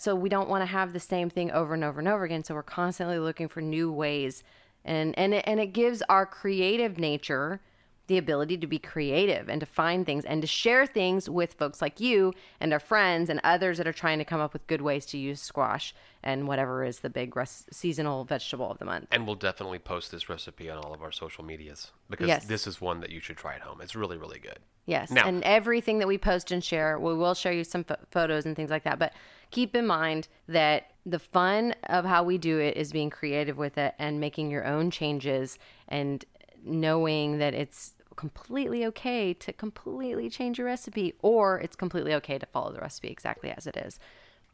so 0.00 0.14
we 0.14 0.28
don't 0.28 0.48
want 0.48 0.62
to 0.62 0.66
have 0.66 0.92
the 0.92 1.00
same 1.00 1.28
thing 1.28 1.50
over 1.50 1.74
and 1.74 1.84
over 1.84 1.98
and 2.00 2.08
over 2.08 2.24
again 2.24 2.42
so 2.42 2.54
we're 2.54 2.62
constantly 2.62 3.18
looking 3.18 3.48
for 3.48 3.60
new 3.60 3.92
ways 3.92 4.42
and 4.84 5.16
and 5.18 5.34
it, 5.34 5.44
and 5.46 5.60
it 5.60 5.72
gives 5.72 6.02
our 6.08 6.24
creative 6.26 6.98
nature 6.98 7.60
the 8.06 8.18
ability 8.18 8.56
to 8.58 8.66
be 8.66 8.76
creative 8.78 9.48
and 9.48 9.60
to 9.60 9.66
find 9.66 10.04
things 10.04 10.24
and 10.24 10.40
to 10.42 10.46
share 10.48 10.84
things 10.84 11.30
with 11.30 11.52
folks 11.54 11.80
like 11.80 12.00
you 12.00 12.32
and 12.58 12.72
our 12.72 12.80
friends 12.80 13.30
and 13.30 13.40
others 13.44 13.78
that 13.78 13.86
are 13.86 13.92
trying 13.92 14.18
to 14.18 14.24
come 14.24 14.40
up 14.40 14.52
with 14.52 14.66
good 14.66 14.80
ways 14.82 15.06
to 15.06 15.16
use 15.16 15.40
squash 15.40 15.94
and 16.24 16.48
whatever 16.48 16.82
is 16.82 17.00
the 17.00 17.08
big 17.08 17.36
res- 17.36 17.66
seasonal 17.70 18.24
vegetable 18.24 18.68
of 18.68 18.78
the 18.78 18.84
month. 18.84 19.06
And 19.12 19.26
we'll 19.26 19.36
definitely 19.36 19.78
post 19.78 20.10
this 20.10 20.28
recipe 20.28 20.68
on 20.68 20.78
all 20.78 20.92
of 20.92 21.02
our 21.02 21.12
social 21.12 21.44
medias 21.44 21.92
because 22.10 22.26
Yes. 22.26 22.46
this 22.46 22.66
is 22.66 22.80
one 22.80 22.98
that 22.98 23.10
you 23.10 23.20
should 23.20 23.36
try 23.36 23.54
at 23.54 23.60
home. 23.60 23.80
It's 23.80 23.94
really, 23.94 24.16
really 24.16 24.40
good. 24.40 24.58
Yes, 24.86 25.12
Now- 25.12 25.28
and 25.28 25.44
everything 25.44 26.00
that 26.00 26.08
we 26.08 26.18
post 26.18 26.50
and 26.50 26.64
share, 26.64 26.98
we 26.98 27.14
will 27.14 27.34
show 27.34 27.50
you 27.50 27.62
some 27.62 27.84
pho- 27.84 27.94
photos 28.10 28.44
and 28.44 28.56
things 28.56 28.70
like 28.70 28.82
that. 28.82 28.98
But 28.98 29.12
keep 29.50 29.74
in 29.74 29.86
mind 29.86 30.28
that 30.48 30.92
the 31.06 31.18
fun 31.18 31.74
of 31.84 32.04
how 32.04 32.22
we 32.22 32.38
do 32.38 32.58
it 32.58 32.76
is 32.76 32.92
being 32.92 33.10
creative 33.10 33.56
with 33.56 33.78
it 33.78 33.94
and 33.98 34.20
making 34.20 34.50
your 34.50 34.66
own 34.66 34.90
changes 34.90 35.58
and 35.88 36.24
knowing 36.64 37.38
that 37.38 37.54
it's 37.54 37.94
completely 38.16 38.84
okay 38.84 39.32
to 39.32 39.52
completely 39.52 40.28
change 40.28 40.58
your 40.58 40.66
recipe 40.66 41.14
or 41.22 41.58
it's 41.60 41.74
completely 41.74 42.12
okay 42.14 42.38
to 42.38 42.46
follow 42.46 42.72
the 42.72 42.80
recipe 42.80 43.08
exactly 43.08 43.50
as 43.50 43.66
it 43.66 43.76
is. 43.76 43.98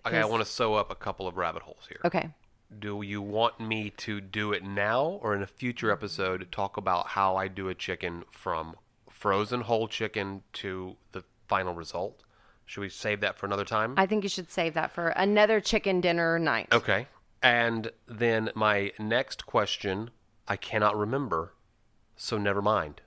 Okay, 0.06 0.20
I 0.20 0.24
want 0.24 0.44
to 0.44 0.48
sew 0.48 0.74
up 0.74 0.90
a 0.90 0.94
couple 0.94 1.26
of 1.26 1.36
rabbit 1.36 1.62
holes 1.62 1.86
here. 1.88 1.98
Okay. 2.04 2.30
Do 2.78 3.02
you 3.02 3.20
want 3.20 3.58
me 3.58 3.90
to 3.98 4.20
do 4.20 4.52
it 4.52 4.62
now 4.62 5.18
or 5.22 5.34
in 5.34 5.42
a 5.42 5.46
future 5.46 5.90
episode 5.90 6.46
talk 6.52 6.76
about 6.76 7.08
how 7.08 7.36
I 7.36 7.48
do 7.48 7.68
a 7.68 7.74
chicken 7.74 8.24
from 8.30 8.76
frozen 9.10 9.62
whole 9.62 9.88
chicken 9.88 10.42
to 10.54 10.96
the 11.10 11.24
final 11.48 11.74
result? 11.74 12.22
Should 12.66 12.80
we 12.80 12.88
save 12.88 13.20
that 13.20 13.38
for 13.38 13.46
another 13.46 13.64
time? 13.64 13.94
I 13.96 14.06
think 14.06 14.24
you 14.24 14.28
should 14.28 14.50
save 14.50 14.74
that 14.74 14.92
for 14.92 15.08
another 15.10 15.60
chicken 15.60 16.00
dinner 16.00 16.38
night. 16.38 16.68
Okay. 16.72 17.06
And 17.42 17.90
then 18.08 18.50
my 18.54 18.92
next 18.98 19.46
question, 19.46 20.10
I 20.48 20.56
cannot 20.56 20.96
remember, 20.96 21.54
so 22.16 22.38
never 22.38 22.60
mind. 22.60 23.00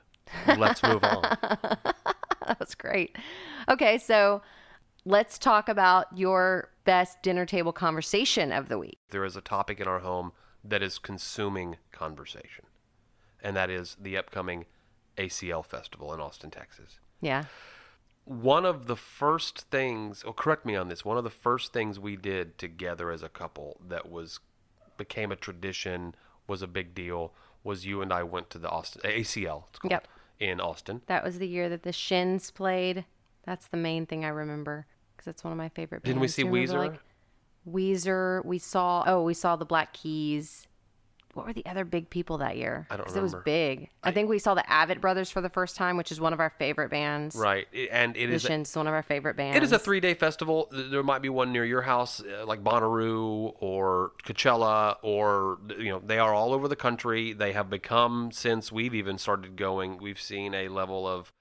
Let's 0.47 0.81
move 0.81 1.03
on. 1.03 1.21
that 1.41 2.57
was 2.59 2.73
great. 2.73 3.17
Okay, 3.67 3.97
so 3.97 4.41
let's 5.03 5.37
talk 5.37 5.67
about 5.67 6.05
your 6.17 6.69
best 6.85 7.21
dinner 7.21 7.45
table 7.45 7.73
conversation 7.73 8.51
of 8.51 8.69
the 8.69 8.77
week. 8.77 8.97
There 9.09 9.25
is 9.25 9.35
a 9.35 9.41
topic 9.41 9.79
in 9.81 9.87
our 9.87 9.99
home 9.99 10.31
that 10.63 10.81
is 10.81 10.99
consuming 10.99 11.77
conversation, 11.91 12.65
and 13.41 13.55
that 13.55 13.69
is 13.69 13.97
the 13.99 14.17
upcoming 14.17 14.65
ACL 15.17 15.65
Festival 15.65 16.13
in 16.13 16.21
Austin, 16.21 16.49
Texas. 16.49 16.99
Yeah. 17.21 17.43
One 18.29 18.63
of 18.63 18.85
the 18.85 18.95
first 18.95 19.61
things, 19.71 20.21
or 20.21 20.33
correct 20.35 20.63
me 20.63 20.75
on 20.75 20.87
this, 20.87 21.03
one 21.03 21.17
of 21.17 21.23
the 21.23 21.31
first 21.31 21.73
things 21.73 21.99
we 21.99 22.15
did 22.15 22.59
together 22.59 23.09
as 23.09 23.23
a 23.23 23.29
couple 23.29 23.77
that 23.87 24.07
was 24.07 24.39
became 24.97 25.31
a 25.31 25.35
tradition, 25.35 26.13
was 26.47 26.61
a 26.61 26.67
big 26.67 26.93
deal, 26.93 27.33
was 27.63 27.87
you 27.87 28.03
and 28.03 28.13
I 28.13 28.21
went 28.21 28.51
to 28.51 28.59
the 28.59 28.69
Austin 28.69 29.01
ACL 29.03 29.63
it's 29.69 29.79
called, 29.79 29.91
Yep. 29.91 30.07
in 30.39 30.59
Austin. 30.61 31.01
That 31.07 31.23
was 31.23 31.39
the 31.39 31.47
year 31.47 31.69
that 31.69 31.81
the 31.81 31.91
Shins 31.91 32.51
played. 32.51 33.03
That's 33.45 33.67
the 33.67 33.77
main 33.77 34.05
thing 34.05 34.23
I 34.23 34.27
remember 34.29 34.85
because 35.17 35.27
it's 35.27 35.43
one 35.43 35.51
of 35.51 35.57
my 35.57 35.69
favorite 35.69 36.03
bands. 36.03 36.11
Didn't 36.13 36.21
we 36.21 36.27
see 36.27 36.43
Weezer? 36.43 36.77
like, 36.77 36.99
Weezer. 37.67 38.45
We 38.45 38.59
saw. 38.59 39.03
Oh, 39.07 39.23
we 39.23 39.33
saw 39.33 39.55
the 39.55 39.65
Black 39.65 39.91
Keys. 39.93 40.67
What 41.35 41.45
were 41.45 41.53
the 41.53 41.65
other 41.67 41.85
big 41.85 42.09
people 42.09 42.39
that 42.39 42.57
year? 42.57 42.87
I 42.89 42.97
don't 42.97 43.05
'Cause 43.05 43.15
It 43.15 43.21
was 43.21 43.35
big. 43.45 43.89
I, 44.03 44.11
think 44.11 44.29
we 44.29 44.39
saw 44.39 44.55
the 44.55 44.63
Avett 44.63 44.99
Brothers 44.99 45.29
for 45.29 45.41
the 45.41 45.49
first 45.49 45.75
time, 45.75 45.95
which 45.95 46.11
is 46.11 46.19
one 46.19 46.33
of 46.33 46.39
our 46.39 46.49
favorite 46.49 46.89
bands. 46.89 47.35
Right, 47.35 47.67
and 47.91 48.17
it 48.17 48.29
is 48.31 48.45
a- 48.45 48.79
one 48.79 48.87
of 48.87 48.93
our 48.93 49.03
favorite 49.03 49.37
bands. 49.37 49.55
It 49.57 49.63
is 49.63 49.71
a 49.71 49.77
three 49.79 49.99
day 49.99 50.15
festival. 50.15 50.67
There 50.71 51.03
might 51.03 51.21
be 51.21 51.29
one 51.29 51.51
near 51.53 51.63
your 51.65 51.83
house, 51.83 52.21
uh, 52.21 52.45
like 52.45 52.63
Bonnaroo 52.63 53.53
or 53.59 54.11
Coachella, 54.25 54.97
or, 55.03 55.59
you 55.77 55.89
know, 55.89 55.99
they 55.99 56.17
are 56.17 56.33
all 56.33 56.51
over 56.53 56.67
the 56.67 56.75
country. 56.75 57.33
They 57.33 57.53
have 57.53 57.69
become, 57.69 58.31
since 58.31 58.71
we've 58.71 58.95
even 58.95 59.17
started 59.19 59.55
going, 59.55 59.97
we've 59.97 60.19
seen 60.21 60.53
a 60.55 60.67
level 60.67 61.07
of. 61.07 61.31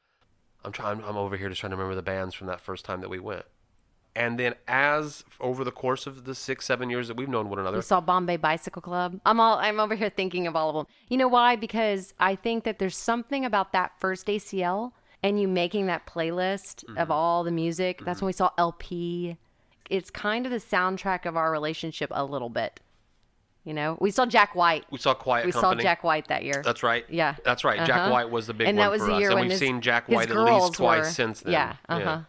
I'm 0.65 0.73
trying, 0.73 1.03
I'm 1.05 1.17
over 1.17 1.37
here 1.37 1.49
just 1.49 1.61
trying 1.61 1.71
to 1.71 1.77
remember 1.77 1.95
the 1.95 2.03
bands 2.03 2.35
from 2.35 2.49
that 2.49 2.61
first 2.61 2.85
time 2.85 3.01
that 3.01 3.09
we 3.09 3.21
went. 3.21 3.47
And 4.17 4.39
then, 4.39 4.55
as 4.67 5.23
over 5.41 5.63
the 5.63 5.71
course 5.71 6.07
of 6.07 6.25
the 6.25 6.35
six, 6.35 6.67
seven 6.67 6.91
years 6.91 7.07
that 7.09 7.17
we've 7.17 7.29
known 7.29 7.49
one 7.49 7.61
another, 7.61 7.77
We 7.79 7.83
saw 7.83 8.01
Bombay 8.01 8.37
Bicycle 8.39 8.83
Club. 8.83 9.21
I'm 9.25 9.39
all 9.39 9.59
I'm 9.59 9.79
over 9.79 9.95
here 9.95 10.11
thinking 10.11 10.47
of 10.49 10.57
all 10.57 10.71
of 10.71 10.75
them. 10.75 10.87
You 11.09 11.19
know 11.19 11.29
why? 11.29 11.55
Because 11.57 12.15
I 12.19 12.35
think 12.35 12.65
that 12.65 12.79
there's 12.81 12.97
something 12.97 13.45
about 13.45 13.73
that 13.73 13.93
first 14.01 14.27
ACL 14.27 14.93
and 15.23 15.41
you 15.41 15.47
making 15.47 15.87
that 15.87 16.07
playlist 16.07 16.85
Mm-hmm. 16.85 16.99
of 16.99 17.11
all 17.13 17.45
the 17.45 17.51
music. 17.53 18.03
That's 18.05 18.21
when 18.21 18.27
we 18.27 18.33
saw 18.33 18.51
LP. 18.59 19.37
It's 19.89 20.11
kind 20.11 20.47
of 20.47 20.53
the 20.53 20.59
soundtrack 20.59 21.25
of 21.25 21.37
our 21.37 21.51
relationship 21.53 22.11
a 22.13 22.25
little 22.25 22.49
bit. 22.51 22.81
You 23.65 23.75
know, 23.75 23.99
we 24.01 24.11
saw 24.11 24.25
Jack 24.27 24.55
White. 24.55 24.85
we 24.91 24.99
saw 24.99 25.15
Quiet 25.15 25.47
We 25.47 25.53
Company. 25.53 25.81
saw 25.81 25.83
Jack 25.83 26.03
White 26.03 26.29
that 26.29 26.43
year. 26.43 26.63
That's 26.65 26.83
right. 26.83 27.05
Yeah. 27.09 27.37
That's 27.45 27.65
right. 27.65 27.79
Jack 27.87 27.99
Uh-huh. 28.01 28.11
White 28.13 28.31
was 28.31 28.47
the 28.47 28.55
big 28.55 28.67
one. 28.67 28.71
and 28.71 28.79
one 28.79 28.85
that 28.87 28.91
was 28.91 29.01
for 29.03 29.07
the 29.09 29.15
us. 29.15 29.21
year 29.21 29.29
and 29.31 29.35
when 29.37 29.45
we've 29.45 29.51
his- 29.53 29.61
seen 29.61 29.81
Jack 29.81 30.09
White 30.09 30.31
at 30.31 30.37
least 30.37 30.75
twice 30.75 31.01
were- 31.01 31.11
since 31.11 31.41
then. 31.41 31.53
Yeah, 31.53 31.77
uh-huh. 31.89 32.21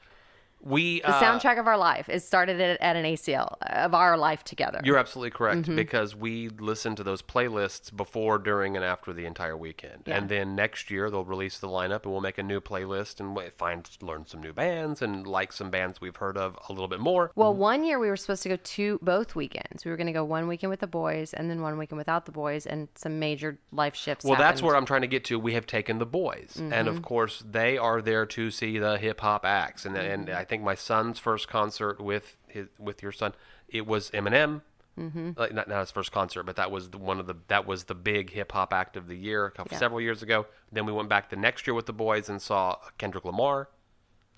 We 0.62 1.00
the 1.02 1.10
uh, 1.10 1.22
soundtrack 1.22 1.60
of 1.60 1.68
our 1.68 1.78
life. 1.78 2.10
It 2.10 2.22
started 2.22 2.60
at, 2.60 2.82
at 2.82 2.96
an 2.96 3.06
ACL 3.06 3.56
of 3.62 3.94
our 3.94 4.18
life 4.18 4.44
together. 4.44 4.82
You're 4.84 4.98
absolutely 4.98 5.32
correct 5.32 5.62
Mm-hmm. 5.62 5.76
because 5.76 6.16
we 6.16 6.50
listen 6.50 6.96
to 6.96 7.04
those 7.04 7.22
playlists 7.22 7.96
before, 7.96 8.38
during, 8.38 8.76
and 8.76 8.84
after 8.86 9.14
the 9.14 9.26
entire 9.26 9.58
weekend. 9.58 10.04
Yeah. 10.06 10.18
And 10.18 10.30
then 10.30 10.56
next 10.56 10.92
year 10.92 11.10
they'll 11.10 11.24
release 11.26 11.60
the 11.60 11.68
lineup 11.68 12.04
and 12.04 12.12
we'll 12.12 12.22
make 12.22 12.38
a 12.38 12.44
new 12.44 12.60
playlist 12.62 13.20
and 13.20 13.38
find 13.58 13.90
learn 14.02 14.26
some 14.28 14.42
new 14.42 14.54
bands 14.54 15.02
and 15.02 15.26
like 15.26 15.52
some 15.54 15.70
bands 15.70 16.02
we've 16.02 16.16
heard 16.18 16.38
of 16.38 16.58
a 16.68 16.72
little 16.74 16.88
bit 16.88 17.00
more. 17.00 17.32
Well, 17.36 17.54
one 17.54 17.84
year 17.84 18.00
we 18.00 18.10
were 18.10 18.18
supposed 18.18 18.44
to 18.44 18.50
go 18.50 18.58
two 18.64 19.00
both 19.02 19.36
weekends. 19.36 19.86
We 19.86 19.92
were 19.92 19.98
going 19.98 20.08
to 20.08 20.14
go 20.14 20.24
one 20.26 20.48
weekend 20.48 20.70
with 20.70 20.80
the 20.82 20.88
boys 20.88 21.34
and 21.34 21.50
then 21.50 21.62
one 21.62 21.78
weekend 21.78 21.98
without 21.98 22.26
the 22.26 22.32
boys, 22.32 22.66
and 22.66 22.88
some 22.96 23.20
major 23.20 23.58
life 23.72 23.96
shifts. 23.96 24.24
Well, 24.26 24.34
that's 24.34 24.42
happened. 24.42 24.58
Mm-hmm. 24.58 24.66
where 24.68 24.76
I'm 24.76 24.86
trying 24.86 25.02
to 25.02 25.08
get 25.08 25.24
to. 25.26 25.40
We 25.40 25.54
have 25.54 25.66
taken 25.68 25.98
the 26.00 26.06
boys, 26.06 26.58
and 26.62 26.88
of 26.88 27.02
course, 27.02 27.44
they 27.50 27.78
are 27.78 28.02
there 28.02 28.26
to 28.28 28.52
see 28.52 28.78
the 28.78 28.98
hip 28.98 29.22
hop 29.22 29.46
acts. 29.46 29.86
And 29.86 29.96
Mm-hmm. 29.96 30.12
and 30.12 30.30
I 30.30 30.44
think 30.50 30.64
my 30.64 30.76
son's 30.76 31.20
first 31.20 31.48
concert 31.48 32.02
with 32.02 32.36
his 32.48 32.68
with 32.78 33.02
your 33.04 33.12
son, 33.14 33.34
it 33.70 33.86
was 33.88 34.10
Eminem. 34.12 34.62
Mm-hmm. 35.00 35.32
Like, 35.38 35.54
not, 35.54 35.70
not 35.70 35.80
his 35.80 35.92
first 35.92 36.12
concert, 36.12 36.44
but 36.44 36.58
that 36.58 36.72
was 36.72 36.90
the, 36.90 36.98
one 36.98 37.22
of 37.22 37.28
the 37.28 37.36
that 37.48 37.66
was 37.66 37.86
the 37.86 37.96
big 37.96 38.32
hip 38.32 38.52
hop 38.52 38.74
act 38.74 38.98
of 38.98 39.08
the 39.08 39.16
year 39.16 39.46
a 39.46 39.52
couple 39.52 39.72
Yeah. 39.74 39.80
several 39.80 40.02
years 40.02 40.22
ago. 40.24 40.46
Then 40.74 40.86
we 40.86 40.92
went 40.92 41.08
back 41.08 41.30
the 41.30 41.38
next 41.38 41.66
year 41.66 41.74
with 41.74 41.86
the 41.86 41.94
boys 41.94 42.28
and 42.28 42.42
saw 42.42 42.76
Kendrick 42.98 43.24
Lamar. 43.24 43.70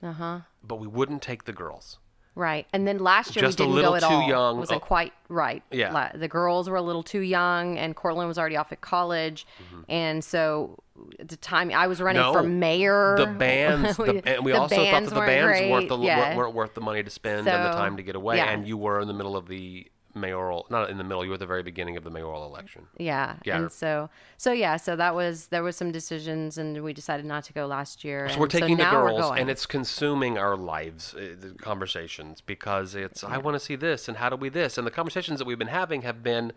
Uh 0.03 0.11
huh. 0.13 0.39
But 0.63 0.75
we 0.75 0.85
wouldn't 0.87 1.23
take 1.23 1.45
the 1.45 1.53
girls. 1.53 1.97
Right, 2.35 2.65
and 2.71 2.87
then 2.87 2.99
last 2.99 3.35
year 3.35 3.43
Just 3.43 3.59
a 3.59 3.63
we 3.63 3.67
didn't 3.73 3.75
little 3.75 3.91
go 3.91 3.95
at 3.97 4.01
too 4.09 4.15
all. 4.15 4.27
young. 4.29 4.57
Wasn't 4.59 4.81
Oh. 4.81 4.85
quite 4.85 5.11
right. 5.27 5.63
Yeah. 5.71 6.11
The 6.15 6.27
girls 6.29 6.69
were 6.69 6.77
a 6.77 6.81
little 6.81 7.03
too 7.03 7.19
young, 7.19 7.77
and 7.77 7.93
Cortland 7.95 8.27
was 8.29 8.37
already 8.37 8.55
off 8.55 8.71
at 8.71 8.79
college, 8.81 9.45
and 9.89 10.23
so 10.23 10.77
at 11.19 11.27
the 11.27 11.37
time 11.37 11.71
I 11.71 11.87
was 11.87 12.01
running. 12.01 12.21
No, 12.21 12.33
for 12.33 12.43
mayor. 12.43 13.15
The 13.17 13.27
bands, 13.27 13.97
the, 13.97 14.21
and 14.25 14.45
we 14.45 14.51
also 14.51 14.75
thought 14.75 14.83
that 14.83 14.91
bands 14.91 15.09
the 15.09 15.19
bands 15.19 15.71
weren't 15.71 15.89
the 15.89 15.97
yeah. 15.99 16.35
weren't, 16.35 16.53
worth 16.53 16.73
the 16.73 16.81
money 16.81 17.03
to 17.03 17.09
spend 17.09 17.47
and 17.47 17.47
the 17.47 17.71
time 17.71 17.97
to 17.97 18.03
get 18.03 18.15
away. 18.15 18.37
yeah. 18.37 18.51
And 18.51 18.67
you 18.67 18.77
were 18.77 18.99
in 18.99 19.07
the 19.07 19.13
middle 19.13 19.35
of 19.35 19.47
the 19.47 19.87
mayoral, 20.13 20.67
not 20.69 20.89
in 20.89 20.97
the 20.97 21.03
middle. 21.03 21.23
You 21.23 21.29
were 21.29 21.35
at 21.35 21.39
the 21.39 21.45
very 21.45 21.63
beginning 21.63 21.97
of 21.97 22.03
the 22.03 22.09
mayoral 22.09 22.45
election. 22.45 22.87
Yeah. 22.97 23.37
Yeah. 23.45 23.57
And 23.57 23.71
so 23.71 24.09
so 24.37 24.51
yeah, 24.51 24.77
so 24.77 24.95
that 24.95 25.15
was 25.15 25.47
there 25.47 25.63
was 25.63 25.75
some 25.75 25.91
decisions 25.91 26.57
and 26.57 26.83
we 26.83 26.93
decided 26.93 27.25
not 27.25 27.43
to 27.45 27.53
go 27.53 27.65
last 27.65 28.03
year. 28.03 28.29
So 28.29 28.39
we're 28.39 28.47
taking 28.47 28.77
the 28.77 28.89
girls, 28.89 29.31
and 29.37 29.49
it's 29.49 29.65
consuming 29.65 30.37
our 30.37 30.55
lives, 30.55 31.13
uh, 31.13 31.35
the 31.39 31.53
conversations, 31.55 32.41
because 32.41 32.95
it's 32.95 33.23
I 33.23 33.37
want 33.37 33.55
to 33.55 33.59
see 33.59 33.75
this, 33.75 34.07
and 34.07 34.17
how 34.17 34.29
do 34.29 34.35
we 34.35 34.49
this, 34.49 34.77
and 34.77 34.85
the 34.85 34.91
conversations 34.91 35.39
that 35.39 35.45
we've 35.45 35.59
been 35.59 35.67
having 35.67 36.01
have 36.01 36.23
been, 36.23 36.53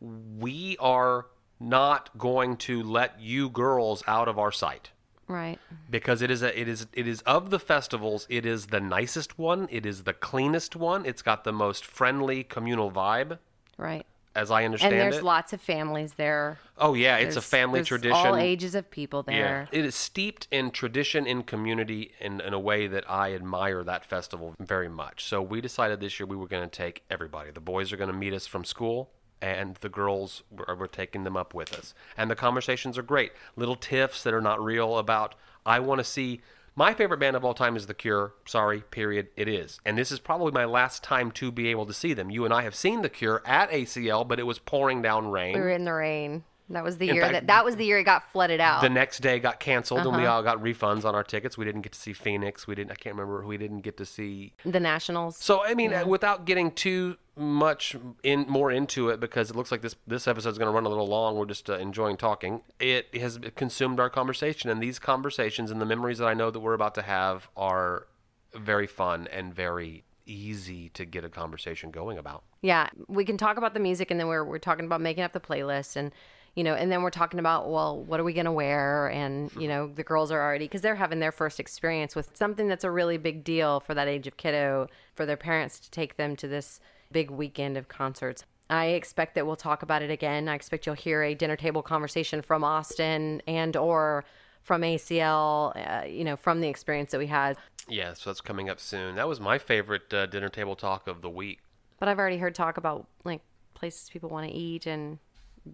we 0.00 0.76
are 0.80 1.26
not 1.60 2.16
going 2.18 2.56
to 2.56 2.82
let 2.82 3.20
you 3.20 3.48
girls 3.48 4.02
out 4.06 4.28
of 4.28 4.38
our 4.38 4.52
sight 4.52 4.90
right. 5.28 5.58
because 5.90 6.22
it 6.22 6.30
is 6.30 6.42
a 6.42 6.58
it 6.58 6.68
is 6.68 6.86
it 6.92 7.06
is 7.06 7.20
of 7.22 7.50
the 7.50 7.58
festivals 7.58 8.26
it 8.28 8.44
is 8.44 8.66
the 8.66 8.80
nicest 8.80 9.38
one 9.38 9.68
it 9.70 9.86
is 9.86 10.04
the 10.04 10.12
cleanest 10.12 10.76
one 10.76 11.06
it's 11.06 11.22
got 11.22 11.44
the 11.44 11.52
most 11.52 11.84
friendly 11.84 12.42
communal 12.44 12.90
vibe 12.90 13.38
Right. 13.76 14.06
as 14.36 14.50
i 14.50 14.64
understand 14.64 14.92
it. 14.94 14.98
And 15.00 15.12
there's 15.12 15.20
it 15.22 15.24
lots 15.24 15.52
of 15.52 15.60
families 15.60 16.14
there. 16.14 16.58
oh 16.78 16.94
yeah 16.94 17.16
it's 17.16 17.36
a 17.36 17.40
family 17.42 17.82
tradition 17.82 18.16
All 18.26 18.36
ages 18.36 18.74
of 18.74 18.90
people 18.90 19.24
yeah 19.28 19.34
there. 19.34 19.68
it 19.72 19.84
is 19.84 19.94
steeped 19.94 20.46
in 20.50 20.70
tradition 20.70 21.26
in 21.26 21.42
community 21.44 22.12
in, 22.20 22.40
in 22.40 22.52
a 22.52 22.60
way 22.60 22.86
that 22.88 23.08
i 23.10 23.34
admire 23.34 23.82
that 23.84 24.04
festival 24.04 24.54
very 24.60 24.88
much 24.88 25.24
so 25.24 25.40
we 25.40 25.60
decided 25.60 26.00
this 26.00 26.18
year 26.20 26.26
we 26.26 26.36
were 26.36 26.48
going 26.48 26.68
to 26.68 26.76
take 26.76 27.02
everybody 27.10 27.50
the 27.50 27.60
boys 27.60 27.92
are 27.92 27.96
going 27.96 28.10
to 28.10 28.16
meet 28.16 28.32
us 28.34 28.46
from 28.46 28.64
school 28.64 29.10
and 29.42 29.74
the 29.76 29.88
girls 29.88 30.42
we're, 30.50 30.74
we're 30.76 30.86
taking 30.86 31.24
them 31.24 31.36
up 31.36 31.54
with 31.54 31.72
us. 31.74 31.94
And 32.16 32.30
the 32.30 32.36
conversations 32.36 32.96
are 32.98 33.02
great. 33.02 33.32
Little 33.56 33.76
tiffs 33.76 34.22
that 34.22 34.34
are 34.34 34.40
not 34.40 34.62
real 34.62 34.98
about 34.98 35.34
i 35.66 35.80
want 35.80 35.98
to 35.98 36.04
see 36.04 36.40
my 36.76 36.92
favorite 36.92 37.20
band 37.20 37.36
of 37.36 37.44
all 37.44 37.54
time 37.54 37.76
is 37.76 37.86
the 37.86 37.94
cure. 37.94 38.34
Sorry 38.46 38.80
period 38.90 39.28
it 39.36 39.46
is. 39.48 39.78
And 39.86 39.96
this 39.96 40.10
is 40.10 40.18
probably 40.18 40.50
my 40.50 40.64
last 40.64 41.04
time 41.04 41.30
to 41.32 41.52
be 41.52 41.68
able 41.68 41.86
to 41.86 41.92
see 41.94 42.14
them. 42.14 42.30
You 42.30 42.44
and 42.44 42.52
i 42.54 42.62
have 42.62 42.74
seen 42.74 43.02
the 43.02 43.08
cure 43.08 43.42
at 43.46 43.70
acl 43.70 44.26
but 44.26 44.38
it 44.40 44.42
was 44.44 44.58
pouring 44.58 45.00
down 45.02 45.30
rain. 45.30 45.54
We 45.54 45.60
were 45.60 45.70
in 45.70 45.84
the 45.84 45.92
rain. 45.92 46.44
That 46.70 46.82
was 46.82 46.96
the 46.96 47.10
In 47.10 47.14
year 47.16 47.24
fact- 47.24 47.32
that 47.34 47.46
that 47.48 47.64
was 47.64 47.76
the 47.76 47.84
year 47.84 47.98
it 47.98 48.04
got 48.04 48.32
flooded 48.32 48.58
out. 48.58 48.80
the 48.80 48.88
next 48.88 49.20
day 49.20 49.38
got 49.38 49.60
canceled 49.60 50.00
and 50.00 50.08
Uh-huh. 50.08 50.18
we 50.18 50.26
all 50.26 50.42
got 50.42 50.58
refunds 50.62 51.04
on 51.04 51.14
our 51.14 51.22
tickets. 51.22 51.58
We 51.58 51.64
didn't 51.66 51.82
get 51.82 51.92
to 51.92 51.98
see 52.00 52.14
phoenix. 52.14 52.66
We 52.66 52.74
didn't 52.74 52.90
i 52.90 52.94
can't 52.94 53.14
remember 53.14 53.44
we 53.46 53.58
didn't 53.58 53.82
get 53.82 53.96
to 53.98 54.06
see. 54.06 54.54
The 54.64 54.80
Nationals. 54.80 55.36
so 55.36 55.62
i 55.64 55.74
mean 55.74 55.92
uh 55.94 56.06
without 56.06 56.44
getting 56.46 56.70
too 56.72 57.16
much 57.36 57.96
in 58.22 58.46
more 58.48 58.70
into 58.70 59.08
it 59.08 59.18
because 59.18 59.50
it 59.50 59.56
looks 59.56 59.72
like 59.72 59.82
this 59.82 59.96
this 60.06 60.28
episode 60.28 60.50
is 60.50 60.58
going 60.58 60.68
to 60.68 60.74
run 60.74 60.86
a 60.86 60.88
little 60.88 61.06
long. 61.06 61.36
We're 61.36 61.46
just 61.46 61.68
uh, 61.68 61.78
enjoying 61.78 62.16
talking. 62.16 62.62
It 62.78 63.14
has 63.16 63.38
consumed 63.56 63.98
our 63.98 64.10
conversation 64.10 64.70
and 64.70 64.82
these 64.82 64.98
conversations 64.98 65.70
and 65.70 65.80
the 65.80 65.86
memories 65.86 66.18
that 66.18 66.26
i 66.26 66.34
know 66.34 66.50
that 66.50 66.60
we're 66.60 66.74
about 66.74 66.94
to 66.94 67.02
have 67.02 67.48
are 67.56 68.06
very 68.54 68.86
fun 68.86 69.28
and 69.32 69.54
very 69.54 70.04
easy 70.26 70.88
to 70.90 71.04
get 71.04 71.24
a 71.24 71.28
conversation 71.28 71.90
going 71.90 72.18
about. 72.18 72.44
Yeah, 72.62 72.88
we 73.08 73.24
can 73.24 73.36
talk 73.36 73.56
about 73.56 73.74
the 73.74 73.80
music, 73.80 74.10
and 74.10 74.18
then 74.18 74.28
we're 74.28 74.44
we're 74.44 74.58
talking 74.58 74.86
about 74.86 75.00
making 75.00 75.22
up 75.22 75.32
the 75.32 75.40
playlist, 75.40 75.96
and 75.96 76.12
you 76.54 76.64
know, 76.64 76.74
and 76.74 76.90
then 76.90 77.02
we're 77.02 77.10
talking 77.10 77.40
about 77.40 77.68
well, 77.70 78.02
what 78.02 78.20
are 78.20 78.24
we 78.24 78.32
gonna 78.32 78.52
wear, 78.52 79.08
and 79.10 79.50
you 79.56 79.68
know, 79.68 79.88
the 79.88 80.04
girls 80.04 80.30
are 80.30 80.40
already 80.40 80.66
because 80.66 80.80
they're 80.80 80.94
having 80.94 81.20
their 81.20 81.32
first 81.32 81.60
experience 81.60 82.16
with 82.16 82.36
something 82.36 82.68
that's 82.68 82.84
a 82.84 82.90
really 82.90 83.18
big 83.18 83.44
deal 83.44 83.80
for 83.80 83.94
that 83.94 84.08
age 84.08 84.26
of 84.26 84.36
kiddo, 84.36 84.88
for 85.14 85.26
their 85.26 85.36
parents 85.36 85.78
to 85.80 85.90
take 85.90 86.16
them 86.16 86.36
to 86.36 86.48
this 86.48 86.80
big 87.12 87.30
weekend 87.30 87.76
of 87.76 87.88
concerts. 87.88 88.44
I 88.70 88.86
expect 88.86 89.34
that 89.34 89.46
we'll 89.46 89.56
talk 89.56 89.82
about 89.82 90.02
it 90.02 90.10
again. 90.10 90.48
I 90.48 90.54
expect 90.54 90.86
you'll 90.86 90.94
hear 90.94 91.22
a 91.22 91.34
dinner 91.34 91.56
table 91.56 91.82
conversation 91.82 92.40
from 92.42 92.64
Austin 92.64 93.42
and 93.46 93.76
or 93.76 94.24
from 94.62 94.80
ACL, 94.82 95.72
uh, 95.76 96.06
you 96.06 96.24
know, 96.24 96.36
from 96.36 96.60
the 96.60 96.68
experience 96.68 97.10
that 97.12 97.18
we 97.18 97.26
had. 97.26 97.56
yeah 97.88 98.14
so 98.14 98.30
that's 98.30 98.40
coming 98.40 98.70
up 98.70 98.80
soon 98.80 99.14
that 99.16 99.28
was 99.28 99.38
my 99.40 99.58
favorite 99.58 100.12
uh, 100.14 100.24
dinner 100.24 100.48
table 100.48 100.74
talk 100.74 101.06
of 101.06 101.20
the 101.20 101.28
week 101.28 101.58
But 102.00 102.08
I've 102.08 102.18
already 102.18 102.38
heard 102.38 102.54
talk 102.54 102.78
about 102.78 103.06
like 103.24 103.42
places 103.74 104.08
people 104.08 104.30
want 104.30 104.48
to 104.48 104.52
eat 104.54 104.86
and 104.86 105.18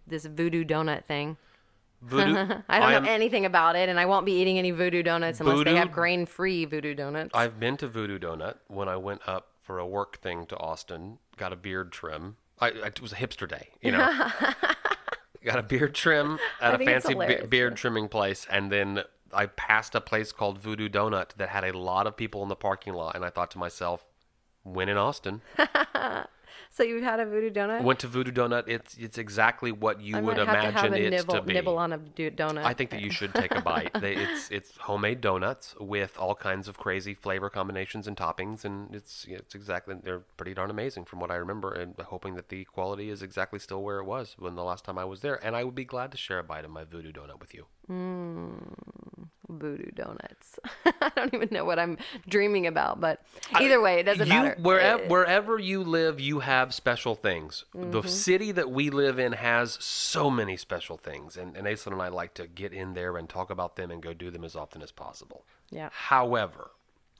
this 0.09 0.25
voodoo 0.27 0.65
donut 0.65 1.05
thing. 1.05 1.37
voodoo 2.03 2.35
I 2.69 2.81
don't 2.81 2.93
am- 2.93 3.05
know 3.05 3.11
anything 3.13 3.45
about 3.45 3.77
it, 3.77 3.89
and 3.89 4.01
I 4.01 4.07
won't 4.07 4.27
be 4.27 4.33
eating 4.41 4.59
any 4.59 4.73
voodoo 4.73 5.05
donuts 5.05 5.39
unless 5.41 5.59
Voodoo- 5.59 5.71
they 5.71 5.77
have 5.77 5.93
grain-free 5.93 6.65
voodoo 6.65 6.95
donuts. 6.95 7.31
I've 7.35 7.61
been 7.61 7.77
to 7.77 7.87
Voodoo 7.87 8.19
Donut 8.19 8.57
when 8.67 8.89
I 8.89 8.97
went 8.97 9.21
up 9.29 9.50
for 9.71 9.79
a 9.79 9.87
work 9.87 10.19
thing 10.21 10.47
to 10.47 10.57
Austin. 10.57 11.19
Got 11.37 11.53
a 11.53 11.57
beard 11.57 11.93
trim. 11.93 12.37
I, 12.59 12.71
I- 12.71 12.87
it 12.89 13.01
was 13.01 13.13
a 13.13 13.15
hipster 13.15 13.49
day, 13.49 13.69
you 13.81 13.93
know. 13.93 13.99
got 15.45 15.61
a 15.61 15.63
beard 15.63 15.95
trim 15.95 16.41
at 16.61 16.75
a 16.75 16.85
fancy 16.85 17.15
be- 17.15 17.47
beard 17.47 17.77
trimming 17.77 18.09
place, 18.09 18.49
and 18.51 18.73
then 18.73 19.05
I 19.33 19.47
passed 19.47 19.95
a 19.95 20.01
place 20.01 20.33
called 20.33 20.59
Voodoo 20.59 20.89
Donut 20.89 21.35
that 21.37 21.51
had 21.51 21.63
a 21.63 21.79
lot 21.79 22.09
of 22.09 22.17
people 22.17 22.43
in 22.43 22.49
the 22.49 22.57
parking 22.57 22.95
lot, 22.95 23.15
and 23.15 23.25
I 23.25 23.31
thought 23.31 23.53
to 23.53 23.59
myself, 23.59 24.05
"When 24.65 24.89
in 24.89 24.97
Austin, 24.97 25.41
so 26.81 26.85
you've 26.87 27.03
had 27.03 27.21
a 27.21 27.27
voodoo 27.27 27.51
donut? 27.51 27.83
went 27.83 27.99
to 28.01 28.09
Voodoo 28.09 28.33
Donut. 28.33 28.65
It's 28.67 28.97
it's 28.97 29.19
exactly 29.19 29.71
what 29.71 30.01
you 30.01 30.17
I 30.17 30.21
would 30.23 30.39
have 30.39 30.47
to 30.47 30.53
imagine 30.53 30.73
have 30.73 30.93
a 30.93 31.07
it 31.07 31.11
nibble, 31.11 31.35
to 31.35 31.43
be." 31.43 31.53
nibble 31.53 31.77
on 31.79 31.93
a 31.93 31.99
do- 31.99 32.31
donut. 32.31 32.65
I 32.65 32.73
think 32.73 32.91
that 32.91 33.03
you 33.03 33.11
should 33.11 33.35
take 33.35 33.55
a 33.55 33.61
bite. 33.61 33.93
They, 34.01 34.15
it's 34.17 34.51
it's 34.51 34.77
homemade 34.79 35.21
donuts 35.21 35.75
with 35.79 36.17
all 36.19 36.35
kinds 36.35 36.69
of 36.69 36.79
crazy 36.79 37.13
flavor 37.13 37.51
combinations 37.51 38.07
and 38.09 38.17
toppings, 38.17 38.65
and 38.65 38.95
it's 38.95 39.27
it's 39.29 39.55
exactly 39.55 39.95
they're 40.03 40.21
pretty 40.39 40.55
darn 40.55 40.71
amazing 40.71 41.05
from 41.05 41.21
what 41.21 41.31
I 41.31 41.35
remember. 41.35 41.73
And 41.73 41.95
hoping 42.01 42.35
that 42.37 42.49
the 42.49 42.65
quality 42.65 43.11
is 43.11 43.23
exactly 43.23 43.59
still 43.59 43.83
where 43.83 43.99
it 43.99 44.05
was 44.05 44.37
when 44.39 44.55
the 44.55 44.65
last 44.65 44.85
time 44.87 44.97
I 44.97 45.05
was 45.05 45.21
there. 45.21 45.45
And 45.45 45.55
I 45.55 45.65
would 45.65 45.75
be 45.75 45.85
glad 45.85 46.11
to 46.13 46.17
share 46.17 46.39
a 46.39 46.43
bite 46.45 46.65
of 46.65 46.71
my 46.71 46.85
voodoo 46.85 47.13
donut 47.13 47.41
with 47.41 47.53
you. 47.55 47.67
voodoo 49.49 49.91
donuts. 49.95 50.59
I 51.01 51.11
don't 51.17 51.35
even 51.35 51.49
know 51.51 51.65
what 51.65 51.79
I'm 51.79 51.99
dreaming 52.29 52.67
about, 52.67 53.01
but 53.01 53.21
either 53.55 53.81
way, 53.81 54.01
it 54.01 54.05
doesn't 54.05 54.27
you, 54.27 54.33
matter. 54.33 54.57
Wherever 54.63 55.03
Uh, 55.05 55.09
wherever 55.09 55.59
you 55.59 55.83
live, 55.83 56.21
you 56.21 56.41
have 56.41 56.70
special 56.71 57.15
things. 57.15 57.65
The 57.75 58.01
mm-hmm. 58.01 58.09
city 58.09 58.53
that 58.53 58.71
we 58.71 58.91
live 58.91 59.19
in 59.19 59.33
has 59.33 59.79
so 59.81 60.31
many 60.31 60.57
special 60.57 60.97
things, 60.97 61.37
and 61.37 61.57
and 61.57 61.67
Aislinn 61.67 61.93
and 61.93 62.03
I 62.03 62.09
like 62.09 62.35
to 62.35 62.47
get 62.47 62.73
in 62.73 62.95
there 62.95 63.17
and 63.17 63.29
talk 63.29 63.51
about 63.51 63.77
them 63.77 63.91
and 63.91 64.03
go 64.03 64.13
do 64.13 64.31
them 64.31 64.45
as 64.45 64.57
often 64.57 64.83
as 64.83 64.93
possible. 64.93 65.45
yeah. 65.71 65.91
However, 65.93 66.71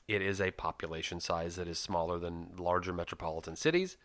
it 0.07 0.21
is 0.21 0.41
a 0.41 0.51
population 0.51 1.19
size 1.19 1.55
that 1.55 1.67
is 1.67 1.79
smaller 1.79 2.19
than 2.19 2.49
larger 2.57 2.93
metropolitan 2.93 3.55
cities. 3.55 3.97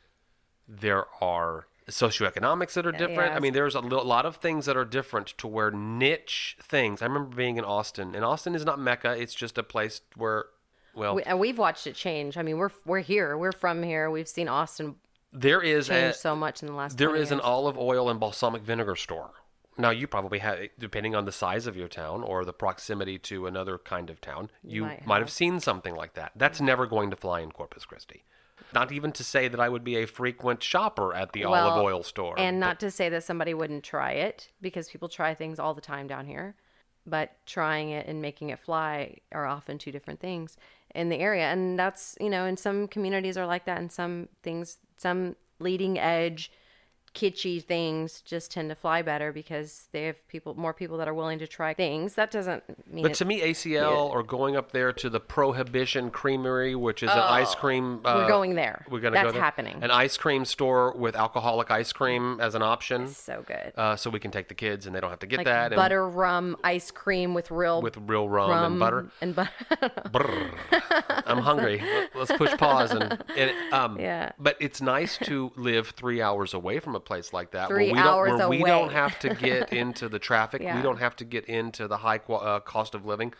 There 0.68 1.06
are 1.20 1.66
socioeconomics 1.88 2.72
that 2.74 2.86
are 2.86 2.92
different. 2.92 3.34
I 3.34 3.40
mean, 3.40 3.52
there's 3.52 3.74
a 3.74 3.80
lot 3.80 4.26
of 4.26 4.36
things 4.36 4.66
that 4.66 4.76
are 4.76 4.84
different 4.84 5.28
to 5.38 5.46
where 5.46 5.70
niche 5.70 6.56
things. 6.60 7.02
I 7.02 7.06
remember 7.06 7.34
being 7.36 7.56
in 7.56 7.64
Austin, 7.64 8.14
and 8.14 8.24
Austin 8.24 8.54
is 8.54 8.64
not 8.64 8.80
Mecca. 8.80 9.12
It's 9.12 9.34
just 9.34 9.58
a 9.58 9.62
place 9.62 10.00
where, 10.16 10.46
well, 10.94 11.14
We, 11.14 11.22
and 11.22 11.38
we've 11.38 11.58
watched 11.58 11.86
it 11.86 11.94
change. 11.94 12.36
I 12.36 12.42
mean, 12.42 12.58
we're 12.58 12.72
we're 12.84 13.00
here. 13.00 13.36
We're 13.36 13.52
from 13.52 13.82
here. 13.82 14.10
We've 14.10 14.28
seen 14.28 14.48
Austin 14.48 14.96
there 15.40 15.62
is 15.62 15.90
a, 15.90 16.12
so 16.12 16.34
much 16.34 16.62
in 16.62 16.68
the 16.68 16.74
last. 16.74 16.96
There 16.96 17.14
is 17.14 17.14
20 17.14 17.22
is 17.22 17.32
an 17.32 17.40
olive 17.40 17.78
oil 17.78 18.08
and 18.08 18.18
balsamic 18.18 18.62
vinegar 18.62 18.96
store. 18.96 19.30
Now 19.78 19.90
you 19.90 20.06
probably 20.06 20.38
have, 20.38 20.58
depending 20.78 21.14
on 21.14 21.26
the 21.26 21.32
size 21.32 21.66
of 21.66 21.76
your 21.76 21.88
town 21.88 22.22
or 22.22 22.44
the 22.44 22.52
proximity 22.52 23.18
to 23.20 23.46
another 23.46 23.76
kind 23.76 24.08
of 24.08 24.20
town, 24.20 24.50
you 24.62 24.82
might 24.82 25.06
might 25.06 25.20
have 25.20 25.30
seen 25.30 25.60
something 25.60 25.94
like 25.94 26.14
that. 26.14 26.32
That's 26.34 26.60
never 26.60 26.86
going 26.86 27.10
to 27.10 27.16
fly 27.16 27.40
in 27.40 27.52
Corpus 27.52 27.84
Christi. 27.84 28.24
Not 28.72 28.90
even 28.90 29.12
to 29.12 29.24
say 29.24 29.48
that 29.48 29.60
I 29.60 29.68
would 29.68 29.84
be 29.84 29.96
a 29.96 30.06
frequent 30.06 30.62
shopper 30.62 31.14
at 31.14 31.32
the 31.32 31.44
olive 31.44 31.82
oil 31.82 32.02
store. 32.02 32.34
And 32.38 32.58
not 32.58 32.80
to 32.80 32.90
say 32.90 33.08
that 33.10 33.22
somebody 33.22 33.54
wouldn't 33.54 33.84
try 33.84 34.12
it 34.12 34.50
because 34.60 34.88
people 34.88 35.08
try 35.08 35.34
things 35.34 35.58
all 35.58 35.74
the 35.74 35.80
time 35.80 36.06
down 36.06 36.26
here. 36.26 36.56
But 37.06 37.36
trying 37.46 37.90
it 37.90 38.08
and 38.08 38.20
making 38.20 38.50
it 38.50 38.58
fly 38.58 39.18
are 39.30 39.46
often 39.46 39.78
two 39.78 39.92
different 39.92 40.18
things 40.18 40.56
in 40.94 41.08
the 41.08 41.16
area. 41.16 41.44
And 41.44 41.78
that's, 41.78 42.16
you 42.20 42.28
know, 42.28 42.46
and 42.46 42.58
some 42.58 42.88
communities 42.88 43.36
are 43.36 43.46
like 43.46 43.66
that 43.66 43.78
and 43.78 43.92
some 43.92 44.28
things, 44.42 44.78
some 44.96 45.36
leading 45.58 45.98
edge 45.98 46.50
kitschy 47.16 47.62
things 47.64 48.20
just 48.20 48.50
tend 48.52 48.68
to 48.68 48.74
fly 48.74 49.00
better 49.02 49.32
because 49.32 49.88
they 49.92 50.04
have 50.04 50.28
people 50.28 50.54
more 50.54 50.74
people 50.74 50.98
that 50.98 51.08
are 51.08 51.14
willing 51.14 51.38
to 51.38 51.46
try 51.46 51.72
things. 51.74 52.14
That 52.14 52.30
doesn't 52.30 52.62
mean 52.92 53.02
But 53.02 53.14
to 53.14 53.24
me, 53.24 53.40
ACL 53.40 54.10
or 54.10 54.22
going 54.22 54.54
up 54.56 54.72
there 54.72 54.92
to 54.92 55.08
the 55.08 55.18
Prohibition 55.20 56.10
Creamery, 56.10 56.74
which 56.74 57.02
is 57.02 57.10
an 57.10 57.18
ice 57.18 57.54
cream. 57.54 58.00
Uh, 58.04 58.14
Oh, 58.16 58.18
we're 58.22 58.28
going 58.28 58.54
there. 58.54 58.84
We're 58.90 59.00
gonna 59.00 59.14
That's 59.14 59.26
go 59.28 59.32
there. 59.32 59.42
happening. 59.42 59.78
An 59.82 59.90
ice 59.90 60.16
cream 60.16 60.44
store 60.44 60.92
with 60.96 61.16
alcoholic 61.16 61.70
ice 61.70 61.92
cream 61.92 62.38
as 62.40 62.54
an 62.54 62.62
option, 62.62 63.08
so 63.08 63.42
good. 63.46 63.72
uh, 63.76 63.96
so 63.96 64.10
we 64.10 64.20
can 64.20 64.30
take 64.30 64.48
the 64.48 64.54
kids 64.54 64.86
and 64.86 64.94
they 64.94 65.00
don't 65.00 65.10
have 65.10 65.18
to 65.20 65.26
get 65.26 65.38
like 65.38 65.46
that. 65.46 65.72
and 65.72 65.76
butter 65.76 66.08
rum 66.08 66.56
ice 66.62 66.90
cream 66.90 67.32
with 67.34 67.50
real 67.50 67.80
with 67.82 67.96
real 67.96 68.28
rum, 68.28 68.50
rum 68.50 68.72
and 68.72 68.78
butter. 68.80 69.06
and 69.20 69.34
butter. 69.34 70.50
I'm 71.26 71.38
hungry. 71.38 71.82
Let's 72.14 72.32
push 72.32 72.56
pause 72.56 72.90
and, 72.92 73.18
and 73.36 73.52
um. 73.72 73.98
Yeah. 74.06 74.32
But 74.38 74.56
it's 74.60 74.80
nice 74.82 75.16
to 75.24 75.50
live 75.56 75.88
three 75.90 76.20
hours 76.20 76.52
away 76.54 76.80
from 76.80 76.94
a 76.94 77.00
place 77.06 77.32
like 77.32 77.52
that. 77.52 77.68
Three 77.68 77.86
where 77.86 77.94
we 77.94 77.98
don't, 78.00 78.08
hours 78.08 78.38
where 78.38 78.48
we 78.50 78.62
don't 78.62 78.92
have 78.92 79.18
to 79.20 79.34
get 79.34 79.72
into 79.82 80.08
the 80.10 80.18
traffic. 80.18 80.60
Yeah. 80.60 80.76
We 80.76 80.82
don't 80.82 80.98
have 80.98 81.16
to 81.16 81.24
get 81.24 81.46
into 81.46 81.88
the 81.88 81.96
high 81.98 82.20
uh, 82.28 82.60
cost 82.60 82.94
of 82.94 83.06
living. 83.06 83.32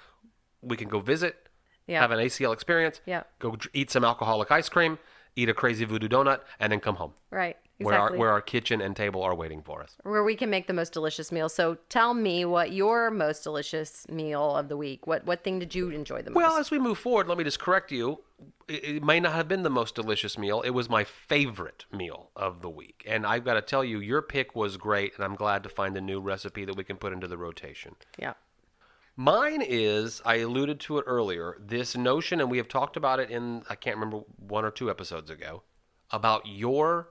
We 0.62 0.76
can 0.79 0.88
go 0.88 1.00
visit, 1.00 1.48
Yeah. 1.87 2.00
have 2.00 2.11
an 2.12 2.18
ACL 2.18 2.55
experience, 2.55 3.02
Yeah. 3.05 3.24
go 3.38 3.57
eat 3.74 3.90
some 3.90 4.05
alcoholic 4.05 4.50
ice 4.50 4.70
cream, 4.70 4.98
eat 5.37 5.49
a 5.49 5.55
crazy 5.55 5.85
voodoo 5.85 6.09
donut, 6.09 6.40
and 6.59 6.72
then 6.72 6.81
come 6.81 6.96
home. 6.96 7.12
Right. 7.31 7.57
Where 7.79 7.94
our, 7.94 8.01
Exactly. 8.07 8.18
where 8.18 8.31
our 8.31 8.40
kitchen 8.40 8.81
and 8.81 8.96
table 8.96 9.22
are 9.22 9.35
waiting 9.35 9.61
for 9.62 9.83
us. 9.83 9.96
where 10.03 10.25
we 10.25 10.35
can 10.35 10.49
make 10.49 10.66
the 10.66 10.72
most 10.72 10.94
delicious 10.94 11.31
meal. 11.31 11.51
So 11.51 11.77
tell 11.90 12.14
me 12.14 12.46
what 12.46 12.72
your 12.72 13.11
most 13.11 13.44
delicious 13.44 14.09
meal 14.09 14.57
of 14.57 14.68
the 14.70 14.79
week. 14.79 15.07
What 15.07 15.27
what 15.27 15.44
thing 15.44 15.59
did 15.59 15.75
you 15.75 15.90
enjoy 15.90 16.22
the 16.22 16.31
most? 16.31 16.37
Well, 16.37 16.57
as 16.57 16.70
we 16.70 16.79
move 16.79 16.96
forward, 16.96 17.29
let 17.29 17.37
me 17.37 17.44
just 17.44 17.61
correct 17.61 17.92
you. 17.92 18.20
It, 18.66 18.85
it 18.96 19.05
may 19.05 19.20
not 19.20 19.35
have 19.35 19.46
been 19.46 19.62
the 19.62 19.68
most 19.70 19.94
delicious 19.94 20.38
meal. 20.38 20.62
It 20.62 20.70
was 20.70 20.88
my 20.88 21.05
favorite 21.05 21.85
meal 21.92 22.31
of 22.35 22.62
the 22.62 22.70
week. 22.70 23.05
And 23.07 23.27
I've 23.27 23.44
got 23.44 23.55
to 23.55 23.62
tell 23.62 23.85
you, 23.85 24.01
your 24.01 24.22
pick 24.22 24.55
was 24.57 24.79
great, 24.79 25.12
and 25.16 25.25
I'm 25.25 25.35
glad 25.35 25.62
to 25.64 25.68
find 25.68 25.96
a 25.99 26.01
new 26.01 26.18
recipe 26.20 26.64
that 26.64 26.77
we 26.77 26.85
can 26.85 26.96
put 26.96 27.12
into 27.12 27.29
the 27.29 27.37
rotation. 27.38 27.94
yeah. 28.18 28.33
Mine 29.16 29.62
is, 29.62 30.20
I 30.26 30.37
alluded 30.37 30.79
to 30.81 30.98
it 30.98 31.05
earlier, 31.07 31.57
this 31.59 31.96
notion, 31.96 32.40
and 32.40 32.50
we 32.50 32.59
have 32.59 32.68
talked 32.68 32.96
about 32.98 33.18
it 33.18 33.31
in, 33.31 33.62
I 33.68 33.74
can't 33.74 33.96
remember, 33.96 34.24
one 34.37 34.64
or 34.64 34.70
two 34.70 34.90
episodes 34.90 35.31
ago, 35.31 35.62
about 36.11 36.46
your 36.46 37.09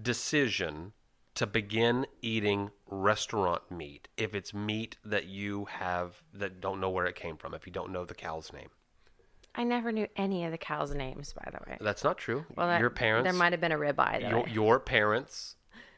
decision 0.00 0.92
to 1.34 1.46
begin 1.46 2.06
eating 2.20 2.70
restaurant 2.86 3.62
meat 3.70 4.08
if 4.16 4.34
it's 4.34 4.52
meat 4.52 4.96
that 5.04 5.24
you 5.26 5.64
have 5.66 6.22
that 6.34 6.60
don't 6.60 6.80
know 6.80 6.90
where 6.90 7.06
it 7.06 7.14
came 7.16 7.36
from, 7.38 7.54
if 7.54 7.66
you 7.66 7.72
don't 7.72 7.90
know 7.90 8.04
the 8.04 8.14
cow's 8.14 8.52
name. 8.52 8.68
I 9.54 9.64
never 9.64 9.90
knew 9.90 10.06
any 10.16 10.44
of 10.44 10.52
the 10.52 10.58
cows' 10.58 10.94
names, 10.94 11.32
by 11.32 11.50
the 11.50 11.58
way. 11.70 11.78
That's 11.80 12.04
not 12.04 12.18
true. 12.18 12.44
Well, 12.54 12.66
that, 12.68 12.80
your 12.80 12.90
parents, 12.90 13.24
There 13.24 13.32
might 13.38 13.52
have 13.54 13.60
been 13.60 13.72
a 13.72 13.78
ribeye. 13.78 14.28
Your, 14.28 14.46
I- 14.46 14.50
your 14.50 14.78
parents, 14.78 15.55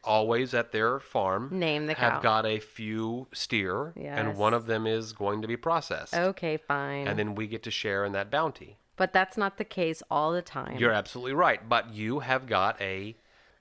always 0.08 0.54
at 0.54 0.72
their 0.72 0.98
farm, 0.98 1.50
Name 1.52 1.86
the 1.86 1.94
have 1.94 2.14
cow. 2.14 2.20
got 2.20 2.46
a 2.46 2.58
few 2.58 3.28
steer, 3.32 3.92
and 3.96 4.28
Yes. 4.28 4.36
one 4.36 4.54
of 4.54 4.66
them 4.66 4.86
is 4.86 5.12
going 5.12 5.42
to 5.42 5.48
be 5.48 5.56
processed. 5.56 6.14
okay, 6.14 6.56
fine. 6.56 7.06
And 7.06 7.18
then 7.18 7.34
we 7.34 7.46
get 7.46 7.62
to 7.64 7.70
share 7.70 8.04
in 8.04 8.12
that 8.12 8.30
bounty. 8.30 8.78
but 8.96 9.12
that's 9.12 9.36
not 9.36 9.58
the 9.58 9.64
case 9.64 10.02
all 10.10 10.32
the 10.32 10.42
time. 10.42 10.76
You're 10.76 10.90
absolutely 10.90 11.34
right. 11.34 11.68
But 11.68 11.92
you 11.94 12.18
have 12.18 12.46
got 12.48 12.80
a. 12.80 13.14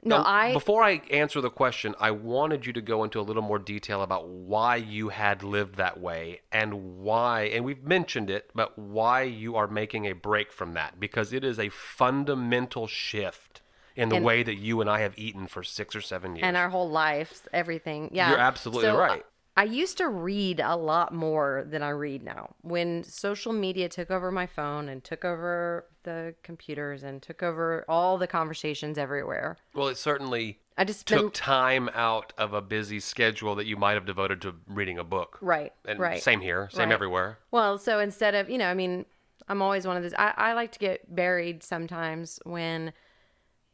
No, 0.03 0.17
Now, 0.17 0.23
I- 0.25 0.53
Before 0.53 0.83
I 0.83 1.01
answer 1.11 1.41
the 1.41 1.49
question, 1.51 1.93
I 1.99 2.09
wanted 2.11 2.65
you 2.65 2.73
to 2.73 2.81
go 2.81 3.03
into 3.03 3.19
a 3.19 3.25
little 3.29 3.41
more 3.43 3.59
detail 3.59 4.01
about 4.01 4.27
why 4.27 4.75
you 4.77 5.09
had 5.09 5.43
lived 5.43 5.75
that 5.75 5.99
way 5.99 6.41
and 6.51 6.97
why, 6.99 7.43
and 7.53 7.65
we've 7.65 7.83
mentioned 7.83 8.29
it, 8.31 8.49
but 8.55 8.77
why 8.79 9.23
you 9.23 9.55
are 9.55 9.67
making 9.67 10.05
a 10.05 10.13
break 10.13 10.51
from 10.51 10.73
that 10.73 10.99
because 10.99 11.33
it 11.33 11.43
is 11.43 11.59
a 11.59 11.69
fundamental 11.69 12.87
shift 12.87 13.61
in 13.97 14.09
the 14.09 14.17
And- 14.17 14.25
way 14.25 14.43
that 14.43 14.55
you 14.55 14.79
and 14.79 14.89
I 14.89 14.99
have 15.01 15.17
eaten 15.17 15.47
for 15.47 15.63
six 15.63 15.95
or 15.95 16.01
seven 16.01 16.35
years. 16.35 16.43
and 16.43 16.55
our 16.55 16.69
whole 16.69 16.89
lives, 16.89 17.43
everything. 17.51 18.09
Yeah, 18.13 18.29
You're 18.29 18.39
absolutely 18.39 18.83
So, 18.83 18.97
right. 18.97 19.25
I 19.57 19.63
used 19.63 19.97
to 19.97 20.07
read 20.07 20.59
a 20.59 20.75
lot 20.75 21.15
more 21.15 21.65
than 21.67 21.81
I 21.81 21.89
read 21.89 22.21
now. 22.21 22.53
When 22.61 23.03
social 23.03 23.51
media 23.53 23.89
took 23.89 24.11
over 24.11 24.31
my 24.31 24.45
phone 24.45 24.87
and 24.87 25.03
took 25.03 25.25
over 25.25 25.85
the 26.03 26.35
computers 26.43 27.01
and 27.01 27.23
took 27.23 27.41
over 27.41 27.83
all 27.89 28.19
the 28.19 28.27
conversations 28.27 28.99
everywhere, 28.99 29.57
well, 29.73 29.87
it 29.87 29.97
certainly 29.97 30.59
I 30.77 30.83
just 30.83 31.07
took 31.07 31.19
been 31.19 31.31
time 31.31 31.89
out 31.95 32.33
of 32.37 32.53
a 32.53 32.61
busy 32.61 32.99
schedule 32.99 33.55
that 33.55 33.65
you 33.65 33.77
might 33.77 33.93
have 33.93 34.05
devoted 34.05 34.43
to 34.43 34.53
reading 34.67 34.99
a 34.99 35.03
book. 35.03 35.39
right, 35.41 35.73
And 35.85 35.97
right. 35.99 36.21
same 36.21 36.41
here, 36.41 36.69
same 36.71 36.89
Right. 36.89 36.93
everywhere. 36.93 37.39
Well, 37.49 37.79
so 37.79 37.97
instead 37.97 38.35
of, 38.35 38.51
you 38.51 38.59
know, 38.59 38.69
I 38.69 38.75
mean, 38.75 39.07
I'm 39.49 39.63
always 39.63 39.87
one 39.87 39.97
of 39.97 40.03
those. 40.03 40.13
I, 40.13 40.33
I 40.37 40.53
like 40.53 40.71
to 40.73 40.79
get 40.79 41.15
buried 41.15 41.63
sometimes 41.63 42.39
when 42.43 42.93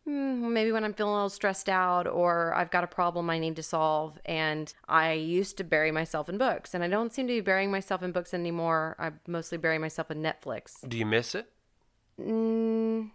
maybe 0.05 0.71
when 0.71 0.83
I'm 0.83 0.93
feeling 0.93 1.11
a 1.11 1.15
little 1.15 1.29
stressed 1.29 1.69
out 1.69 2.07
or 2.07 2.53
I've 2.53 2.71
got 2.71 2.83
a 2.83 2.87
problem 2.87 3.29
I 3.29 3.39
need 3.39 3.55
to 3.55 3.63
solve. 3.63 4.19
And 4.25 4.73
I 4.87 5.13
used 5.13 5.57
to 5.57 5.63
bury 5.63 5.91
myself 5.91 6.29
in 6.29 6.37
books, 6.37 6.73
and 6.73 6.83
I 6.83 6.87
don't 6.87 7.13
seem 7.13 7.27
to 7.27 7.33
be 7.33 7.41
burying 7.41 7.71
myself 7.71 8.03
in 8.03 8.11
books 8.11 8.33
anymore. 8.33 8.95
I 8.99 9.11
mostly 9.27 9.57
bury 9.57 9.77
myself 9.77 10.11
in 10.11 10.21
Netflix. 10.21 10.87
Do 10.87 10.97
you 10.97 11.05
miss 11.05 11.35
it? 11.35 11.49
Mm, 12.19 13.11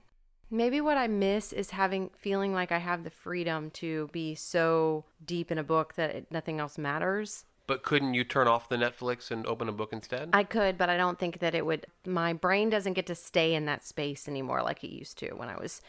maybe 0.51 0.81
what 0.81 0.97
I 0.97 1.07
miss 1.07 1.53
is 1.53 1.71
having 1.71 2.11
feeling 2.17 2.53
like 2.53 2.73
I 2.73 2.79
have 2.79 3.05
the 3.05 3.11
freedom 3.11 3.71
to 3.73 4.09
be 4.13 4.35
so 4.35 5.05
deep 5.25 5.53
in 5.53 5.59
a 5.59 5.65
book 5.65 5.95
that 5.95 6.11
it, 6.11 6.27
nothing 6.31 6.59
else 6.59 6.79
matters. 6.79 7.45
But 7.67 7.83
couldn't 7.83 8.15
you 8.15 8.25
turn 8.25 8.49
off 8.49 8.71
the 8.71 8.77
Netflix 8.77 9.31
and 9.31 9.47
open 9.47 9.69
a 9.69 9.73
book 9.73 9.93
instead? 9.93 10.31
I 10.33 10.43
could, 10.43 10.79
but 10.79 10.89
I 10.89 10.97
don't 10.97 11.19
think 11.19 11.41
that 11.41 11.55
it 11.55 11.67
would. 11.67 11.87
My 12.07 12.33
brain 12.33 12.71
doesn't 12.71 12.95
get 12.95 13.07
to 13.09 13.15
stay 13.15 13.55
in 13.55 13.67
that 13.67 13.85
space 13.85 14.27
anymore 14.27 14.63
like 14.63 14.83
it 14.83 14.91
used 14.91 15.19
to 15.19 15.33
when 15.33 15.51
I 15.51 15.57
was 15.61 15.83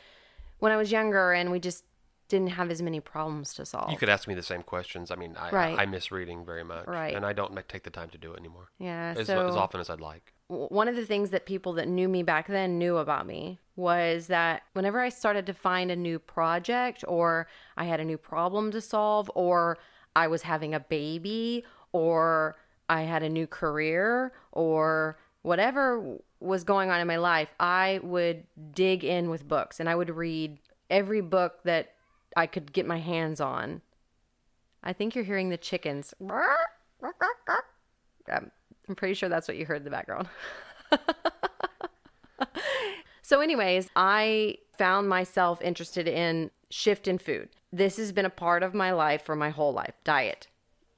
when 0.59 0.71
I 0.71 0.77
was 0.77 0.91
younger, 0.91 1.33
and 1.33 1.51
we 1.51 1.59
just 1.59 1.83
didn't 2.29 2.49
have 2.49 2.69
as 2.69 2.81
many 2.81 2.99
problems 2.99 3.55
to 3.55 3.65
solve. 3.65 3.91
you 3.91 3.97
could 3.97 4.07
ask 4.07 4.27
me 4.27 4.35
the 4.35 4.43
same 4.43 4.61
questions. 4.61 5.11
I 5.11 5.15
mean, 5.15 5.35
I, 5.35 5.49
Right. 5.49 5.79
I, 5.79 5.85
miss 5.87 6.11
reading 6.11 6.45
very 6.45 6.63
much. 6.63 6.87
Right. 6.87 7.15
And 7.15 7.25
I 7.25 7.33
don't 7.33 7.57
take 7.67 7.83
the 7.83 7.89
time 7.89 8.09
to 8.11 8.17
do 8.17 8.33
it 8.33 8.39
anymore 8.39 8.69
yeah. 8.77 9.15
as, 9.17 9.27
so 9.27 9.47
as 9.47 9.55
often 9.55 9.81
as 9.81 9.89
I'd 9.89 9.99
like. 9.99 10.33
one 10.47 10.87
of 10.87 10.95
the 10.95 11.05
things 11.05 11.31
that 11.31 11.45
people 11.45 11.73
that 11.73 11.87
knew 11.87 12.07
me 12.07 12.23
back 12.23 12.47
then 12.47 12.77
knew 12.77 12.97
about 12.97 13.25
me 13.25 13.59
was 13.75 14.27
that 14.27 14.63
whenever 14.73 14.99
I 14.99 15.09
started 15.09 15.45
to 15.47 15.53
find 15.53 15.89
a 15.89 15.95
new 15.95 16.19
project 16.19 17.03
or 17.07 17.47
I 17.77 17.85
had 17.85 17.99
a 17.99 18.05
new 18.05 18.17
problem 18.17 18.71
to 18.71 18.81
solve 18.81 19.31
or 19.35 19.79
I 20.15 20.27
was 20.27 20.43
having 20.43 20.73
a 20.73 20.79
baby 20.79 21.63
or 21.91 22.57
I 22.89 23.03
had 23.03 23.23
a 23.23 23.29
new 23.29 23.47
career 23.47 24.33
or 24.51 25.17
whatever 25.41 26.17
was 26.39 26.63
going 26.63 26.89
on 26.89 26.99
in 26.99 27.07
my 27.07 27.17
life, 27.17 27.49
I 27.59 27.99
would 28.03 28.43
dig 28.73 29.03
in 29.03 29.29
with 29.29 29.47
books 29.47 29.79
and 29.79 29.89
I 29.89 29.95
would 29.95 30.09
read 30.09 30.59
every 30.89 31.21
book 31.21 31.63
that 31.63 31.93
I 32.35 32.47
could 32.47 32.73
get 32.73 32.85
my 32.85 32.99
hands 32.99 33.41
on. 33.41 33.81
I 34.83 34.93
think 34.93 35.15
you're 35.15 35.25
hearing 35.25 35.49
the 35.49 35.57
chickens. 35.57 36.13
I'm 38.31 38.95
pretty 38.95 39.13
sure 39.13 39.29
that's 39.29 39.47
what 39.47 39.57
you 39.57 39.65
heard 39.65 39.77
in 39.77 39.83
the 39.83 39.89
background. 39.89 40.27
so, 43.21 43.41
anyways, 43.41 43.89
I 43.95 44.57
found 44.77 45.09
myself 45.09 45.61
interested 45.61 46.07
in 46.07 46.51
shift 46.69 47.07
in 47.07 47.17
food. 47.17 47.49
This 47.71 47.97
has 47.97 48.11
been 48.11 48.25
a 48.25 48.29
part 48.31 48.63
of 48.63 48.73
my 48.73 48.91
life 48.91 49.23
for 49.23 49.35
my 49.35 49.49
whole 49.49 49.73
life 49.73 49.93
diet, 50.03 50.47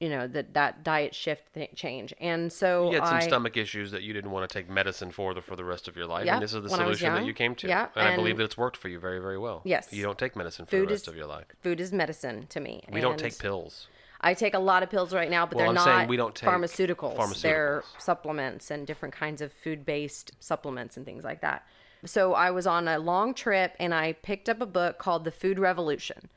you 0.02 0.08
know, 0.08 0.26
that, 0.26 0.52
that 0.54 0.82
diet 0.82 1.14
shift 1.14 1.54
th- 1.54 1.70
change. 1.76 2.12
And 2.20 2.52
so, 2.52 2.90
You 2.90 2.96
had 2.98 3.06
some 3.06 3.16
I, 3.18 3.20
stomach 3.20 3.56
issues 3.56 3.92
that 3.92 4.02
you 4.02 4.12
didn't 4.12 4.32
want 4.32 4.48
to 4.50 4.52
take 4.52 4.68
medicine 4.68 5.12
for 5.12 5.32
the, 5.32 5.40
for 5.40 5.54
the 5.54 5.64
rest 5.64 5.86
of 5.86 5.96
your 5.96 6.06
life. 6.06 6.26
Yep, 6.26 6.34
And 6.34 6.42
this 6.42 6.54
is 6.54 6.64
the 6.64 6.70
when 6.70 6.80
I 6.80 6.86
was 6.86 6.98
solution 6.98 7.14
that 7.14 7.24
you 7.24 7.32
came 7.32 7.54
to. 7.54 7.68
Yeah, 7.68 7.86
and, 7.94 8.08
I 8.08 8.16
believe 8.16 8.36
that 8.38 8.42
it's 8.42 8.58
worked 8.58 8.76
for 8.76 8.88
you 8.88 8.98
very, 8.98 9.20
very 9.20 9.38
well. 9.38 9.62
Yes. 9.64 9.92
You 9.92 10.02
don't 10.02 10.18
take 10.18 10.34
medicine 10.34 10.66
for 10.66 10.74
the 10.74 10.82
rest 10.82 11.02
is- 11.02 11.08
of 11.08 11.14
your 11.14 11.26
life. 11.26 11.46
food 11.62 11.78
is 11.78 11.92
medicine 11.92 12.48
to 12.48 12.58
me. 12.58 12.82
We 12.90 13.00
don't 13.00 13.16
take 13.16 13.38
pills. 13.38 13.86
I 14.20 14.34
take 14.34 14.54
a 14.54 14.58
lot 14.58 14.82
of 14.82 14.90
pills 14.90 15.14
right 15.14 15.30
now, 15.30 15.46
but 15.46 15.56
Well, 15.56 15.72
they're 15.72 15.82
I'm 15.82 15.98
not 16.00 16.08
we 16.08 16.16
don't 16.16 16.34
take 16.34 16.48
pharmaceuticals. 16.50 17.16
pharmaceuticals 17.16 17.42
They're 17.42 17.84
supplements 17.98 18.72
and 18.72 18.84
different 18.84 19.14
kinds 19.14 19.40
of 19.40 19.52
food-based 19.52 20.32
supplements 20.40 20.96
and 20.96 21.06
things 21.06 21.22
like 21.22 21.42
that. 21.42 21.64
So 22.04 22.34
I 22.34 22.50
was 22.50 22.66
on 22.66 22.88
a 22.88 22.98
long 22.98 23.34
trip 23.34 23.76
and 23.78 23.94
I 23.94 24.14
picked 24.14 24.48
up 24.48 24.60
a 24.60 24.66
book 24.66 24.98
called 24.98 25.24
The 25.24 25.30
Food 25.30 25.60
Revolution. 25.60 26.28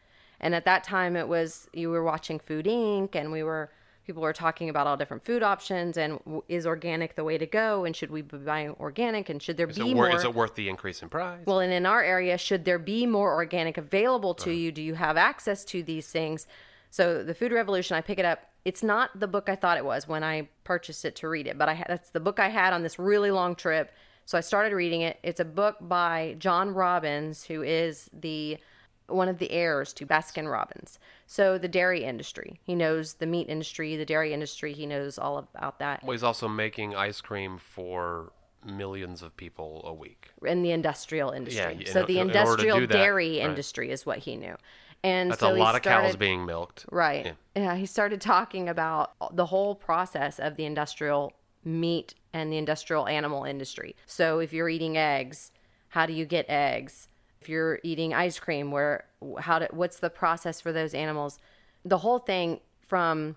And 0.46 0.54
at 0.54 0.64
that 0.66 0.84
time 0.84 1.16
it 1.16 1.28
was 1.28 1.68
you 1.74 1.90
were 1.90 2.04
watching 2.04 2.38
Food 2.38 2.66
Inc. 2.66 3.16
and 3.16 3.32
we 3.32 3.42
were 3.42 3.72
people 4.06 4.22
were 4.22 4.32
talking 4.32 4.70
about 4.70 4.86
all 4.86 4.96
different 4.96 5.26
food 5.26 5.42
options 5.42 5.98
and 5.98 6.20
is 6.48 6.68
organic 6.68 7.16
the 7.16 7.24
way 7.24 7.40
to 7.40 7.48
go 7.48 7.84
and 7.84 7.96
should 7.96 8.12
we 8.12 8.22
be 8.22 8.38
buying 8.38 8.76
organic 8.80 9.28
and 9.30 9.42
should 9.42 9.58
there 9.58 9.68
Is 9.68 9.76
be 9.76 9.86
wor- 9.96 10.08
more 10.10 10.16
is 10.16 10.24
it 10.24 10.36
worth 10.36 10.54
the 10.54 10.70
increase 10.70 11.02
in 11.02 11.10
price? 11.10 11.40
well, 11.48 11.60
and 11.62 11.74
in 11.74 11.88
our 11.88 12.04
area, 12.04 12.38
should 12.38 12.64
there 12.64 12.78
be 12.78 13.08
more 13.08 13.34
organic 13.34 13.80
available 13.80 14.36
to 14.36 14.52
Uh-huh. 14.52 14.60
you? 14.60 14.72
Do 14.72 14.84
you 14.84 14.94
have 14.94 15.18
access 15.18 15.66
to 15.66 15.82
these 15.82 16.08
things? 16.12 16.46
So, 16.92 17.24
the 17.24 17.34
Food 17.34 17.52
Revolution, 17.52 17.98
I 17.98 18.02
pick 18.02 18.20
it 18.20 18.26
up. 18.26 18.44
It's 18.64 18.84
not 18.84 19.20
the 19.20 19.28
book 19.28 19.50
I 19.50 19.56
thought 19.56 19.78
it 19.78 19.84
was 19.86 20.08
when 20.08 20.24
I 20.24 20.48
purchased 20.64 21.04
it 21.06 21.16
to 21.18 21.28
read 21.28 21.48
it, 21.48 21.58
but 21.58 21.68
I 21.68 21.74
had, 21.74 21.88
that's 21.90 22.12
the 22.12 22.20
book 22.20 22.40
I 22.40 22.50
had 22.50 22.72
on 22.74 22.84
this 22.84 23.00
really 23.00 23.32
long 23.32 23.56
trip. 23.56 23.92
So 24.26 24.38
I 24.38 24.42
started 24.42 24.72
reading 24.74 25.02
it. 25.02 25.18
It's 25.24 25.40
a 25.40 25.46
book 25.46 25.78
by 25.82 26.36
John 26.38 26.76
Robbins, 26.76 27.44
who 27.46 27.64
is 27.64 28.08
the 28.14 28.60
one 29.08 29.30
of 29.30 29.38
the 29.38 29.52
heirs 29.52 29.94
to 29.94 30.06
Baskin 30.06 30.52
Robbins. 30.52 31.00
So 31.28 31.58
the 31.58 31.68
dairy 31.68 32.04
industry, 32.04 32.60
he 32.64 32.76
knows 32.76 33.16
the 33.16 33.26
meat 33.26 33.50
industry, 33.50 33.96
the 33.98 34.06
dairy 34.06 34.34
industry. 34.34 34.74
He 34.74 34.86
knows 34.86 35.18
all 35.18 35.38
about 35.38 35.80
that. 35.80 36.04
well, 36.04 36.12
he's 36.14 36.24
also 36.24 36.48
making 36.48 36.96
ice 36.96 37.22
cream 37.22 37.58
for 37.58 38.32
millions 38.66 39.22
of 39.22 39.36
people 39.38 39.82
a 39.86 39.94
week. 39.94 40.30
in 40.44 40.64
the 40.64 40.72
industrial 40.72 41.32
industry. 41.32 41.62
Yeah, 41.64 41.70
in- 41.70 41.86
so 41.86 42.04
the 42.04 42.20
in 42.20 42.30
to 42.30 42.34
industrial 42.38 42.80
that, 42.82 42.90
dairy 42.90 43.40
right. 43.40 43.50
industry 43.50 43.92
is 43.92 44.06
what 44.06 44.20
he 44.20 44.36
knew. 44.36 44.56
And 45.04 45.30
That's 45.30 45.42
so 45.42 45.52
a 45.52 45.54
lot 45.54 45.76
of 45.76 45.84
cows 45.84 46.16
being 46.16 46.48
milked. 46.48 46.86
Right. 46.92 47.26
Yeah. 47.28 47.34
Yeah. 47.56 47.76
he 47.76 47.86
started 47.86 48.22
talking 48.22 48.68
about 48.68 49.12
the 49.36 49.46
whole 49.46 49.76
process 49.76 50.40
of 50.40 50.56
the 50.56 50.66
industrial 50.66 51.34
meat 51.64 52.16
and 52.34 52.52
the 52.52 52.58
industrial 52.58 53.08
animal 53.08 53.44
industry. 53.44 53.96
So 54.08 54.40
if 54.40 54.52
you're 54.52 54.70
eating 54.70 54.98
eggs, 54.98 55.52
how 55.90 56.08
do 56.08 56.14
you 56.14 56.26
get 56.26 56.46
eggs? 56.50 57.08
If 57.46 57.50
you're 57.50 57.80
eating 57.84 58.12
ice 58.12 58.40
cream, 58.40 58.72
where 58.72 59.06
how 59.38 59.60
do, 59.60 59.68
what's 59.70 60.00
the 60.00 60.10
process 60.10 60.60
for 60.60 60.72
those 60.72 60.96
animals? 60.96 61.38
The 61.86 62.00
whole 62.00 62.18
thing 62.18 62.60
from 62.88 63.36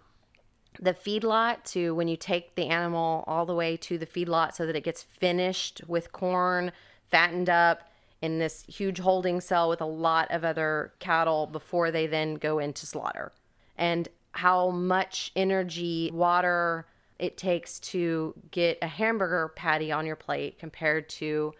the 0.80 0.94
feedlot 0.94 1.62
to 1.72 1.94
when 1.94 2.08
you 2.08 2.16
take 2.16 2.54
the 2.54 2.68
animal 2.68 3.22
all 3.26 3.44
the 3.44 3.54
way 3.54 3.76
to 3.76 3.98
the 3.98 4.06
feedlot 4.06 4.54
so 4.54 4.64
that 4.64 4.74
it 4.74 4.82
gets 4.82 5.02
finished 5.02 5.82
with 5.86 6.10
corn, 6.10 6.72
fattened 7.10 7.50
up 7.50 7.90
in 8.22 8.38
this 8.38 8.64
huge 8.66 8.98
holding 8.98 9.42
cell 9.42 9.68
with 9.68 9.82
a 9.82 9.86
lot 9.86 10.30
of 10.30 10.42
other 10.42 10.94
cattle 11.00 11.46
before 11.46 11.90
they 11.90 12.06
then 12.06 12.36
go 12.36 12.58
into 12.58 12.86
slaughter. 12.86 13.30
And 13.76 14.08
how 14.32 14.70
much 14.70 15.32
energy, 15.36 16.10
water 16.14 16.86
it 17.18 17.36
takes 17.36 17.78
to 17.80 18.32
get 18.52 18.78
a 18.80 18.86
hamburger 18.86 19.52
patty 19.54 19.92
on 19.92 20.06
your 20.06 20.16
plate 20.16 20.58
compared 20.58 21.10
to 21.10 21.52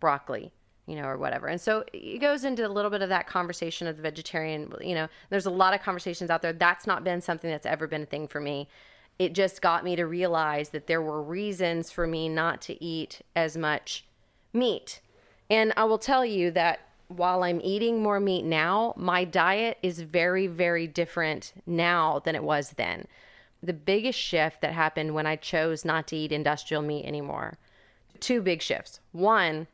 broccoli. 0.00 0.50
You 0.90 0.96
know, 0.96 1.06
or 1.06 1.16
whatever. 1.16 1.46
And 1.46 1.60
so 1.60 1.84
it 1.92 2.20
goes 2.20 2.44
into 2.44 2.66
a 2.66 2.68
little 2.68 2.90
bit 2.90 3.00
of 3.00 3.08
that 3.10 3.28
conversation 3.28 3.86
of 3.86 3.96
the 3.96 4.02
vegetarian, 4.02 4.72
you 4.80 4.94
know, 4.94 5.06
there's 5.28 5.46
a 5.46 5.50
lot 5.50 5.72
of 5.72 5.82
conversations 5.82 6.30
out 6.30 6.42
there. 6.42 6.52
That's 6.52 6.86
not 6.86 7.04
been 7.04 7.20
something 7.20 7.48
that's 7.48 7.66
ever 7.66 7.86
been 7.86 8.02
a 8.02 8.06
thing 8.06 8.26
for 8.26 8.40
me. 8.40 8.68
It 9.18 9.32
just 9.32 9.62
got 9.62 9.84
me 9.84 9.94
to 9.96 10.04
realize 10.04 10.70
that 10.70 10.88
there 10.88 11.00
were 11.00 11.22
reasons 11.22 11.92
for 11.92 12.06
me 12.06 12.28
not 12.28 12.60
to 12.62 12.82
eat 12.82 13.20
as 13.36 13.56
much 13.56 14.04
meat. 14.52 15.00
And 15.48 15.72
I 15.76 15.84
will 15.84 15.98
tell 15.98 16.24
you 16.24 16.50
that 16.52 16.80
while 17.06 17.44
I'm 17.44 17.60
eating 17.62 18.02
more 18.02 18.18
meat 18.18 18.44
now, 18.44 18.94
my 18.96 19.24
diet 19.24 19.78
is 19.82 20.00
very, 20.00 20.48
very 20.48 20.86
different 20.86 21.52
now 21.66 22.18
than 22.18 22.34
it 22.34 22.42
was 22.42 22.70
then. 22.70 23.06
The 23.62 23.72
biggest 23.72 24.18
shift 24.18 24.60
that 24.62 24.72
happened 24.72 25.14
when 25.14 25.26
I 25.26 25.36
chose 25.36 25.84
not 25.84 26.08
to 26.08 26.16
eat 26.16 26.32
industrial 26.32 26.82
meat 26.82 27.04
anymore 27.04 27.58
two 28.20 28.40
big 28.42 28.62
shifts. 28.62 29.00
One, 29.12 29.66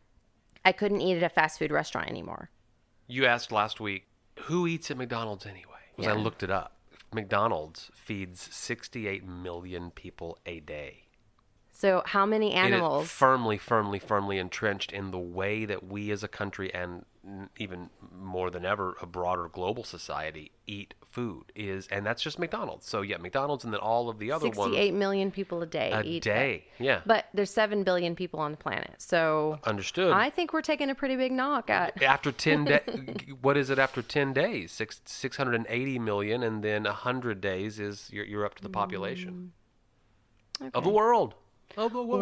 I 0.67 0.73
couldn't 0.73 1.01
eat 1.01 1.17
at 1.17 1.23
a 1.23 1.29
fast 1.29 1.61
food 1.61 1.71
restaurant 1.71 2.09
anymore. 2.09 2.51
You 3.07 3.25
asked 3.25 3.53
last 3.53 3.79
week 3.79 4.09
who 4.41 4.67
eats 4.67 4.91
at 4.91 4.97
McDonald's 4.97 5.47
anyway? 5.47 5.63
Because 5.97 6.13
I 6.13 6.17
looked 6.17 6.43
it 6.43 6.51
up. 6.51 6.73
McDonald's 7.15 7.89
feeds 7.95 8.41
68 8.53 9.25
million 9.25 9.93
people 9.93 10.39
a 10.45 10.59
day. 10.59 11.06
So, 11.79 12.03
how 12.07 12.25
many 12.25 12.55
It 12.55 12.57
animals? 12.57 13.11
firmly, 13.11 13.59
firmly, 13.59 13.99
firmly 13.99 14.39
entrenched 14.39 14.93
in 14.93 15.11
the 15.11 15.19
way 15.19 15.67
that 15.67 15.87
we 15.87 16.11
as 16.11 16.23
a 16.23 16.29
country 16.29 16.73
and 16.73 17.05
even 17.59 17.91
more 18.19 18.51
than 18.51 18.65
ever 18.65 18.97
a 19.03 19.07
broader 19.07 19.49
global 19.49 19.85
society 19.85 20.53
eat 20.67 20.95
food 21.05 21.53
is, 21.55 21.87
and 21.89 22.07
that's 22.07 22.23
just 22.23 22.39
McDonald's. 22.39 22.89
So 22.89 23.03
yeah, 23.03 23.19
McDonald's 23.19 23.65
and 23.65 23.75
then 23.75 23.81
all 23.81 24.09
of 24.09 24.19
the 24.19 24.33
other 24.33 24.47
ones 24.47 24.73
68 24.73 24.95
million 24.95 25.31
people 25.31 25.61
a 25.61 25.67
day 25.67 25.93
a 25.93 26.03
eat 26.03 26.23
day. 26.23 26.65
Yeah, 26.79 27.03
But 27.05 27.27
there's 27.35 27.51
7 27.51 27.83
billion 27.83 28.17
people 28.17 28.41
on 28.41 28.53
the 28.53 28.57
planet. 28.57 28.95
So, 28.97 29.59
understood. 29.65 30.13
I 30.13 30.31
think 30.31 30.55
we're 30.55 30.63
taking 30.63 30.89
a 30.89 30.95
pretty 30.95 31.17
big 31.17 31.33
knock 31.33 31.69
at 31.69 32.03
after 32.03 32.33
10 32.33 32.65
days 32.65 33.17
what 33.43 33.59
is 33.59 33.69
it 33.69 33.79
after 33.79 34.01
10 34.01 34.33
days 34.33 34.73
Six, 34.73 35.03
680 35.05 35.99
million 35.99 36.43
and 36.43 36.65
then 36.65 36.85
100 36.85 37.43
days 37.43 37.79
is 37.79 38.09
you're, 38.11 38.25
you're 38.25 38.47
up 38.47 38.55
to 38.55 38.63
the 38.63 38.71
population 38.71 39.53
the 40.59 40.65
world 40.65 40.75
of 40.75 40.85
the 40.85 40.91
world 40.91 41.35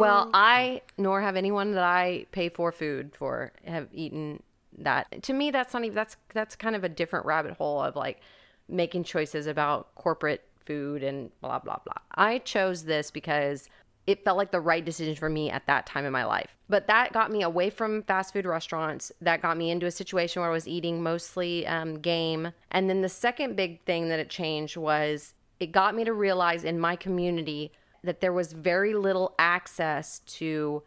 Well, 0.00 0.30
I 0.34 0.82
nor 0.98 1.20
have 1.20 1.36
anyone 1.36 1.72
that 1.72 1.84
I 1.84 2.26
pay 2.32 2.48
for 2.48 2.72
food 2.72 3.12
for 3.16 3.52
have 3.64 3.88
eaten 3.92 4.42
that. 4.78 5.22
To 5.22 5.32
me, 5.32 5.50
that's 5.50 5.74
not 5.74 5.84
even 5.84 5.94
that's 5.94 6.16
that's 6.32 6.56
kind 6.56 6.74
of 6.74 6.84
a 6.84 6.88
different 6.88 7.26
rabbit 7.26 7.52
hole 7.52 7.80
of 7.80 7.96
like 7.96 8.20
making 8.68 9.04
choices 9.04 9.46
about 9.46 9.94
corporate 9.94 10.42
food 10.64 11.02
and 11.02 11.30
blah 11.40 11.58
blah 11.58 11.78
blah. 11.84 12.02
I 12.14 12.38
chose 12.38 12.84
this 12.84 13.10
because 13.10 13.68
it 14.06 14.24
felt 14.24 14.36
like 14.36 14.50
the 14.50 14.60
right 14.60 14.84
decision 14.84 15.14
for 15.14 15.30
me 15.30 15.50
at 15.50 15.66
that 15.66 15.86
time 15.86 16.04
in 16.04 16.12
my 16.12 16.24
life. 16.24 16.54
But 16.68 16.86
that 16.88 17.12
got 17.12 17.30
me 17.30 17.42
away 17.42 17.70
from 17.70 18.02
fast 18.02 18.32
food 18.32 18.44
restaurants. 18.44 19.10
That 19.20 19.40
got 19.40 19.56
me 19.56 19.70
into 19.70 19.86
a 19.86 19.90
situation 19.90 20.40
where 20.40 20.50
I 20.50 20.52
was 20.52 20.68
eating 20.68 21.02
mostly 21.02 21.66
um, 21.66 21.98
game. 22.00 22.52
And 22.70 22.90
then 22.90 23.00
the 23.00 23.08
second 23.08 23.56
big 23.56 23.82
thing 23.84 24.08
that 24.08 24.18
it 24.18 24.28
changed 24.28 24.76
was 24.76 25.32
it 25.60 25.72
got 25.72 25.94
me 25.94 26.04
to 26.04 26.12
realize 26.12 26.64
in 26.64 26.78
my 26.78 26.96
community 26.96 27.72
that 28.04 28.20
there 28.20 28.32
was 28.32 28.52
very 28.52 28.94
little 28.94 29.34
access 29.38 30.20
to 30.20 30.82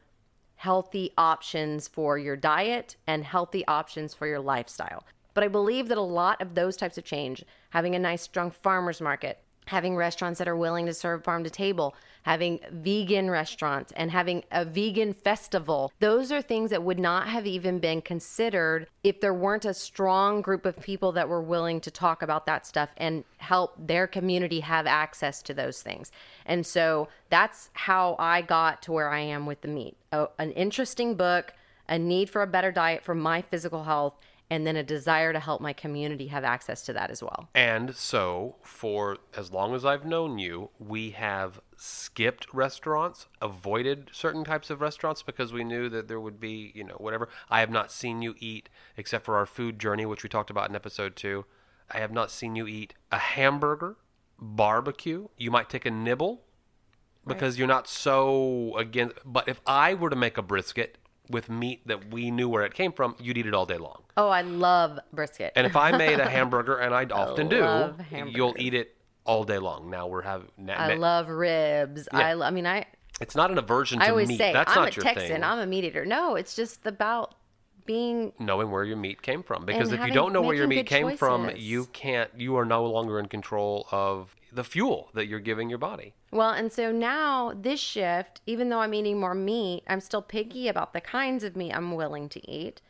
healthy 0.56 1.12
options 1.18 1.88
for 1.88 2.18
your 2.18 2.36
diet 2.36 2.96
and 3.06 3.24
healthy 3.24 3.66
options 3.68 4.14
for 4.14 4.28
your 4.28 4.40
lifestyle. 4.40 5.04
But 5.34 5.44
I 5.44 5.50
believe 5.50 5.88
that 5.90 5.98
a 5.98 6.02
lot 6.02 6.42
of 6.42 6.56
those 6.56 6.78
types 6.78 6.98
of 6.98 7.04
change, 7.04 7.44
having 7.70 7.94
a 7.94 8.00
nice, 8.00 8.24
strong 8.24 8.50
farmer's 8.50 9.02
market, 9.02 9.40
having 9.68 9.96
restaurants 9.96 10.40
that 10.40 10.48
are 10.48 10.56
willing 10.56 10.86
to 10.86 10.94
serve 10.94 11.24
farm 11.24 11.44
to 11.44 11.50
table, 11.50 11.94
having 12.24 12.60
vegan 12.72 13.30
restaurants, 13.30 13.94
and 13.96 14.12
having 14.12 14.44
a 14.52 14.66
vegan 14.66 15.14
festival, 15.14 15.92
those 16.00 16.32
are 16.32 16.42
things 16.42 16.72
that 16.72 16.84
would 16.84 17.00
not 17.00 17.28
have 17.28 17.46
even 17.46 17.80
been 17.80 18.02
considered 18.02 18.88
if 19.04 19.22
there 19.22 19.34
weren't 19.34 19.66
a 19.66 19.74
strong 19.74 20.42
group 20.42 20.66
of 20.66 20.78
people 20.82 21.12
that 21.12 21.30
were 21.30 21.42
willing 21.42 21.80
to 21.80 21.92
talk 21.92 22.22
about 22.22 22.46
that 22.46 22.66
stuff 22.66 22.90
and 22.98 23.24
help 23.38 23.74
their 23.78 24.08
community 24.08 24.60
have 24.62 24.88
access 24.88 25.42
to 25.42 25.54
those 25.54 25.82
things. 25.82 26.12
And 26.46 26.66
so 26.66 27.08
that's 27.30 27.70
how 27.74 28.16
I 28.20 28.42
got 28.42 28.82
to 28.84 28.92
where 28.92 29.10
I 29.10 29.20
am 29.20 29.46
with 29.46 29.62
the 29.62 29.68
meat. 29.68 29.96
A, 30.12 30.28
an 30.40 30.52
interesting 30.52 31.16
book, 31.16 31.54
a 31.88 31.98
need 31.98 32.30
for 32.30 32.42
a 32.42 32.48
better 32.48 32.72
diet 32.72 33.04
for 33.04 33.16
my 33.16 33.42
physical 33.42 33.84
health, 33.84 34.16
and 34.50 34.66
then 34.66 34.76
a 34.76 34.84
desire 34.84 35.34
to 35.34 35.40
help 35.40 35.62
my 35.62 35.74
community 35.74 36.28
have 36.28 36.44
access 36.44 36.84
to 36.84 36.94
that 36.94 37.12
as 37.12 37.22
well. 37.22 37.50
and 37.54 37.96
so 37.96 38.56
for 38.62 39.18
as 39.36 39.52
long 39.52 39.74
as 39.76 39.86
i've 39.86 40.06
known 40.06 40.38
you 40.40 40.70
we 40.80 41.12
have 41.12 41.60
skipped 41.76 42.48
restaurants 42.54 43.28
avoided 43.42 44.10
certain 44.12 44.44
types 44.44 44.70
of 44.70 44.82
restaurants 44.82 45.22
because 45.22 45.54
we 45.54 45.64
knew 45.64 45.90
that 45.90 46.08
there 46.08 46.20
would 46.20 46.40
be 46.40 46.72
you 46.74 46.84
know 46.84 46.96
whatever 46.96 47.30
i 47.50 47.60
have 47.60 47.70
not 47.70 47.92
seen 47.92 48.22
you 48.22 48.36
eat 48.40 48.70
except 48.96 49.26
for 49.26 49.38
our 49.38 49.46
food 49.46 49.80
journey 49.80 50.06
which 50.06 50.24
we 50.24 50.30
talked 50.30 50.50
about 50.50 50.70
in 50.70 50.76
episode 50.76 51.16
2 51.16 51.46
i 51.92 52.00
have 52.00 52.12
not 52.12 52.32
seen 52.32 52.56
you 52.56 52.66
eat 52.68 52.94
a 53.12 53.18
hamburger 53.18 53.98
barbecue 54.40 55.28
you 55.38 55.52
might 55.52 55.70
take 55.70 55.86
a 55.86 55.92
nibble 55.92 56.44
because 57.28 57.60
you're 57.60 57.68
not 57.68 57.88
so 57.88 58.74
against. 58.78 59.16
But 59.26 59.48
if 59.48 59.62
I 59.68 59.94
were 59.94 60.10
to 60.10 60.16
make 60.16 60.38
a 60.38 60.42
brisket 60.42 60.98
with 61.30 61.50
meat 61.50 61.82
that 61.88 62.12
we 62.12 62.32
knew 62.32 62.48
where 62.50 62.64
it 62.64 62.74
came 62.74 62.92
from, 62.92 63.16
you'd 63.20 63.38
eat 63.38 63.46
it 63.46 63.54
all 63.54 63.66
day 63.66 63.78
long. 63.78 64.04
Oh, 64.16 64.30
I 64.30 64.42
love 64.42 65.00
brisket. 65.14 65.54
And 65.56 65.66
if 65.68 65.76
I 65.76 65.96
made 65.98 66.20
a 66.20 66.30
hamburger, 66.30 66.78
and 66.78 66.94
I 66.94 67.06
often 67.06 67.48
do, 67.50 67.94
you'll 68.28 68.56
eat 68.58 68.74
it 68.74 68.96
all 69.26 69.44
day 69.44 69.58
long. 69.58 69.90
Now 69.90 70.08
we're 70.08 70.22
having. 70.22 70.50
I 70.70 70.96
love 70.96 71.30
ribs. 71.30 72.08
I, 72.12 72.34
lo- 72.34 72.46
I 72.46 72.52
mean, 72.52 72.66
I, 72.66 72.86
It's 73.22 73.36
not 73.36 73.52
an 73.52 73.58
aversion 73.58 74.00
to 74.00 74.06
I 74.06 74.10
always 74.10 74.30
meat. 74.30 74.38
say 74.38 74.54
That's 74.54 74.72
I'm 74.72 74.84
not 74.84 74.92
a 74.92 74.96
your 74.96 75.04
Texan. 75.04 75.28
thing. 75.28 75.44
I'm 75.44 75.60
a 75.60 75.66
meat 75.66 75.84
eater. 75.84 76.06
No, 76.06 76.36
it's 76.36 76.56
just 76.56 76.86
about 76.88 77.36
being 77.86 78.34
knowing 78.38 78.70
where 78.70 78.84
your 78.84 78.98
meat 78.98 79.22
came 79.22 79.42
from 79.42 79.66
because 79.66 79.94
if 79.94 80.06
you 80.06 80.12
don't 80.12 80.34
know 80.34 80.42
where 80.42 80.56
your 80.56 80.68
meat 80.68 80.86
came 80.86 81.16
from 81.16 81.50
you 81.56 81.86
can't 81.94 82.30
you 82.38 82.58
are 82.58 82.66
no 82.66 82.86
longer 82.86 83.18
in 83.18 83.28
control 83.28 83.88
of 83.92 84.36
the 84.52 84.64
fuel 84.64 85.10
that 85.14 85.28
you're 85.28 85.40
giving 85.40 85.70
your 85.70 85.78
body 85.78 86.14
Well, 86.32 86.52
and 86.52 86.72
so 86.72 86.92
now 86.92 87.54
this 87.56 87.80
shift, 87.80 88.42
even 88.46 88.70
though 88.70 88.80
I'm 88.80 88.94
eating 88.94 89.20
more 89.20 89.36
meat, 89.36 89.84
I'm 89.88 90.00
still 90.00 90.22
picky 90.22 90.68
about 90.68 90.94
the 90.94 91.02
kinds 91.02 91.44
of 91.44 91.56
meat 91.56 91.74
I'm 91.74 91.96
willing 91.96 92.30
to 92.30 92.50
eat. 92.50 92.82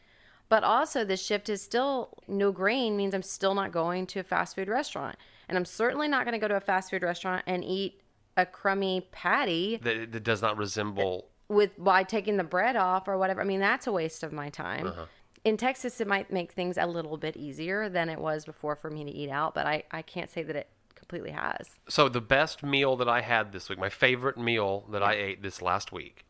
But 0.49 0.63
also, 0.63 1.03
this 1.03 1.23
shift 1.23 1.49
is 1.49 1.61
still 1.61 2.09
no 2.27 2.51
grain 2.51 2.95
means 2.95 3.13
I'm 3.13 3.23
still 3.23 3.53
not 3.53 3.71
going 3.71 4.07
to 4.07 4.19
a 4.19 4.23
fast 4.23 4.55
food 4.55 4.69
restaurant. 4.69 5.17
And 5.49 5.57
I'm 5.57 5.65
certainly 5.65 6.07
not 6.07 6.25
going 6.25 6.33
to 6.33 6.39
go 6.39 6.47
to 6.47 6.55
a 6.55 6.61
fast 6.61 6.89
food 6.89 7.03
restaurant 7.03 7.43
and 7.47 7.63
eat 7.63 8.01
a 8.37 8.45
crummy 8.45 9.07
patty 9.11 9.77
that, 9.77 10.11
that 10.11 10.23
does 10.23 10.41
not 10.41 10.57
resemble 10.57 11.29
with 11.49 11.71
by 11.77 12.03
taking 12.03 12.37
the 12.37 12.43
bread 12.43 12.75
off 12.75 13.07
or 13.07 13.17
whatever. 13.17 13.41
I 13.41 13.45
mean, 13.45 13.59
that's 13.59 13.87
a 13.87 13.91
waste 13.91 14.23
of 14.23 14.31
my 14.31 14.49
time. 14.49 14.87
Uh-huh. 14.87 15.05
In 15.43 15.57
Texas, 15.57 15.99
it 16.01 16.07
might 16.07 16.31
make 16.31 16.51
things 16.51 16.77
a 16.77 16.85
little 16.85 17.17
bit 17.17 17.37
easier 17.37 17.89
than 17.89 18.09
it 18.09 18.19
was 18.19 18.45
before 18.45 18.75
for 18.75 18.89
me 18.89 19.05
to 19.05 19.11
eat 19.11 19.29
out, 19.29 19.53
but 19.53 19.65
I, 19.65 19.83
I 19.91 20.01
can't 20.01 20.29
say 20.29 20.43
that 20.43 20.55
it 20.55 20.69
completely 21.07 21.31
has. 21.31 21.69
so 21.87 22.09
the 22.09 22.21
best 22.21 22.63
meal 22.63 22.95
that 22.97 23.07
i 23.07 23.21
had 23.21 23.51
this 23.53 23.69
week 23.69 23.79
my 23.79 23.89
favorite 23.89 24.37
meal 24.37 24.85
that 24.91 25.01
i 25.01 25.13
ate 25.13 25.41
this 25.41 25.61
last 25.61 25.91
week 25.91 26.25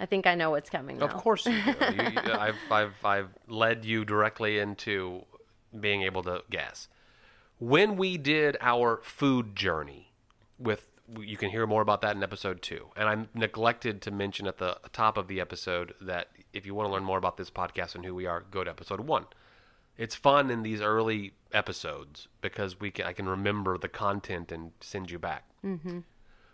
I 0.00 0.06
think 0.06 0.26
I 0.26 0.34
know 0.34 0.50
what's 0.50 0.70
coming 0.70 0.96
now. 0.96 1.04
Of 1.04 1.12
course 1.12 1.44
you 1.44 1.52
do. 1.62 1.72
you, 1.94 2.02
you, 2.02 2.32
I've, 2.32 2.56
I've, 2.70 3.04
I've 3.04 3.28
led 3.46 3.84
you 3.84 4.06
directly 4.06 4.58
into 4.58 5.26
being 5.78 6.02
able 6.02 6.22
to 6.22 6.42
guess. 6.48 6.88
When 7.58 7.96
we 7.96 8.16
did 8.16 8.56
our 8.62 9.00
food 9.02 9.54
journey 9.54 10.12
with, 10.58 10.86
you 11.18 11.36
can 11.36 11.50
hear 11.50 11.66
more 11.66 11.82
about 11.82 12.00
that 12.00 12.16
in 12.16 12.22
episode 12.22 12.62
two. 12.62 12.86
And 12.96 13.08
I 13.08 13.38
neglected 13.38 14.00
to 14.02 14.10
mention 14.10 14.46
at 14.46 14.56
the 14.56 14.78
top 14.92 15.18
of 15.18 15.28
the 15.28 15.38
episode 15.38 15.92
that 16.00 16.28
if 16.54 16.64
you 16.64 16.74
want 16.74 16.88
to 16.88 16.92
learn 16.92 17.04
more 17.04 17.18
about 17.18 17.36
this 17.36 17.50
podcast 17.50 17.94
and 17.94 18.04
who 18.04 18.14
we 18.14 18.24
are, 18.24 18.44
go 18.50 18.64
to 18.64 18.70
episode 18.70 19.00
one. 19.00 19.26
It's 20.00 20.14
fun 20.14 20.50
in 20.50 20.62
these 20.62 20.80
early 20.80 21.34
episodes 21.52 22.26
because 22.40 22.80
we 22.80 22.90
can, 22.90 23.04
I 23.04 23.12
can 23.12 23.28
remember 23.28 23.76
the 23.76 23.86
content 23.86 24.50
and 24.50 24.72
send 24.80 25.10
you 25.10 25.18
back. 25.18 25.44
Mm-hmm. 25.62 25.98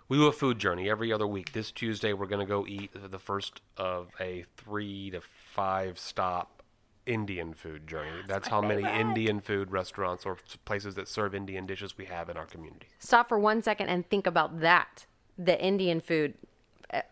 We 0.09 0.17
do 0.17 0.27
a 0.27 0.33
food 0.33 0.59
journey 0.59 0.91
every 0.91 1.13
other 1.13 1.29
week. 1.29 1.53
This 1.53 1.71
Tuesday, 1.71 2.13
we're 2.13 2.27
going 2.27 2.45
to 2.45 2.51
go 2.51 2.67
eat 2.67 2.91
the 2.93 3.21
first 3.21 3.61
of 3.77 4.09
a 4.19 4.45
three 4.57 5.13
to 5.13 5.21
five 5.55 5.97
stop 5.97 6.65
Indian 7.07 7.55
food 7.55 7.87
journey. 7.87 8.11
That's 8.27 8.49
how 8.49 8.61
many 8.61 8.83
Indian 8.83 9.39
food 9.39 9.71
restaurants 9.71 10.27
or 10.27 10.39
places 10.65 10.97
that 10.97 11.07
serve 11.07 11.33
Indian 11.33 11.67
dishes 11.67 11.97
we 11.97 12.07
have 12.07 12.29
in 12.29 12.37
our 12.37 12.47
community. 12.47 12.89
Stop 12.99 13.29
for 13.29 13.39
one 13.39 13.63
second 13.63 13.91
and 13.91 14.09
think 14.11 14.27
about 14.27 14.59
that. 14.59 15.07
The 15.39 15.57
Indian 15.65 16.01
food. 16.01 16.35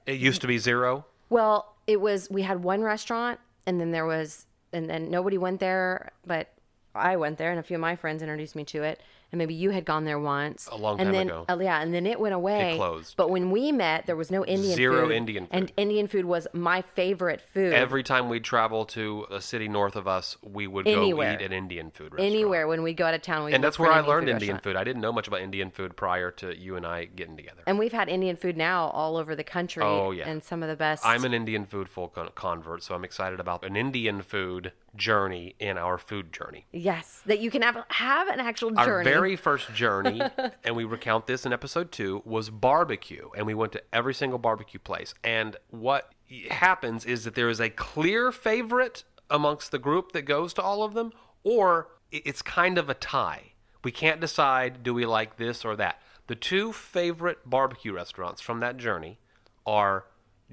It 0.04 0.18
used 0.18 0.40
to 0.40 0.48
be 0.48 0.58
zero. 0.58 1.06
Well, 1.30 1.76
it 1.86 2.00
was 2.00 2.28
we 2.28 2.42
had 2.42 2.64
one 2.64 2.82
restaurant 2.82 3.38
and 3.66 3.80
then 3.80 3.92
there 3.92 4.06
was 4.06 4.46
and 4.74 4.90
then 4.90 5.10
nobody 5.10 5.38
went 5.38 5.60
there, 5.60 6.12
but 6.26 6.48
I 6.94 7.16
went 7.16 7.38
there 7.38 7.50
and 7.50 7.58
a 7.58 7.62
few 7.62 7.76
of 7.76 7.80
my 7.80 7.96
friends 7.96 8.22
introduced 8.22 8.56
me 8.56 8.64
to 8.64 8.82
it. 8.82 9.00
And 9.34 9.38
maybe 9.40 9.54
you 9.54 9.70
had 9.70 9.84
gone 9.84 10.04
there 10.04 10.18
once. 10.20 10.68
A 10.70 10.76
long 10.76 11.00
and 11.00 11.08
time 11.08 11.12
then, 11.12 11.26
ago. 11.28 11.44
uh, 11.48 11.58
yeah, 11.60 11.82
and 11.82 11.92
then 11.92 12.06
it 12.06 12.20
went 12.20 12.34
away. 12.34 12.74
It 12.74 12.76
closed. 12.76 13.16
But 13.16 13.30
when 13.30 13.50
we 13.50 13.72
met, 13.72 14.06
there 14.06 14.14
was 14.14 14.30
no 14.30 14.44
Indian 14.44 14.76
Zero 14.76 15.08
food. 15.08 15.12
Indian 15.16 15.48
And. 15.50 15.72
Indian 15.76 16.06
food 16.06 16.24
was 16.24 16.46
my 16.52 16.82
favorite 16.94 17.40
food. 17.52 17.72
Every 17.72 18.04
time 18.04 18.28
we'd 18.28 18.44
travel 18.44 18.84
to 18.86 19.26
a 19.32 19.40
city 19.40 19.66
north 19.66 19.96
of 19.96 20.06
us, 20.06 20.36
we 20.42 20.68
would 20.68 20.86
Anywhere. 20.86 21.36
go 21.36 21.42
eat 21.42 21.46
an 21.46 21.52
Indian 21.52 21.90
food 21.90 22.12
restaurant. 22.12 22.32
Anywhere 22.32 22.68
when 22.68 22.82
we 22.84 22.94
go 22.94 23.06
out 23.06 23.14
of 23.14 23.22
town, 23.22 23.44
we 23.44 23.52
And 23.52 23.64
that's 23.64 23.76
where 23.78 23.90
I 23.90 24.00
learned 24.00 24.26
food 24.26 24.34
Indian 24.34 24.54
restaurant. 24.54 24.62
food. 24.62 24.76
I 24.76 24.84
didn't 24.84 25.02
know 25.02 25.12
much 25.12 25.26
about 25.26 25.40
Indian 25.40 25.70
food 25.72 25.96
prior 25.96 26.30
to 26.30 26.56
you 26.56 26.76
and 26.76 26.86
I 26.86 27.06
getting 27.06 27.36
together. 27.36 27.62
And 27.66 27.76
we've 27.78 27.92
had 27.92 28.08
Indian 28.08 28.36
food 28.36 28.56
now 28.56 28.86
all 28.90 29.16
over 29.16 29.34
the 29.34 29.42
country. 29.44 29.82
Oh, 29.82 30.12
yeah. 30.12 30.28
And 30.28 30.44
some 30.44 30.62
of 30.62 30.68
the 30.68 30.76
best. 30.76 31.04
I'm 31.04 31.24
an 31.24 31.34
Indian 31.34 31.66
food 31.66 31.88
full 31.88 32.08
con- 32.08 32.28
convert, 32.36 32.84
so 32.84 32.94
I'm 32.94 33.04
excited 33.04 33.40
about 33.40 33.64
an 33.64 33.74
Indian 33.76 34.22
food 34.22 34.70
journey 34.96 35.54
in 35.58 35.76
our 35.76 35.98
food 35.98 36.32
journey. 36.32 36.66
yes, 36.72 37.22
that 37.26 37.40
you 37.40 37.50
can 37.50 37.62
have 37.62 37.84
have 37.88 38.28
an 38.28 38.40
actual 38.40 38.70
journey. 38.70 38.90
Our 38.90 39.04
very 39.04 39.36
first 39.36 39.72
journey, 39.74 40.20
and 40.64 40.76
we 40.76 40.84
recount 40.84 41.26
this 41.26 41.44
in 41.46 41.52
episode 41.52 41.92
two, 41.92 42.22
was 42.24 42.50
barbecue. 42.50 43.28
And 43.36 43.46
we 43.46 43.54
went 43.54 43.72
to 43.72 43.82
every 43.92 44.14
single 44.14 44.38
barbecue 44.38 44.80
place. 44.80 45.14
And 45.24 45.56
what 45.70 46.12
happens 46.50 47.04
is 47.04 47.24
that 47.24 47.34
there 47.34 47.48
is 47.48 47.60
a 47.60 47.70
clear 47.70 48.32
favorite 48.32 49.04
amongst 49.30 49.70
the 49.70 49.78
group 49.78 50.12
that 50.12 50.22
goes 50.22 50.54
to 50.54 50.62
all 50.62 50.82
of 50.82 50.94
them, 50.94 51.12
or 51.42 51.88
it's 52.10 52.42
kind 52.42 52.78
of 52.78 52.88
a 52.88 52.94
tie. 52.94 53.52
We 53.82 53.92
can't 53.92 54.20
decide 54.20 54.82
do 54.82 54.94
we 54.94 55.04
like 55.06 55.36
this 55.36 55.64
or 55.64 55.76
that. 55.76 56.00
The 56.26 56.34
two 56.34 56.72
favorite 56.72 57.38
barbecue 57.44 57.92
restaurants 57.92 58.40
from 58.40 58.60
that 58.60 58.76
journey 58.76 59.18
are 59.66 60.06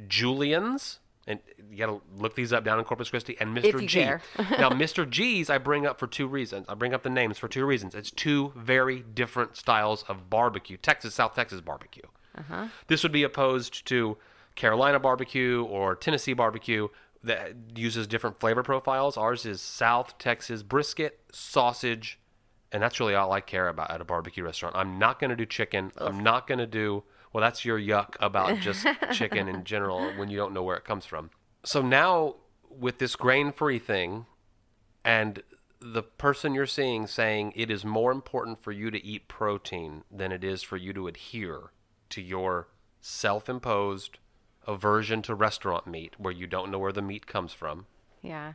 Julian's. 0.08 1.00
And 1.28 1.40
you 1.70 1.78
got 1.78 1.86
to 1.88 2.02
look 2.18 2.36
these 2.36 2.52
up 2.52 2.64
down 2.64 2.80
in 2.80 2.86
Corpus 2.86 3.10
Christi 3.10 3.38
and 3.40 3.56
Mr. 3.56 3.86
G. 3.86 4.04
now, 4.06 4.20
Mr. 4.72 5.08
G's 5.08 5.50
I 5.50 5.60
bring 5.60 5.86
up 5.86 6.00
for 6.00 6.08
two 6.08 6.28
reasons. 6.28 6.66
I 6.68 6.74
bring 6.74 6.94
up 6.94 7.04
the 7.04 7.10
names 7.10 7.38
for 7.38 7.48
two 7.48 7.66
reasons. 7.66 7.94
It's 7.94 8.10
two 8.10 8.54
very 8.56 9.04
different 9.14 9.56
styles 9.56 10.04
of 10.08 10.30
barbecue. 10.30 10.78
Texas, 10.78 11.14
South 11.14 11.36
Texas 11.36 11.62
barbecue. 11.62 12.04
Uh-huh. 12.38 12.68
This 12.88 13.04
would 13.04 13.12
be 13.12 13.24
opposed 13.24 13.86
to 13.88 14.18
Carolina 14.56 15.00
barbecue 15.00 15.64
or 15.64 15.96
Tennessee 15.96 16.34
barbecue 16.34 16.88
that 17.24 17.54
uses 17.76 18.08
different 18.08 18.40
flavor 18.40 18.64
profiles. 18.64 19.16
Ours 19.16 19.46
is 19.46 19.62
South 19.62 20.18
Texas 20.18 20.64
brisket, 20.64 21.20
sausage, 21.32 22.20
and 22.72 22.82
that's 22.82 23.00
really 23.00 23.16
all 23.16 23.32
I 23.32 23.42
care 23.42 23.68
about 23.68 23.92
at 23.92 24.02
a 24.02 24.06
barbecue 24.06 24.44
restaurant. 24.44 24.76
I'm 24.76 24.98
not 24.98 25.20
going 25.20 25.30
to 25.30 25.36
do 25.36 25.46
chicken. 25.46 25.92
I'm 25.98 26.24
not 26.24 26.48
going 26.48 26.60
to 26.60 26.68
do 26.68 27.04
well. 27.34 27.42
That's 27.42 27.64
your 27.66 27.80
yuck 27.80 28.16
about 28.20 28.60
just 28.60 28.86
chicken 29.12 29.48
in 29.48 29.64
general 29.64 30.12
when 30.14 30.30
you 30.30 30.38
don't 30.38 30.54
know 30.54 30.64
where 30.64 30.78
it 30.78 30.86
comes 30.86 31.06
from. 31.06 31.30
So 31.64 31.82
now 31.82 32.36
with 32.70 32.98
this 33.00 33.16
grain-free 33.16 33.80
thing, 33.80 34.26
and 35.04 35.44
the 35.80 36.04
person 36.04 36.54
you're 36.54 36.66
seeing 36.66 37.08
saying 37.08 37.54
it 37.56 37.72
is 37.72 37.84
more 37.84 38.12
important 38.12 38.62
for 38.62 38.72
you 38.72 38.92
to 38.92 39.04
eat 39.04 39.28
protein 39.28 40.04
than 40.12 40.32
it 40.32 40.44
is 40.44 40.62
for 40.62 40.78
you 40.78 40.94
to 40.94 41.08
adhere 41.08 41.72
to 42.10 42.22
your 42.22 42.68
self-imposed 43.00 44.20
aversion 44.68 45.22
to 45.24 45.34
restaurant 45.34 45.88
meat, 45.88 46.14
where 46.20 46.34
you 46.34 46.46
don't 46.46 46.70
know 46.70 46.78
where 46.78 46.92
the 46.92 47.02
meat 47.02 47.26
comes 47.26 47.54
from. 47.54 47.86
yeah. 48.22 48.54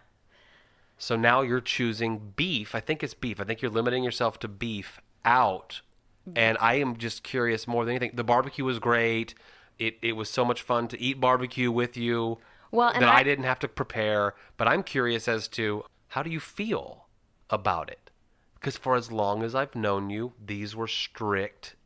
So 0.99 1.15
now 1.15 1.43
you're 1.43 1.61
choosing 1.61 2.33
beef. 2.37 2.75
I 2.75 2.81
think 2.81 3.03
it's 3.03 3.13
beef. 3.13 3.39
I 3.39 3.45
think 3.45 3.61
you're 3.61 3.71
limiting 3.71 4.03
yourself 4.03 4.39
to 4.39 4.49
beef 4.49 4.99
out. 5.27 5.83
And 6.35 6.59
I 6.61 6.75
am 6.75 6.97
just 6.97 7.23
curious 7.23 7.69
more 7.69 7.85
than 7.85 7.95
anything. 7.95 8.17
The 8.17 8.25
barbecue 8.25 8.65
was 8.65 8.79
great. 8.79 9.35
It 9.79 9.99
it 10.03 10.13
was 10.13 10.29
so 10.29 10.45
much 10.45 10.63
fun 10.63 10.89
to 10.89 11.01
eat 11.01 11.21
barbecue 11.21 11.71
with 11.71 11.97
you. 11.97 12.39
Well, 12.73 12.89
and 12.89 13.03
that 13.03 13.09
I, 13.09 13.21
I- 13.21 13.23
didn't 13.23 13.45
have 13.45 13.61
to 13.61 13.69
prepare. 13.69 14.35
But 14.57 14.67
I'm 14.69 14.83
curious 14.83 15.29
as 15.29 15.47
to 15.49 15.85
how 16.09 16.23
do 16.23 16.31
you 16.31 16.41
feel 16.41 17.07
about 17.51 17.91
it? 17.91 18.11
Because 18.55 18.77
for 18.77 18.97
as 18.97 19.13
long 19.13 19.43
as 19.43 19.55
I've 19.55 19.75
known 19.77 20.11
you, 20.11 20.33
these 20.45 20.75
were 20.75 20.89
strict 20.89 21.77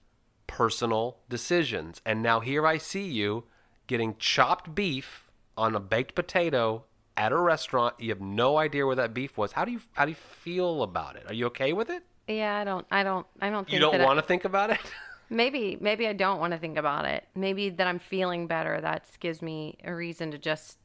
personal 0.47 1.19
decisions. 1.29 2.01
And 2.07 2.23
now 2.23 2.41
here 2.41 2.67
I 2.67 2.79
see 2.79 3.07
you 3.07 3.45
getting 3.87 4.17
chopped 4.19 4.75
beef 4.75 5.31
on 5.57 5.75
a 5.75 5.81
baked 5.81 6.15
potato 6.15 6.85
at 7.17 7.33
a 7.33 7.37
restaurant. 7.37 7.97
You 7.99 8.09
have 8.11 8.21
no 8.21 8.57
idea 8.57 8.87
where 8.87 8.97
that 8.97 9.13
beef 9.13 9.37
was. 9.37 9.53
How 9.53 9.65
do 9.65 9.73
you 9.73 9.81
how 9.93 10.05
do 10.07 10.13
you 10.13 10.17
feel 10.17 10.83
about 10.83 11.17
it? 11.17 11.25
Are 11.29 11.35
you 11.35 11.47
okay 11.47 11.73
with 11.73 11.91
it? 11.91 12.03
Yeah, 12.31 12.57
I 12.57 12.65
don't 12.65 12.87
I 12.91 13.03
don't 13.03 13.27
I 13.41 13.51
don't 13.51 13.67
think 13.67 13.75
You 13.75 13.81
don't 13.81 14.01
want 14.03 14.19
to 14.19 14.25
think 14.25 14.45
about 14.45 14.71
it? 14.71 14.79
Maybe, 15.33 15.79
maybe 15.81 16.09
I 16.09 16.13
don't 16.13 16.41
want 16.41 16.55
to 16.55 16.59
think 16.59 16.77
about 16.77 17.05
it. 17.05 17.25
Maybe 17.37 17.71
that 17.71 17.87
I'm 17.87 18.01
feeling 18.01 18.49
better. 18.49 18.81
That 18.81 19.07
gives 19.21 19.41
me 19.41 19.79
a 19.85 19.95
reason 19.95 20.33
to 20.33 20.39
just. 20.39 20.79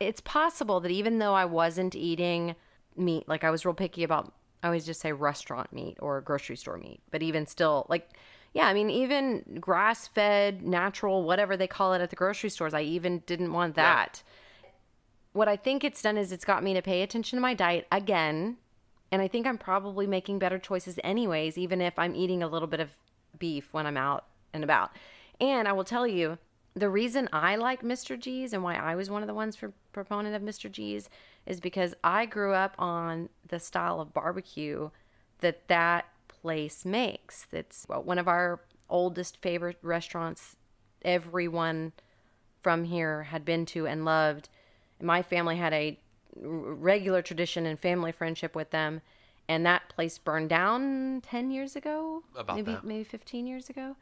It's 0.00 0.20
possible 0.20 0.80
that 0.80 0.90
even 0.90 1.20
though 1.20 1.34
I 1.34 1.44
wasn't 1.44 1.94
eating 1.94 2.56
meat, 2.96 3.28
like 3.28 3.44
I 3.44 3.50
was 3.50 3.64
real 3.64 3.74
picky 3.74 4.02
about, 4.02 4.32
I 4.64 4.66
always 4.66 4.84
just 4.84 5.00
say 5.00 5.12
restaurant 5.12 5.72
meat 5.72 5.98
or 6.00 6.20
grocery 6.20 6.56
store 6.56 6.78
meat. 6.78 7.00
But 7.12 7.22
even 7.22 7.46
still, 7.46 7.86
like, 7.88 8.10
yeah, 8.54 8.66
I 8.66 8.74
mean, 8.74 8.90
even 8.90 9.58
grass 9.60 10.08
fed, 10.08 10.62
natural, 10.62 11.22
whatever 11.22 11.56
they 11.56 11.68
call 11.68 11.92
it 11.92 12.00
at 12.00 12.10
the 12.10 12.16
grocery 12.16 12.50
stores, 12.50 12.74
I 12.74 12.80
even 12.82 13.20
didn't 13.20 13.52
want 13.52 13.76
Yeah. 13.76 13.82
that. 13.84 14.24
What 15.32 15.46
I 15.46 15.54
think 15.56 15.84
it's 15.84 16.02
done 16.02 16.16
is 16.18 16.32
it's 16.32 16.44
got 16.44 16.64
me 16.64 16.74
to 16.74 16.82
pay 16.82 17.02
attention 17.02 17.36
to 17.36 17.40
my 17.40 17.54
diet 17.54 17.86
again. 17.92 18.56
And 19.12 19.20
I 19.20 19.28
think 19.28 19.46
I'm 19.46 19.58
probably 19.58 20.06
making 20.06 20.38
better 20.38 20.58
choices 20.58 20.98
anyways, 21.02 21.58
even 21.58 21.80
if 21.80 21.98
I'm 21.98 22.14
eating 22.14 22.42
a 22.42 22.48
little 22.48 22.68
bit 22.68 22.80
of 22.80 22.90
beef 23.38 23.72
when 23.72 23.86
I'm 23.86 23.96
out 23.96 24.24
and 24.52 24.62
about. 24.62 24.92
And 25.40 25.66
I 25.66 25.72
will 25.72 25.84
tell 25.84 26.06
you, 26.06 26.38
the 26.74 26.88
reason 26.88 27.28
I 27.32 27.56
like 27.56 27.82
Mr. 27.82 28.18
G's 28.18 28.52
and 28.52 28.62
why 28.62 28.76
I 28.76 28.94
was 28.94 29.10
one 29.10 29.22
of 29.22 29.26
the 29.26 29.34
ones 29.34 29.56
for 29.56 29.72
proponent 29.92 30.36
of 30.36 30.42
Mr. 30.42 30.70
G's 30.70 31.08
is 31.44 31.60
because 31.60 31.94
I 32.04 32.26
grew 32.26 32.54
up 32.54 32.74
on 32.78 33.28
the 33.48 33.58
style 33.58 34.00
of 34.00 34.14
barbecue 34.14 34.90
that 35.40 35.66
that 35.68 36.06
place 36.28 36.84
makes. 36.84 37.46
That's 37.50 37.86
well, 37.88 38.02
one 38.02 38.18
of 38.18 38.28
our 38.28 38.60
oldest 38.88 39.38
favorite 39.38 39.78
restaurants. 39.82 40.56
Everyone 41.02 41.92
from 42.62 42.84
here 42.84 43.24
had 43.24 43.44
been 43.44 43.66
to 43.66 43.86
and 43.86 44.04
loved. 44.04 44.48
My 45.00 45.22
family 45.22 45.56
had 45.56 45.72
a 45.72 45.98
regular 46.36 47.22
tradition 47.22 47.66
and 47.66 47.78
family 47.78 48.12
friendship 48.12 48.54
with 48.54 48.70
them, 48.70 49.00
and 49.48 49.64
that 49.66 49.88
place 49.88 50.18
burned 50.18 50.48
down 50.48 51.20
ten 51.22 51.50
years 51.50 51.76
ago. 51.76 52.22
About 52.36 52.56
maybe 52.56 52.72
that. 52.72 52.84
maybe 52.84 53.04
fifteen 53.04 53.46
years 53.46 53.68
ago. 53.70 53.96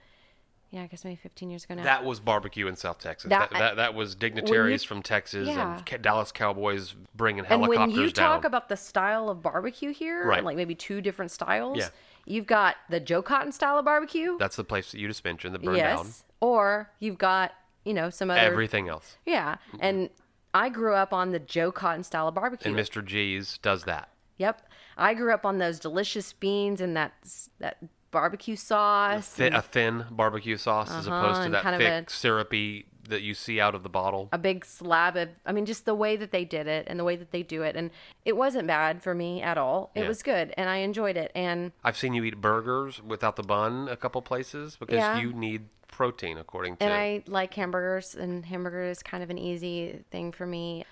Yeah, 0.71 0.83
I 0.83 0.87
guess 0.87 1.03
maybe 1.03 1.17
fifteen 1.17 1.49
years 1.49 1.65
ago 1.65 1.77
now. 1.77 1.83
That 1.85 2.05
was 2.05 2.21
barbecue 2.21 2.67
in 2.67 2.77
South 2.77 2.99
Texas. 2.99 3.31
That 3.31 3.51
That- 3.51 3.59
that, 3.59 3.77
that, 3.77 3.95
was 3.95 4.15
dignitaries 4.15 4.85
from 4.85 5.03
Texas 5.03 5.49
Yeah. 5.49 5.81
and 5.91 6.03
Dallas 6.03 6.31
Cowboys 6.31 6.95
bringing 7.17 7.45
helicopters 7.45 7.51
and 7.51 7.63
helicopters 7.79 7.97
when 7.97 8.05
you 8.07 8.13
down. 8.13 8.31
talk 8.37 8.45
about 8.45 8.69
the 8.69 8.77
style 8.77 9.31
of 9.31 9.41
barbecue 9.43 9.93
here, 9.95 10.27
Right. 10.27 10.45
like 10.45 10.57
maybe 10.57 10.75
two 10.75 11.01
different 11.01 11.31
styles, 11.31 11.79
Yeah. 11.79 11.89
you've 12.27 12.47
got 12.47 12.77
the 12.91 13.01
Joe 13.01 13.23
Cotton 13.23 13.51
style 13.51 13.79
of 13.79 13.87
barbecue. 13.87 14.37
That's 14.37 14.57
the 14.57 14.65
place 14.65 14.93
that 14.93 14.99
you 15.01 15.09
just 15.09 15.25
mentioned 15.25 15.55
that 15.55 15.63
burned 15.63 15.79
yes. 15.79 15.97
down. 16.03 16.13
Or 16.43 16.91
you've 16.99 17.17
got, 17.17 17.55
you 17.87 17.95
know, 17.95 18.11
some 18.11 18.31
other 18.31 18.39
Everything 18.41 18.89
else. 18.89 19.17
Yeah. 19.25 19.57
And 19.81 20.11
I 20.59 20.69
grew 20.69 20.95
up 20.95 21.13
on 21.13 21.31
the 21.31 21.39
Joe 21.39 21.71
Cotton 21.73 22.03
style 22.05 22.29
of 22.29 22.35
barbecue. 22.35 22.71
And 22.71 22.79
Mr. 22.79 23.05
G's 23.05 23.59
does 23.59 23.85
that. 23.85 24.09
Yep. 24.39 24.69
I 24.97 25.15
grew 25.15 25.33
up 25.33 25.47
on 25.47 25.59
those 25.59 25.79
delicious 25.79 26.33
beans 26.33 26.81
and 26.81 26.97
that 26.97 27.13
that 27.61 27.79
barbecue 28.11 28.57
sauce. 28.57 29.29
Thi- 29.29 29.47
and 29.47 29.55
a 29.57 29.63
thin 29.63 30.07
barbecue 30.11 30.57
sauce 30.57 30.91
as 30.91 31.07
Uh-huh, 31.07 31.17
opposed 31.17 31.43
to 31.45 31.51
that 31.51 31.63
kind 31.63 31.75
of 31.77 31.81
thick, 31.81 32.09
a- 32.09 32.11
syrupy 32.11 32.87
that 33.09 33.23
you 33.23 33.33
see 33.35 33.59
out 33.61 33.75
of 33.75 33.83
the 33.83 33.89
bottle. 33.89 34.29
a 34.33 34.39
big 34.39 34.65
slab 34.67 35.17
of 35.17 35.29
I 35.47 35.53
mean 35.53 35.65
just 35.67 35.85
the 35.87 35.95
way 35.95 36.17
that 36.17 36.31
they 36.31 36.45
did 36.45 36.67
it 36.67 36.87
and 36.89 36.99
the 37.01 37.05
way 37.05 37.17
that 37.17 37.31
they 37.31 37.43
do 37.43 37.63
it 37.63 37.75
and 37.75 37.91
it 38.27 38.37
wasn't 38.37 38.67
bad 38.67 39.03
for 39.03 39.15
me 39.15 39.41
at 39.43 39.57
all. 39.57 39.91
It 39.95 40.03
Yeah. 40.03 40.09
was 40.09 40.23
good 40.23 40.53
and 40.59 40.69
I 40.69 40.79
enjoyed 40.79 41.17
it 41.17 41.33
and 41.35 41.73
I've 41.85 41.97
seen 41.97 42.13
you 42.13 42.23
eat 42.25 42.41
burgers 42.41 43.01
without 43.03 43.37
the 43.37 43.43
bun 43.43 43.89
a 43.89 43.97
couple 43.97 44.21
places 44.23 44.77
because 44.77 44.97
Yeah. 44.97 45.19
you 45.19 45.33
need 45.33 45.69
protein 46.03 46.39
according 46.39 46.77
to 46.77 46.85
and 46.85 46.93
I 46.95 47.25
like 47.27 47.53
hamburgers 47.55 48.15
and 48.15 48.47
hamburger 48.47 48.85
is 48.85 49.03
kind 49.03 49.21
of 49.25 49.31
an 49.31 49.39
easy 49.39 50.05
thing 50.13 50.31
for 50.31 50.47
me. 50.47 50.85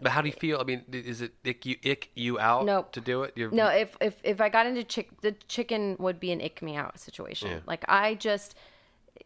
But 0.00 0.12
how 0.12 0.22
do 0.22 0.28
you 0.28 0.32
feel? 0.34 0.58
I 0.58 0.64
mean, 0.64 0.82
is 0.90 1.20
it 1.20 1.32
ick 1.46 1.66
you 1.66 1.76
ick 1.84 2.10
you 2.14 2.38
out 2.40 2.64
Nope. 2.64 2.90
to 2.92 3.02
do 3.02 3.22
it? 3.24 3.34
You're, 3.36 3.50
No, 3.50 3.66
if 3.68 3.96
if 4.00 4.16
if 4.24 4.40
I 4.40 4.48
got 4.48 4.64
into 4.66 4.82
chick, 4.82 5.20
the 5.20 5.32
chicken 5.46 5.94
would 5.98 6.18
be 6.18 6.32
an 6.32 6.40
ick 6.40 6.62
me 6.62 6.74
out 6.74 6.98
situation. 6.98 7.50
Yeah. 7.50 7.58
Like 7.66 7.84
I 7.86 8.14
just 8.14 8.54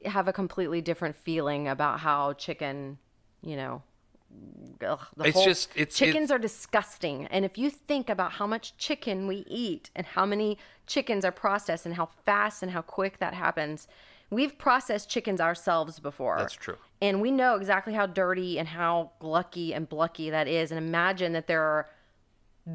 have 0.05 0.27
a 0.27 0.33
completely 0.33 0.81
different 0.81 1.15
feeling 1.15 1.69
about 1.69 2.01
how 2.01 2.33
chicken, 2.33 2.99
you 3.41 3.55
know, 3.55 3.83
ugh, 4.85 5.07
the 5.17 5.25
It's 5.27 5.35
whole- 5.37 5.45
just- 5.45 5.71
it's- 5.77 5.97
chickens 5.97 6.33
are 6.33 6.41
disgusting. 6.41 7.27
And 7.29 7.45
if 7.45 7.57
you 7.57 7.71
think 7.71 8.11
about 8.11 8.33
how 8.33 8.49
much 8.49 8.77
chicken 8.79 9.29
we 9.29 9.45
eat 9.47 9.91
and 9.95 10.05
how 10.07 10.27
many 10.27 10.59
chickens 10.89 11.25
are 11.25 11.31
processed 11.31 11.87
and 11.87 11.95
how 11.95 12.07
fast 12.27 12.65
and 12.65 12.73
how 12.73 12.83
quick 12.83 13.19
that 13.19 13.35
happens, 13.35 13.87
we've 14.33 14.57
processed 14.59 15.09
chickens 15.09 15.41
ourselves 15.41 16.01
before. 16.01 16.39
That's 16.39 16.55
true. 16.55 16.77
And 17.01 17.21
we 17.21 17.31
know 17.31 17.57
exactly 17.57 17.93
how 17.93 18.07
dirty 18.07 18.59
and 18.59 18.67
how 18.67 19.13
glucky 19.19 19.75
and 19.75 19.89
blucky 19.89 20.31
that 20.31 20.49
is. 20.49 20.73
And 20.73 20.79
imagine 20.79 21.33
that 21.35 21.47
there 21.47 21.63
are 21.63 21.89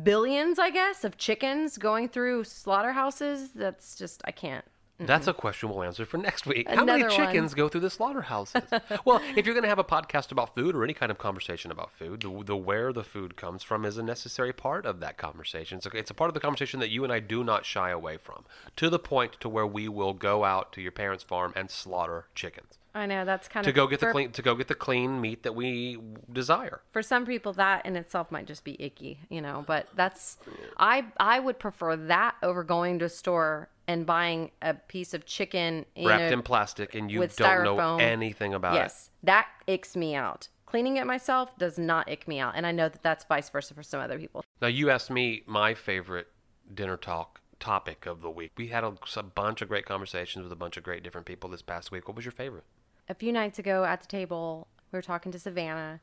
billions, 0.04 0.60
I 0.60 0.70
guess, 0.70 1.04
of 1.04 1.18
chickens 1.18 1.78
going 1.78 2.10
through 2.10 2.44
slaughterhouses. 2.44 3.52
That's 3.54 3.96
just, 3.96 4.22
I 4.26 4.32
can't. 4.32 4.66
That's 5.00 5.28
a 5.28 5.34
question 5.34 5.70
we'll 5.70 5.84
answer 5.84 6.06
for 6.06 6.18
next 6.18 6.48
week. 6.48 6.68
How 6.68 6.84
many 6.84 7.04
Another 7.04 7.16
chickens 7.16 7.54
go 7.54 7.70
through 7.70 7.82
the 7.82 7.90
slaughterhouses? 7.90 8.64
well, 9.06 9.22
if 9.36 9.46
you're 9.46 9.54
going 9.54 9.64
to 9.64 9.70
have 9.70 9.80
a 9.80 9.84
podcast 9.84 10.32
about 10.32 10.56
food 10.56 10.76
or 10.76 10.84
any 10.84 10.94
kind 10.94 11.12
of 11.12 11.18
conversation 11.18 11.70
about 11.72 11.92
food, 11.92 12.22
the, 12.22 12.44
the 12.44 12.58
where 12.58 12.92
the 12.92 13.04
food 13.04 13.36
comes 13.36 13.62
from 13.62 13.86
is 13.86 13.98
a 13.98 14.04
necessary 14.04 14.54
part 14.54 14.86
of 14.86 15.00
that 15.02 15.18
conversation. 15.18 15.82
So 15.82 15.92
it's 15.94 16.10
a 16.10 16.16
part 16.16 16.30
of 16.30 16.34
the 16.34 16.40
conversation 16.40 16.80
that 16.80 16.90
you 16.90 17.04
and 17.04 17.14
I 17.14 17.20
do 17.20 17.44
not 17.44 17.66
shy 17.66 17.92
away 17.92 18.18
from, 18.18 18.46
to 18.78 18.90
the 18.90 19.00
point 19.00 19.34
to 19.42 19.50
where 19.50 19.68
we 19.68 19.88
will 19.88 20.14
go 20.14 20.44
out 20.44 20.74
to 20.74 20.82
your 20.82 20.92
parents' 20.92 21.24
farm 21.24 21.54
and 21.56 21.70
slaughter 21.70 22.26
chickens 22.34 22.80
I 22.98 23.06
know 23.06 23.26
that's 23.26 23.48
kind 23.48 23.66
of 23.66 23.74
to 23.74 23.80
of 23.80 23.86
go 23.86 23.88
get 23.88 24.00
the 24.00 24.08
for, 24.08 24.12
clean 24.12 24.32
to 24.32 24.42
go 24.42 24.56
get 24.56 24.68
the 24.68 24.76
clean 24.76 25.22
meat 25.22 25.44
that 25.44 25.54
we 25.54 26.00
desire. 26.32 26.82
for 26.92 27.04
some 27.04 27.26
people 27.26 27.54
that 27.54 27.86
in 27.86 27.96
itself 27.96 28.32
might 28.32 28.48
just 28.48 28.64
be 28.64 28.76
icky, 28.80 29.20
you 29.30 29.40
know, 29.40 29.64
but 29.68 29.88
that's 29.96 30.38
I 30.78 31.06
I 31.20 31.40
would 31.40 31.60
prefer 31.60 31.96
that 31.96 32.36
over 32.42 32.64
going 32.64 32.98
to 33.00 33.06
a 33.06 33.10
store 33.10 33.70
and 33.88 34.06
buying 34.06 34.52
a 34.62 34.74
piece 34.74 35.14
of 35.14 35.26
chicken 35.26 35.86
in 35.96 36.08
Wrapped 36.08 36.32
a, 36.32 36.34
in 36.34 36.42
plastic, 36.42 36.96
and 36.96 37.10
you 37.12 37.26
don't 37.28 37.64
know 37.64 37.98
anything 37.98 38.54
about 38.54 38.76
it. 38.76 38.80
Yes, 38.80 39.10
that 39.24 39.48
icks 39.68 39.96
me 39.96 40.16
out. 40.16 40.50
Cleaning 40.66 40.98
it 40.98 41.08
myself 41.08 41.58
does 41.58 41.80
not 41.80 42.10
ick 42.10 42.28
me 42.28 42.40
out, 42.40 42.54
and 42.56 42.68
I 42.68 42.74
know 42.74 42.90
that 42.90 43.02
that's 43.02 43.24
vice 43.24 43.50
versa 43.50 43.74
for 43.74 43.84
some 43.84 44.02
other 44.02 44.20
people. 44.20 44.44
Now, 44.62 44.68
you 44.68 44.90
asked 44.90 45.10
me 45.10 45.44
my 45.46 45.74
favorite 45.74 46.28
dinner 46.74 46.98
talk 46.98 47.40
topic 47.60 48.06
of 48.06 48.22
the 48.22 48.30
week. 48.30 48.52
We 48.58 48.68
had 48.68 48.84
a, 48.84 48.94
a 49.16 49.24
bunch 49.24 49.62
of 49.62 49.70
great 49.70 49.86
conversations 49.86 50.44
with 50.44 50.52
a 50.52 50.58
bunch 50.58 50.78
of 50.78 50.84
great 50.84 51.04
different 51.04 51.26
people 51.26 51.50
this 51.50 51.62
past 51.62 51.92
week. 51.92 52.08
What 52.08 52.16
was 52.16 52.26
your 52.26 52.34
favorite? 52.34 52.66
A 53.10 53.16
few 53.16 53.32
nights 53.32 53.58
ago 53.58 53.86
at 53.86 54.02
the 54.02 54.08
table, 54.08 54.68
we 54.92 54.98
were 54.98 55.02
talking 55.02 55.32
to 55.32 55.40
Savannah. 55.40 56.02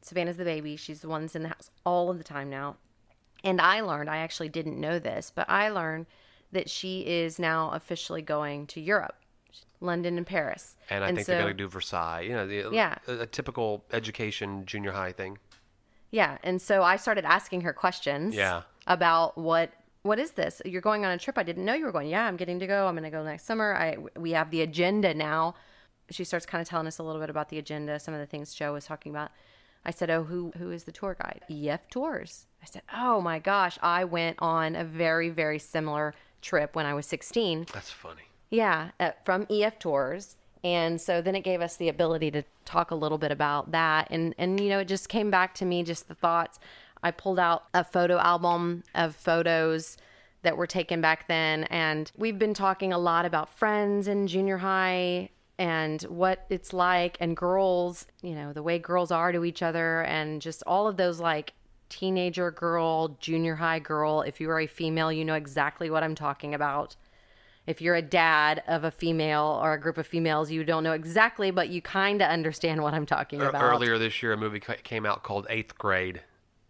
Savannah's 0.00 0.36
the 0.36 0.44
baby. 0.44 0.76
She's 0.76 1.00
the 1.00 1.08
one 1.08 1.22
that's 1.22 1.34
in 1.34 1.42
the 1.42 1.48
house 1.48 1.70
all 1.84 2.08
of 2.08 2.18
the 2.18 2.24
time 2.24 2.48
now. 2.48 2.76
And 3.42 3.60
I 3.60 3.80
learned, 3.80 4.08
I 4.08 4.18
actually 4.18 4.48
didn't 4.48 4.80
know 4.80 4.98
this, 4.98 5.32
but 5.34 5.48
I 5.50 5.68
learned 5.68 6.06
that 6.52 6.68
she 6.70 7.00
is 7.06 7.38
now 7.38 7.70
officially 7.72 8.22
going 8.22 8.66
to 8.68 8.80
Europe, 8.80 9.16
London 9.80 10.16
and 10.16 10.26
Paris. 10.26 10.76
And 10.90 11.04
I 11.04 11.08
think 11.12 11.26
so, 11.26 11.32
they're 11.32 11.42
going 11.42 11.56
to 11.56 11.62
do 11.64 11.68
Versailles. 11.68 12.20
You 12.22 12.32
know, 12.32 12.46
the, 12.46 12.70
Yeah. 12.72 12.96
a, 13.06 13.20
a 13.20 13.26
typical 13.26 13.84
education 13.92 14.64
junior 14.66 14.92
high 14.92 15.12
thing. 15.12 15.38
Yeah, 16.10 16.38
and 16.42 16.60
so 16.62 16.82
I 16.82 16.96
started 16.96 17.24
asking 17.24 17.60
her 17.62 17.72
questions. 17.72 18.34
Yeah. 18.34 18.62
About 18.86 19.36
what 19.36 19.70
what 20.02 20.18
is 20.18 20.30
this? 20.30 20.62
You're 20.64 20.80
going 20.80 21.04
on 21.04 21.10
a 21.10 21.18
trip. 21.18 21.36
I 21.36 21.42
didn't 21.42 21.66
know 21.66 21.74
you 21.74 21.84
were 21.84 21.92
going. 21.92 22.08
Yeah, 22.08 22.24
I'm 22.26 22.36
getting 22.38 22.60
to 22.60 22.66
go. 22.66 22.86
I'm 22.86 22.94
going 22.94 23.04
to 23.04 23.10
go 23.10 23.22
next 23.22 23.44
summer. 23.44 23.74
I 23.74 23.98
we 24.18 24.30
have 24.30 24.50
the 24.50 24.62
agenda 24.62 25.12
now. 25.12 25.54
She 26.10 26.24
starts 26.24 26.46
kind 26.46 26.62
of 26.62 26.68
telling 26.68 26.86
us 26.86 26.98
a 26.98 27.02
little 27.02 27.20
bit 27.20 27.28
about 27.28 27.50
the 27.50 27.58
agenda, 27.58 28.00
some 28.00 28.14
of 28.14 28.20
the 28.20 28.24
things 28.26 28.54
Joe 28.54 28.72
was 28.72 28.86
talking 28.86 29.10
about. 29.12 29.30
I 29.84 29.90
said, 29.90 30.08
"Oh, 30.08 30.22
who 30.22 30.52
who 30.56 30.70
is 30.70 30.84
the 30.84 30.92
tour 30.92 31.14
guide?" 31.20 31.42
EF 31.50 31.90
Tours. 31.90 32.46
I 32.62 32.66
said, 32.66 32.80
"Oh 32.94 33.20
my 33.20 33.38
gosh, 33.38 33.78
I 33.82 34.04
went 34.04 34.36
on 34.40 34.74
a 34.74 34.84
very 34.84 35.28
very 35.28 35.58
similar 35.58 36.14
trip 36.40 36.74
when 36.74 36.86
I 36.86 36.94
was 36.94 37.06
16." 37.06 37.66
That's 37.72 37.90
funny. 37.90 38.22
Yeah, 38.50 38.90
uh, 38.98 39.12
from 39.24 39.46
EF 39.50 39.78
Tours. 39.78 40.36
And 40.64 41.00
so 41.00 41.22
then 41.22 41.36
it 41.36 41.42
gave 41.44 41.60
us 41.60 41.76
the 41.76 41.88
ability 41.88 42.30
to 42.32 42.42
talk 42.64 42.90
a 42.90 42.94
little 42.94 43.18
bit 43.18 43.30
about 43.30 43.70
that. 43.72 44.08
And, 44.10 44.34
and, 44.38 44.58
you 44.58 44.68
know, 44.68 44.80
it 44.80 44.88
just 44.88 45.08
came 45.08 45.30
back 45.30 45.54
to 45.54 45.64
me, 45.64 45.82
just 45.82 46.08
the 46.08 46.14
thoughts. 46.14 46.58
I 47.02 47.10
pulled 47.10 47.38
out 47.38 47.64
a 47.74 47.84
photo 47.84 48.18
album 48.18 48.82
of 48.94 49.14
photos 49.14 49.96
that 50.42 50.56
were 50.56 50.66
taken 50.66 51.00
back 51.00 51.28
then. 51.28 51.64
And 51.64 52.10
we've 52.16 52.38
been 52.38 52.54
talking 52.54 52.92
a 52.92 52.98
lot 52.98 53.24
about 53.24 53.54
friends 53.54 54.08
in 54.08 54.26
junior 54.26 54.58
high 54.58 55.30
and 55.58 56.02
what 56.02 56.46
it's 56.50 56.72
like 56.72 57.16
and 57.20 57.36
girls, 57.36 58.06
you 58.22 58.34
know, 58.34 58.52
the 58.52 58.62
way 58.62 58.78
girls 58.78 59.10
are 59.10 59.32
to 59.32 59.44
each 59.44 59.62
other 59.62 60.02
and 60.02 60.40
just 60.40 60.62
all 60.66 60.86
of 60.86 60.96
those 60.96 61.18
like 61.20 61.52
teenager 61.88 62.50
girl, 62.50 63.16
junior 63.20 63.56
high 63.56 63.78
girl. 63.78 64.22
If 64.22 64.40
you 64.40 64.50
are 64.50 64.60
a 64.60 64.66
female, 64.66 65.12
you 65.12 65.24
know 65.24 65.34
exactly 65.34 65.90
what 65.90 66.02
I'm 66.02 66.14
talking 66.14 66.54
about 66.54 66.96
if 67.68 67.82
you're 67.82 67.96
a 67.96 68.02
dad 68.02 68.62
of 68.66 68.84
a 68.84 68.90
female 68.90 69.60
or 69.62 69.74
a 69.74 69.78
group 69.78 69.98
of 69.98 70.06
females, 70.06 70.50
you 70.50 70.64
don't 70.64 70.82
know 70.82 70.94
exactly, 70.94 71.50
but 71.50 71.68
you 71.68 71.82
kind 71.82 72.22
of 72.22 72.30
understand 72.30 72.82
what 72.82 72.94
I'm 72.94 73.04
talking 73.04 73.42
about. 73.42 73.62
Earlier 73.62 73.98
this 73.98 74.22
year, 74.22 74.32
a 74.32 74.38
movie 74.38 74.58
came 74.58 75.04
out 75.04 75.22
called 75.22 75.46
Eighth 75.50 75.76
Grade. 75.76 76.22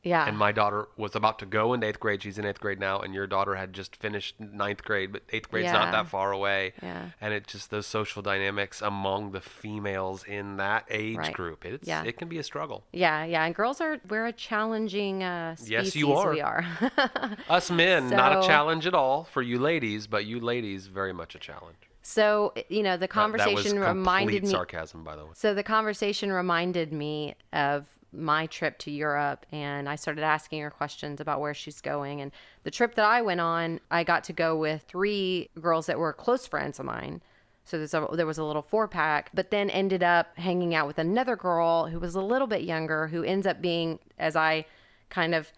Yeah. 0.08 0.26
And 0.28 0.36
my 0.36 0.52
daughter 0.52 0.88
was 0.96 1.14
about 1.14 1.38
to 1.40 1.46
go 1.46 1.72
into 1.74 1.86
eighth 1.86 2.00
grade. 2.00 2.22
She's 2.22 2.38
in 2.38 2.44
eighth 2.46 2.60
grade 2.60 2.80
now, 2.80 3.00
and 3.00 3.14
your 3.14 3.26
daughter 3.26 3.54
had 3.54 3.72
just 3.72 3.96
finished 3.96 4.34
ninth 4.40 4.82
grade, 4.84 5.12
but 5.12 5.22
eighth 5.30 5.50
grade's 5.50 5.66
Yeah. 5.66 5.72
not 5.80 5.92
that 5.92 6.06
far 6.08 6.32
away. 6.32 6.72
Yeah. 6.82 7.10
And 7.20 7.34
it 7.34 7.46
just 7.46 7.70
those 7.70 7.86
social 7.86 8.22
dynamics 8.22 8.80
among 8.82 9.32
the 9.32 9.40
females 9.40 10.24
in 10.24 10.56
that 10.56 10.84
age 10.90 11.16
Right. 11.18 11.32
group. 11.32 11.64
It's 11.64 11.86
Yeah. 11.86 12.02
it 12.04 12.16
can 12.18 12.28
be 12.28 12.38
a 12.38 12.42
struggle. 12.42 12.84
yeah, 12.92 13.24
yeah, 13.24 13.44
and 13.44 13.54
girls 13.54 13.80
are 13.80 13.98
we're 14.08 14.26
a 14.26 14.32
challenging 14.32 15.22
uh, 15.22 15.54
species. 15.56 15.70
Yes, 15.70 15.96
you 15.96 16.12
are. 16.14 16.32
We 16.32 16.40
are. 16.40 16.64
Us 17.48 17.70
men, 17.70 18.08
not 18.10 18.42
a 18.42 18.46
challenge 18.46 18.86
at 18.86 18.94
all 18.94 19.24
for 19.24 19.42
you 19.42 19.58
ladies, 19.58 20.06
but 20.06 20.24
you 20.24 20.40
ladies, 20.40 20.86
very 20.86 21.12
much 21.12 21.34
a 21.34 21.38
challenge. 21.38 21.76
so 22.02 22.54
you 22.68 22.82
know, 22.82 22.96
the 22.96 23.08
conversation 23.08 23.74
that 23.80 23.88
was 23.88 23.96
reminded 23.96 24.32
complete 24.36 24.42
me. 24.44 24.48
sarcasm, 24.50 25.04
by 25.04 25.14
the 25.16 25.24
way. 25.24 25.30
So 25.34 25.52
the 25.54 25.62
conversation 25.62 26.32
reminded 26.32 26.92
me 26.92 27.34
of 27.52 27.86
my 28.12 28.46
trip 28.46 28.78
to 28.78 28.90
Europe 28.90 29.44
and 29.52 29.88
I 29.88 29.96
started 29.96 30.24
asking 30.24 30.62
her 30.62 30.70
questions 30.70 31.20
about 31.20 31.40
where 31.40 31.54
she's 31.54 31.80
going 31.80 32.20
and 32.20 32.32
the 32.62 32.70
trip 32.70 32.94
that 32.94 33.04
I 33.04 33.20
went 33.22 33.40
on 33.40 33.80
I 33.90 34.04
got 34.04 34.24
to 34.24 34.32
go 34.32 34.56
with 34.56 34.82
three 34.82 35.50
girls 35.60 35.86
that 35.86 35.98
were 35.98 36.12
close 36.12 36.46
friends 36.46 36.78
of 36.78 36.86
mine. 36.86 37.20
So 37.64 37.78
a, 37.78 38.16
there 38.16 38.26
was 38.26 38.38
a 38.38 38.44
little 38.44 38.62
four 38.62 38.88
pack, 38.88 39.30
but 39.34 39.50
then 39.50 39.68
ended 39.68 40.02
up 40.02 40.38
hanging 40.38 40.74
out 40.74 40.86
with 40.86 40.98
another 40.98 41.36
girl 41.36 41.86
who 41.86 42.00
was 42.00 42.14
a 42.14 42.22
little 42.22 42.46
bit 42.46 42.62
younger 42.62 43.08
who 43.08 43.22
ends 43.22 43.46
up 43.46 43.60
being 43.60 43.98
as 44.18 44.36
I 44.36 44.64
kind 45.10 45.34
of 45.34 45.52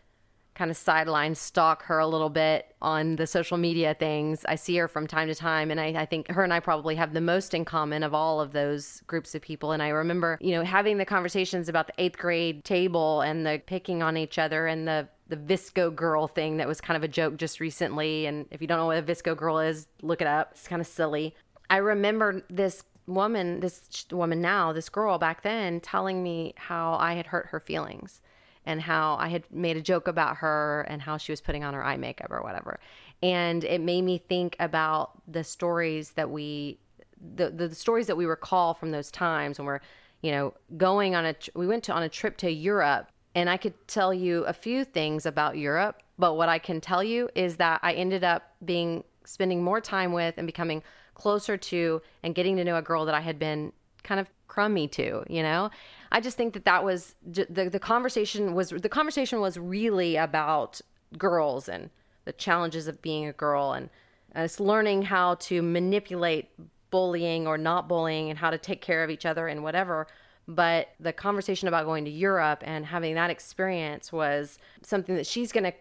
kind 0.61 0.71
of 0.71 0.77
sideline 0.77 1.35
stalk 1.35 1.85
her 1.85 1.99
a 2.01 2.07
little 2.07 2.29
bit 2.29 2.75
on 2.83 3.17
the 3.17 3.27
social 3.27 3.57
media 3.57 3.95
things. 3.95 4.45
I 4.45 4.57
see 4.57 4.77
her 4.77 4.89
from 4.89 5.07
time 5.07 5.27
to 5.29 5.35
time, 5.35 5.71
and 5.71 5.81
I, 5.81 5.87
I 6.03 6.05
think 6.05 6.31
her 6.31 6.45
and 6.45 6.53
I 6.53 6.61
probably 6.61 6.97
have 6.97 7.15
the 7.15 7.21
most 7.23 7.55
in 7.55 7.65
common 7.65 8.03
of 8.03 8.13
all 8.13 8.43
of 8.43 8.53
those 8.53 9.01
groups 9.07 9.35
of 9.35 9.41
people. 9.41 9.73
And 9.73 9.83
I 9.83 9.89
remember, 9.89 10.37
you 10.39 10.51
know, 10.51 10.63
having 10.63 10.99
the 10.99 11.07
conversations 11.07 11.71
about 11.71 11.87
the 11.87 11.95
eighth 11.97 12.19
grade 12.19 12.63
table 12.63 13.23
and 13.23 13.47
the 13.47 13.63
picking 13.65 14.03
on 14.03 14.19
each 14.19 14.39
other 14.39 14.67
and 14.67 14.87
the 14.87 15.09
the 15.29 15.37
VSCO 15.39 15.95
girl 15.95 16.27
thing 16.27 16.59
that 16.59 16.69
was 16.69 16.79
kind 16.79 16.97
of 16.99 17.05
a 17.05 17.09
joke 17.09 17.39
just 17.39 17.59
recently. 17.59 18.27
And 18.27 18.45
if 18.51 18.61
you 18.61 18.67
don't 18.67 18.77
know 18.77 18.87
what 18.87 18.99
a 18.99 19.03
VSCO 19.03 19.35
girl 19.35 19.61
is, 19.61 19.87
look 20.03 20.21
it 20.21 20.27
up. 20.27 20.51
It's 20.53 20.69
kind 20.69 20.83
of 20.83 20.87
silly. 20.87 21.35
I 21.71 21.79
remember 21.79 22.43
this 22.51 22.83
woman, 23.07 23.61
this 23.61 24.05
woman 24.13 24.43
now, 24.43 24.75
this 24.75 24.91
girl 24.91 25.17
back 25.17 25.43
then, 25.43 25.81
telling 25.81 26.23
me 26.23 26.53
how 26.57 26.95
I 27.01 27.15
had 27.15 27.29
hurt 27.29 27.47
her 27.47 27.61
feelings 27.61 28.21
and 28.67 28.81
how 28.81 29.17
I 29.17 29.29
had 29.29 29.45
made 29.51 29.77
a 29.77 29.83
joke 29.83 30.09
about 30.09 30.37
her 30.39 30.87
and 30.89 31.03
how 31.03 31.17
she 31.17 31.33
was 31.33 31.41
putting 31.41 31.65
on 31.65 31.75
her 31.75 31.85
eye 31.85 31.97
makeup 31.97 32.31
or 32.31 32.43
whatever. 32.43 32.81
And 33.23 33.65
it 33.65 33.81
made 33.81 34.03
me 34.03 34.19
think 34.19 34.57
about 34.61 35.13
the 35.31 35.45
stories 35.45 36.11
that 36.13 36.31
we, 36.31 36.79
the, 37.37 37.51
the 37.51 37.75
stories 37.75 38.07
that 38.07 38.17
we 38.17 38.27
recall 38.27 38.75
from 38.75 38.91
those 38.91 39.11
times 39.11 39.59
when 39.59 39.67
we're, 39.67 39.81
you 40.23 40.33
know, 40.33 40.55
going 40.77 41.15
on 41.15 41.27
a, 41.27 41.35
we 41.55 41.67
went 41.67 41.85
to, 41.85 41.93
on 41.93 42.03
a 42.03 42.09
trip 42.09 42.37
to 42.39 42.51
Europe 42.51 43.11
and 43.35 43.49
I 43.49 43.57
could 43.57 43.75
tell 43.87 44.13
you 44.13 44.45
a 44.45 44.53
few 44.53 44.85
things 44.85 45.25
about 45.25 45.57
Europe, 45.57 46.03
but 46.19 46.35
what 46.35 46.49
I 46.49 46.59
can 46.59 46.81
tell 46.81 47.03
you 47.03 47.29
is 47.35 47.57
that 47.57 47.81
I 47.83 47.93
ended 47.93 48.25
up 48.25 48.55
being, 48.65 49.05
spending 49.25 49.63
more 49.63 49.81
time 49.81 50.13
with 50.13 50.35
and 50.37 50.47
becoming 50.47 50.83
closer 51.15 51.57
to 51.57 52.03
and 52.23 52.35
getting 52.35 52.57
to 52.57 52.65
know 52.65 52.77
a 52.77 52.83
girl 52.83 53.05
that 53.05 53.15
I 53.15 53.21
had 53.21 53.39
been 53.39 53.73
kind 54.03 54.21
of 54.21 54.29
crummy 54.51 54.89
to, 54.89 55.25
you 55.29 55.43
know? 55.43 55.71
I 56.13 56.21
just 56.21 56.37
think 56.37 56.53
that 56.55 56.65
that 56.65 56.85
was 56.85 57.15
the 57.25 57.71
the 57.71 57.79
conversation 57.79 58.55
was 58.55 58.71
the 58.71 58.89
conversation 58.89 59.41
was 59.41 59.57
really 59.57 60.17
about 60.17 60.81
girls 61.17 61.69
and 61.69 61.89
the 62.25 62.33
challenges 62.33 62.87
of 62.87 63.01
being 63.01 63.27
a 63.27 63.33
girl 63.33 63.73
and 63.73 63.89
it's 64.35 64.61
learning 64.61 65.03
how 65.03 65.37
to 65.37 65.63
manipulate 65.63 66.51
bullying 66.91 67.47
or 67.47 67.57
not 67.57 67.89
bullying 67.89 68.29
and 68.29 68.39
how 68.39 68.51
to 68.51 68.59
take 68.59 68.81
care 68.81 69.03
of 69.03 69.11
each 69.11 69.25
other 69.25 69.49
and 69.49 69.63
whatever. 69.63 70.07
But 70.47 70.89
the 70.99 71.13
conversation 71.13 71.69
about 71.69 71.85
going 71.87 72.05
to 72.05 72.11
Europe 72.11 72.63
and 72.65 72.87
having 72.87 73.15
that 73.15 73.31
experience 73.31 74.13
was 74.13 74.59
something 74.83 75.15
that 75.15 75.27
she's 75.27 75.53
going 75.53 75.65
to 75.65 75.73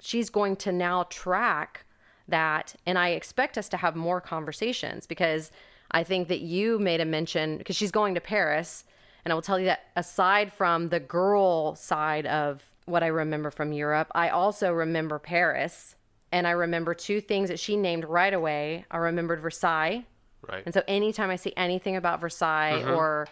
she's 0.00 0.30
going 0.30 0.56
to 0.56 0.72
now 0.72 1.04
track 1.04 1.84
that 2.28 2.74
and 2.86 2.98
i 2.98 3.10
expect 3.10 3.56
us 3.56 3.68
to 3.68 3.76
have 3.76 3.94
more 3.96 4.20
conversations 4.20 5.06
because 5.06 5.50
i 5.90 6.02
think 6.04 6.28
that 6.28 6.40
you 6.40 6.78
made 6.78 7.00
a 7.00 7.04
mention 7.04 7.58
because 7.58 7.76
she's 7.76 7.90
going 7.90 8.14
to 8.14 8.20
paris 8.20 8.84
and 9.24 9.32
i 9.32 9.34
will 9.34 9.42
tell 9.42 9.58
you 9.58 9.66
that 9.66 9.80
aside 9.96 10.52
from 10.52 10.88
the 10.88 11.00
girl 11.00 11.74
side 11.74 12.26
of 12.26 12.62
what 12.86 13.02
i 13.02 13.06
remember 13.06 13.50
from 13.50 13.72
europe 13.72 14.08
i 14.14 14.28
also 14.28 14.72
remember 14.72 15.18
paris 15.18 15.96
and 16.32 16.46
i 16.46 16.50
remember 16.50 16.94
two 16.94 17.20
things 17.20 17.48
that 17.48 17.58
she 17.58 17.76
named 17.76 18.04
right 18.04 18.34
away 18.34 18.84
i 18.90 18.96
remembered 18.96 19.40
versailles 19.40 20.04
Right. 20.48 20.62
and 20.64 20.72
so 20.72 20.82
anytime 20.86 21.30
i 21.30 21.36
see 21.36 21.52
anything 21.56 21.96
about 21.96 22.20
versailles 22.20 22.82
Mm-hmm. 22.82 22.90
or 22.94 23.26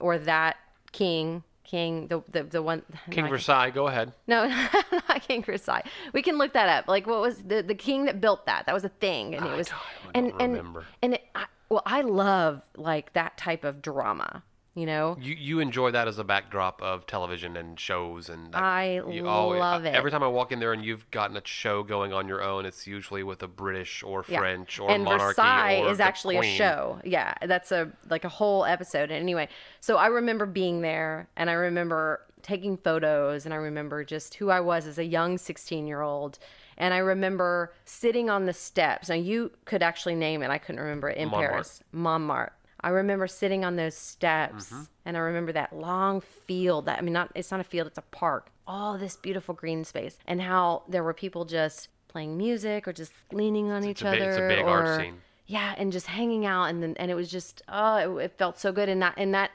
or 0.00 0.18
that 0.18 0.56
king 0.92 1.42
king 1.64 2.06
the 2.08 2.22
the, 2.30 2.42
the 2.44 2.62
one 2.62 2.82
King 3.10 3.28
Versailles, 3.28 3.70
go 3.70 3.88
ahead. 3.88 4.12
no, 4.26 4.46
not 5.08 5.22
King 5.26 5.42
Versailles. 5.42 5.82
We 6.12 6.22
can 6.22 6.38
look 6.38 6.52
that 6.52 6.68
up. 6.68 6.88
Like, 6.88 7.06
what 7.06 7.20
was 7.20 7.38
the 7.42 7.62
the 7.62 7.74
king 7.74 8.04
that 8.04 8.20
built 8.20 8.46
that? 8.46 8.66
That 8.66 8.74
was 8.74 8.84
a 8.84 8.88
thing, 8.90 9.34
and 9.34 9.46
it 9.46 9.56
was, 9.56 9.70
I 9.70 9.74
and 10.14 10.32
and 10.38 10.52
remember. 10.54 10.84
and 11.02 11.14
it, 11.14 11.22
I, 11.34 11.46
well, 11.68 11.82
I 11.86 12.02
love 12.02 12.62
like 12.76 13.12
that 13.14 13.36
type 13.36 13.64
of 13.64 13.82
drama. 13.82 14.42
You 14.74 14.86
know? 14.86 15.16
You 15.20 15.34
you 15.34 15.60
enjoy 15.60 15.90
that 15.92 16.08
as 16.08 16.18
a 16.18 16.24
backdrop 16.24 16.82
of 16.82 17.06
television 17.06 17.56
and 17.56 17.78
shows 17.78 18.28
and 18.28 18.52
that- 18.52 18.62
I 18.62 19.00
you 19.08 19.28
always- 19.28 19.58
uh, 19.58 19.60
love 19.60 19.84
it. 19.84 19.94
Every 19.94 20.10
time 20.10 20.22
I 20.22 20.26
walk 20.28 20.52
in 20.52 20.58
there 20.60 20.72
and 20.72 20.84
you've 20.84 21.10
gotten 21.10 21.36
a 21.36 21.42
show 21.44 21.82
going 21.82 22.12
on 22.12 22.26
your 22.28 22.42
own, 22.42 22.66
it's 22.66 22.86
usually 22.86 23.22
with 23.22 23.42
a 23.42 23.48
British 23.48 24.02
or 24.02 24.24
Yeah. 24.28 24.38
French 24.38 24.78
or 24.80 24.90
and 24.90 25.04
monarchy 25.04 25.24
Versailles 25.36 25.80
or 25.82 25.90
is 25.90 25.98
the 25.98 26.04
actually 26.04 26.36
Queen. 26.36 26.54
a 26.54 26.56
show. 26.56 26.98
Yeah, 27.04 27.34
that's 27.42 27.70
a 27.72 27.92
like 28.10 28.24
a 28.24 28.28
whole 28.28 28.64
episode. 28.64 29.10
And 29.10 29.20
anyway, 29.20 29.48
so 29.80 29.96
I 29.96 30.08
remember 30.08 30.46
being 30.46 30.80
there, 30.80 31.28
and 31.36 31.48
I 31.48 31.54
remember 31.54 32.20
taking 32.42 32.76
photos, 32.76 33.46
and 33.46 33.54
I 33.54 33.56
remember 33.56 34.04
just 34.04 34.34
who 34.34 34.50
I 34.50 34.60
was 34.60 34.86
as 34.86 34.98
a 34.98 35.04
young 35.04 35.38
sixteen-year-old. 35.38 36.38
And 36.76 36.92
I 36.92 36.98
remember 36.98 37.72
sitting 37.84 38.28
on 38.28 38.46
the 38.46 38.52
steps. 38.52 39.08
Now 39.08 39.14
you 39.14 39.52
could 39.64 39.80
actually 39.82 40.16
name 40.16 40.42
it. 40.42 40.50
I 40.50 40.58
couldn't 40.58 40.80
remember 40.80 41.08
it 41.08 41.16
in 41.18 41.28
Montmartre. 41.28 41.52
Paris. 41.52 41.82
Montmartre. 41.92 42.52
I 42.84 42.90
remember 42.90 43.26
sitting 43.26 43.64
on 43.64 43.76
those 43.76 43.96
steps, 43.96 44.66
Mm-hmm. 44.70 44.82
and 45.06 45.16
I 45.16 45.20
remember 45.20 45.52
that 45.52 45.74
long 45.74 46.20
field. 46.20 46.86
That 46.86 46.98
I 46.98 47.02
mean, 47.02 47.12
not 47.14 47.30
it's 47.34 47.50
not 47.50 47.60
a 47.60 47.64
field; 47.64 47.86
it's 47.88 47.98
a 47.98 48.02
park. 48.02 48.50
All 48.66 48.96
this 48.98 49.16
beautiful 49.16 49.54
green 49.54 49.84
space, 49.84 50.18
and 50.26 50.40
how 50.42 50.82
there 50.88 51.02
were 51.02 51.14
people 51.14 51.44
just 51.44 51.88
playing 52.08 52.36
music 52.36 52.86
or 52.86 52.92
just 52.92 53.12
leaning 53.32 53.70
on 53.70 53.84
each 53.84 54.02
big- 54.02 54.20
other. 54.20 54.30
it's 54.30 54.38
a 54.38 54.48
big 54.48 54.64
or, 54.64 54.68
art 54.68 55.00
scene. 55.00 55.16
Yeah, 55.46 55.74
and 55.76 55.90
just 55.92 56.06
hanging 56.06 56.46
out, 56.46 56.64
and 56.66 56.82
then 56.82 56.94
and 56.98 57.10
it 57.10 57.14
was 57.14 57.30
just 57.30 57.62
oh, 57.68 58.18
it, 58.18 58.24
it 58.26 58.32
felt 58.38 58.58
so 58.58 58.70
good, 58.72 58.88
and 58.88 59.00
that 59.02 59.14
and 59.16 59.34
that, 59.34 59.50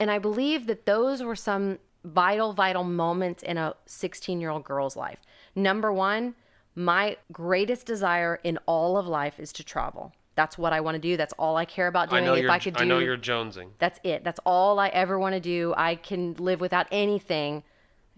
and 0.00 0.10
I 0.10 0.18
believe 0.18 0.66
that 0.66 0.84
those 0.86 1.22
were 1.22 1.36
some 1.36 1.78
vital, 2.04 2.52
vital 2.52 2.82
moments 2.84 3.42
in 3.44 3.56
a 3.58 3.74
16 3.86 4.40
year 4.40 4.50
old 4.50 4.64
girl's 4.64 4.96
life. 4.96 5.18
Number 5.54 5.92
one, 5.92 6.34
my 6.74 7.16
greatest 7.30 7.86
desire 7.86 8.40
in 8.42 8.58
all 8.66 8.96
of 8.96 9.06
life 9.06 9.38
is 9.38 9.52
to 9.54 9.62
travel. 9.64 10.12
That's 10.34 10.56
what 10.56 10.72
I 10.72 10.80
want 10.80 10.94
to 10.94 10.98
do. 10.98 11.16
That's 11.16 11.34
all 11.38 11.56
I 11.56 11.64
care 11.64 11.86
about 11.86 12.10
doing. 12.10 12.24
know 12.24 12.34
if 12.34 12.48
I 12.48 12.58
could 12.58 12.74
do, 12.74 12.82
I 12.82 12.86
know 12.86 12.98
you're 12.98 13.18
jonesing. 13.18 13.68
that's 13.78 14.00
it. 14.02 14.24
That's 14.24 14.40
all 14.46 14.78
I 14.78 14.88
ever 14.88 15.18
want 15.18 15.34
to 15.34 15.40
do. 15.40 15.74
I 15.76 15.96
can 15.96 16.34
live 16.34 16.60
without 16.60 16.86
anything. 16.90 17.62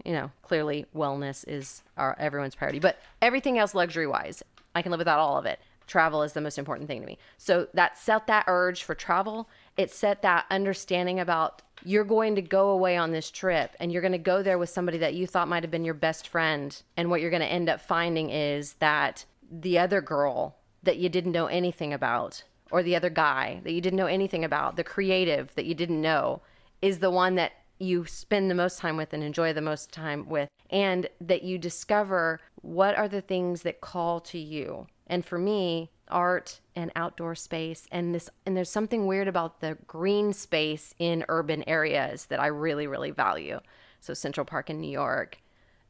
You 0.03 0.13
know, 0.13 0.31
clearly 0.41 0.85
wellness 0.95 1.45
is 1.47 1.83
our 1.97 2.15
everyone's 2.19 2.55
priority, 2.55 2.79
but 2.79 2.99
everything 3.21 3.57
else 3.57 3.73
luxury 3.73 4.07
wise, 4.07 4.43
I 4.73 4.81
can 4.81 4.91
live 4.91 4.99
without 4.99 5.19
all 5.19 5.37
of 5.37 5.45
it. 5.45 5.59
Travel 5.87 6.23
is 6.23 6.33
the 6.33 6.41
most 6.41 6.57
important 6.57 6.87
thing 6.87 7.01
to 7.01 7.07
me. 7.07 7.17
So 7.37 7.67
that 7.73 7.97
set 7.97 8.27
that 8.27 8.45
urge 8.47 8.83
for 8.83 8.95
travel. 8.95 9.49
It 9.77 9.91
set 9.91 10.21
that 10.23 10.45
understanding 10.49 11.19
about 11.19 11.61
you're 11.83 12.03
going 12.03 12.35
to 12.35 12.41
go 12.41 12.69
away 12.69 12.97
on 12.97 13.11
this 13.11 13.29
trip 13.29 13.75
and 13.79 13.91
you're 13.91 14.01
going 14.01 14.11
to 14.11 14.17
go 14.17 14.41
there 14.41 14.57
with 14.57 14.69
somebody 14.69 14.97
that 14.99 15.13
you 15.13 15.27
thought 15.27 15.47
might 15.47 15.63
have 15.63 15.71
been 15.71 15.85
your 15.85 15.93
best 15.93 16.27
friend. 16.27 16.81
And 16.97 17.09
what 17.09 17.21
you're 17.21 17.29
going 17.29 17.41
to 17.41 17.47
end 17.47 17.69
up 17.69 17.81
finding 17.81 18.29
is 18.31 18.73
that 18.79 19.25
the 19.51 19.77
other 19.77 20.01
girl 20.01 20.55
that 20.85 20.97
you 20.97 21.09
didn't 21.09 21.31
know 21.31 21.47
anything 21.47 21.93
about 21.93 22.43
or 22.71 22.81
the 22.81 22.95
other 22.95 23.09
guy 23.09 23.61
that 23.63 23.73
you 23.73 23.81
didn't 23.81 23.97
know 23.97 24.07
anything 24.07 24.43
about, 24.43 24.75
the 24.75 24.83
creative 24.83 25.53
that 25.55 25.65
you 25.65 25.75
didn't 25.75 26.01
know, 26.01 26.41
is 26.81 26.99
the 26.99 27.11
one 27.11 27.35
that 27.35 27.51
you 27.77 28.05
spend 28.05 28.49
the 28.49 28.55
most 28.55 28.79
time 28.79 28.97
with 28.97 29.13
and 29.13 29.23
enjoy 29.23 29.53
the 29.53 29.61
most 29.61 29.91
time 29.91 30.27
with, 30.29 30.49
and 30.69 31.07
that 31.19 31.43
you 31.43 31.57
discover 31.57 32.39
what 32.61 32.97
are 32.97 33.07
the 33.07 33.21
things 33.21 33.61
that 33.61 33.81
call 33.81 34.19
to 34.19 34.39
you. 34.39 34.87
And 35.07 35.25
for 35.25 35.37
me, 35.37 35.91
art 36.09 36.59
and 36.75 36.91
outdoor 36.95 37.33
space 37.33 37.87
and 37.91 38.13
this 38.13 38.29
and 38.45 38.55
there's 38.55 38.69
something 38.69 39.07
weird 39.07 39.27
about 39.27 39.59
the 39.59 39.75
green 39.87 40.33
space 40.33 40.93
in 40.99 41.25
urban 41.29 41.63
areas 41.67 42.25
that 42.25 42.39
I 42.39 42.47
really 42.47 42.85
really 42.85 43.11
value. 43.11 43.59
So 44.01 44.13
Central 44.13 44.45
Park 44.45 44.69
in 44.69 44.79
New 44.79 44.91
York, 44.91 45.39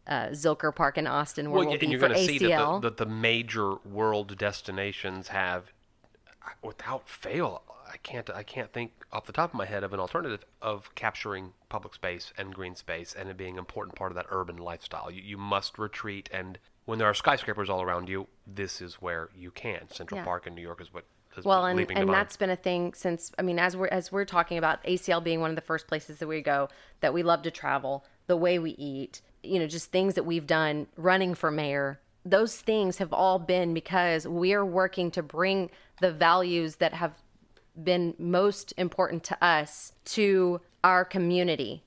uh, 0.08 0.28
Zilker 0.28 0.74
Park 0.76 0.98
in 0.98 1.08
Austin, 1.08 1.50
where 1.50 1.60
Well, 1.60 1.66
we'll 1.66 1.74
and 1.74 1.80
be 1.80 1.88
you're 1.88 2.00
for 2.00 2.10
going 2.10 2.20
to 2.20 2.26
see 2.26 2.38
that 2.40 2.58
the, 2.58 2.80
that 2.80 2.98
the 2.98 3.06
major 3.06 3.76
world 3.86 4.38
destinations 4.38 5.30
have, 5.30 5.72
without 6.62 7.10
fail, 7.10 7.64
I 7.92 7.98
can't 7.98 8.30
I 8.30 8.44
can't 8.44 8.72
think 8.74 8.92
off 9.12 9.26
the 9.26 9.32
top 9.32 9.52
of 9.52 9.58
my 9.58 9.66
head 9.66 9.84
of 9.84 9.94
an 9.94 10.00
alternative 10.00 10.44
of 10.62 10.94
capturing 10.96 11.54
public 11.70 11.94
space 11.94 12.34
and 12.38 12.54
green 12.54 12.76
space 12.76 13.16
and 13.18 13.30
it 13.30 13.38
being 13.38 13.54
an 13.54 13.60
important 13.60 13.96
part 13.96 14.12
of 14.12 14.16
that 14.16 14.26
urban 14.30 14.58
lifestyle. 14.58 15.10
You, 15.10 15.22
you 15.22 15.38
must 15.38 15.78
retreat, 15.78 16.30
and 16.34 16.60
when 16.86 17.00
there 17.00 17.08
are 17.08 17.14
skyscrapers 17.14 17.70
all 17.70 17.82
around 17.82 18.10
you, 18.10 18.28
this 18.46 18.82
is 18.82 18.96
where 18.96 19.30
you 19.36 19.52
can. 19.52 19.90
Central 19.90 20.20
Yeah. 20.20 20.26
Park 20.26 20.46
in 20.46 20.56
New 20.56 20.62
York 20.62 20.82
is 20.82 20.94
what 20.94 21.06
well 21.44 21.66
and, 21.66 21.92
and 21.92 22.10
that's 22.10 22.38
been 22.38 22.50
a 22.50 22.56
thing 22.56 22.94
since 22.94 23.34
i 23.38 23.42
mean 23.42 23.60
as 23.60 23.76
we're 23.76 23.88
as 23.88 24.10
we're 24.10 24.24
talking 24.24 24.58
about 24.58 24.82
acl 24.86 25.22
being 25.22 25.42
one 25.42 25.50
of 25.50 25.58
the 25.58 25.62
first 25.62 25.86
places 25.86 26.20
that 26.20 26.28
we 26.28 26.42
go 26.42 26.70
that 27.02 27.14
we 27.14 27.24
love 27.24 27.42
to 27.42 27.52
travel 27.52 28.06
the 28.28 28.38
way 28.38 28.58
we 28.58 28.72
eat 28.72 29.22
you 29.48 29.60
know 29.60 29.68
just 29.68 29.92
things 29.92 30.14
that 30.16 30.24
we've 30.26 30.48
done 30.48 30.88
running 30.98 31.34
for 31.36 31.52
mayor 31.52 32.00
those 32.26 32.56
things 32.60 32.98
have 32.98 33.14
all 33.14 33.38
been 33.38 33.74
because 33.74 34.28
we're 34.28 34.66
working 34.66 35.12
to 35.12 35.22
bring 35.22 35.70
the 36.02 36.12
values 36.12 36.78
that 36.78 36.94
have 36.94 37.14
been 37.82 38.14
most 38.18 38.74
important 38.78 39.24
to 39.24 39.44
us 39.46 39.94
to 40.06 40.60
our 40.84 41.04
community 41.06 41.84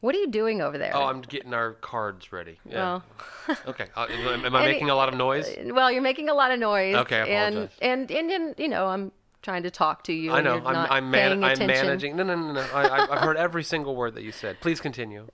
what 0.00 0.14
are 0.14 0.18
you 0.18 0.28
doing 0.28 0.62
over 0.62 0.78
there 0.78 0.92
Oh, 0.94 1.06
I'm 1.06 1.22
getting 1.22 1.52
our 1.52 1.72
cards 1.72 2.30
ready. 2.32 2.58
Yeah. 2.64 2.76
well 2.76 3.56
okay. 3.66 3.86
Uh, 3.96 4.06
am, 4.10 4.54
I 4.54 4.64
making 4.64 4.90
a 4.90 4.94
lot 4.94 5.08
of 5.08 5.14
noise? 5.16 5.48
well 5.66 5.90
you're 5.90 6.02
making 6.02 6.28
a 6.28 6.34
lot 6.34 6.52
of 6.52 6.58
noise 6.60 6.94
Okay, 6.94 7.16
I 7.20 7.24
and, 7.26 7.54
apologize. 7.54 7.78
and 7.82 8.10
and 8.10 8.30
and 8.30 8.54
you 8.58 8.68
know 8.68 8.86
i'm 8.86 9.10
trying 9.42 9.62
to 9.64 9.70
talk 9.70 10.04
to 10.04 10.12
you 10.12 10.32
I 10.32 10.40
know. 10.40 10.62
I'm 10.64 10.76
I'm, 10.90 11.10
man- 11.10 11.42
I'm 11.44 11.58
managing. 11.58 12.16
No, 12.16 12.22
no, 12.24 12.34
no, 12.36 12.52
no. 12.52 12.60
I- 12.74 13.08
I've 13.12 13.20
heard 13.20 13.36
every 13.36 13.62
single 13.62 13.94
word 13.94 14.14
that 14.16 14.24
you 14.24 14.32
said. 14.32 14.58
Please 14.60 14.80
continue. 14.80 15.26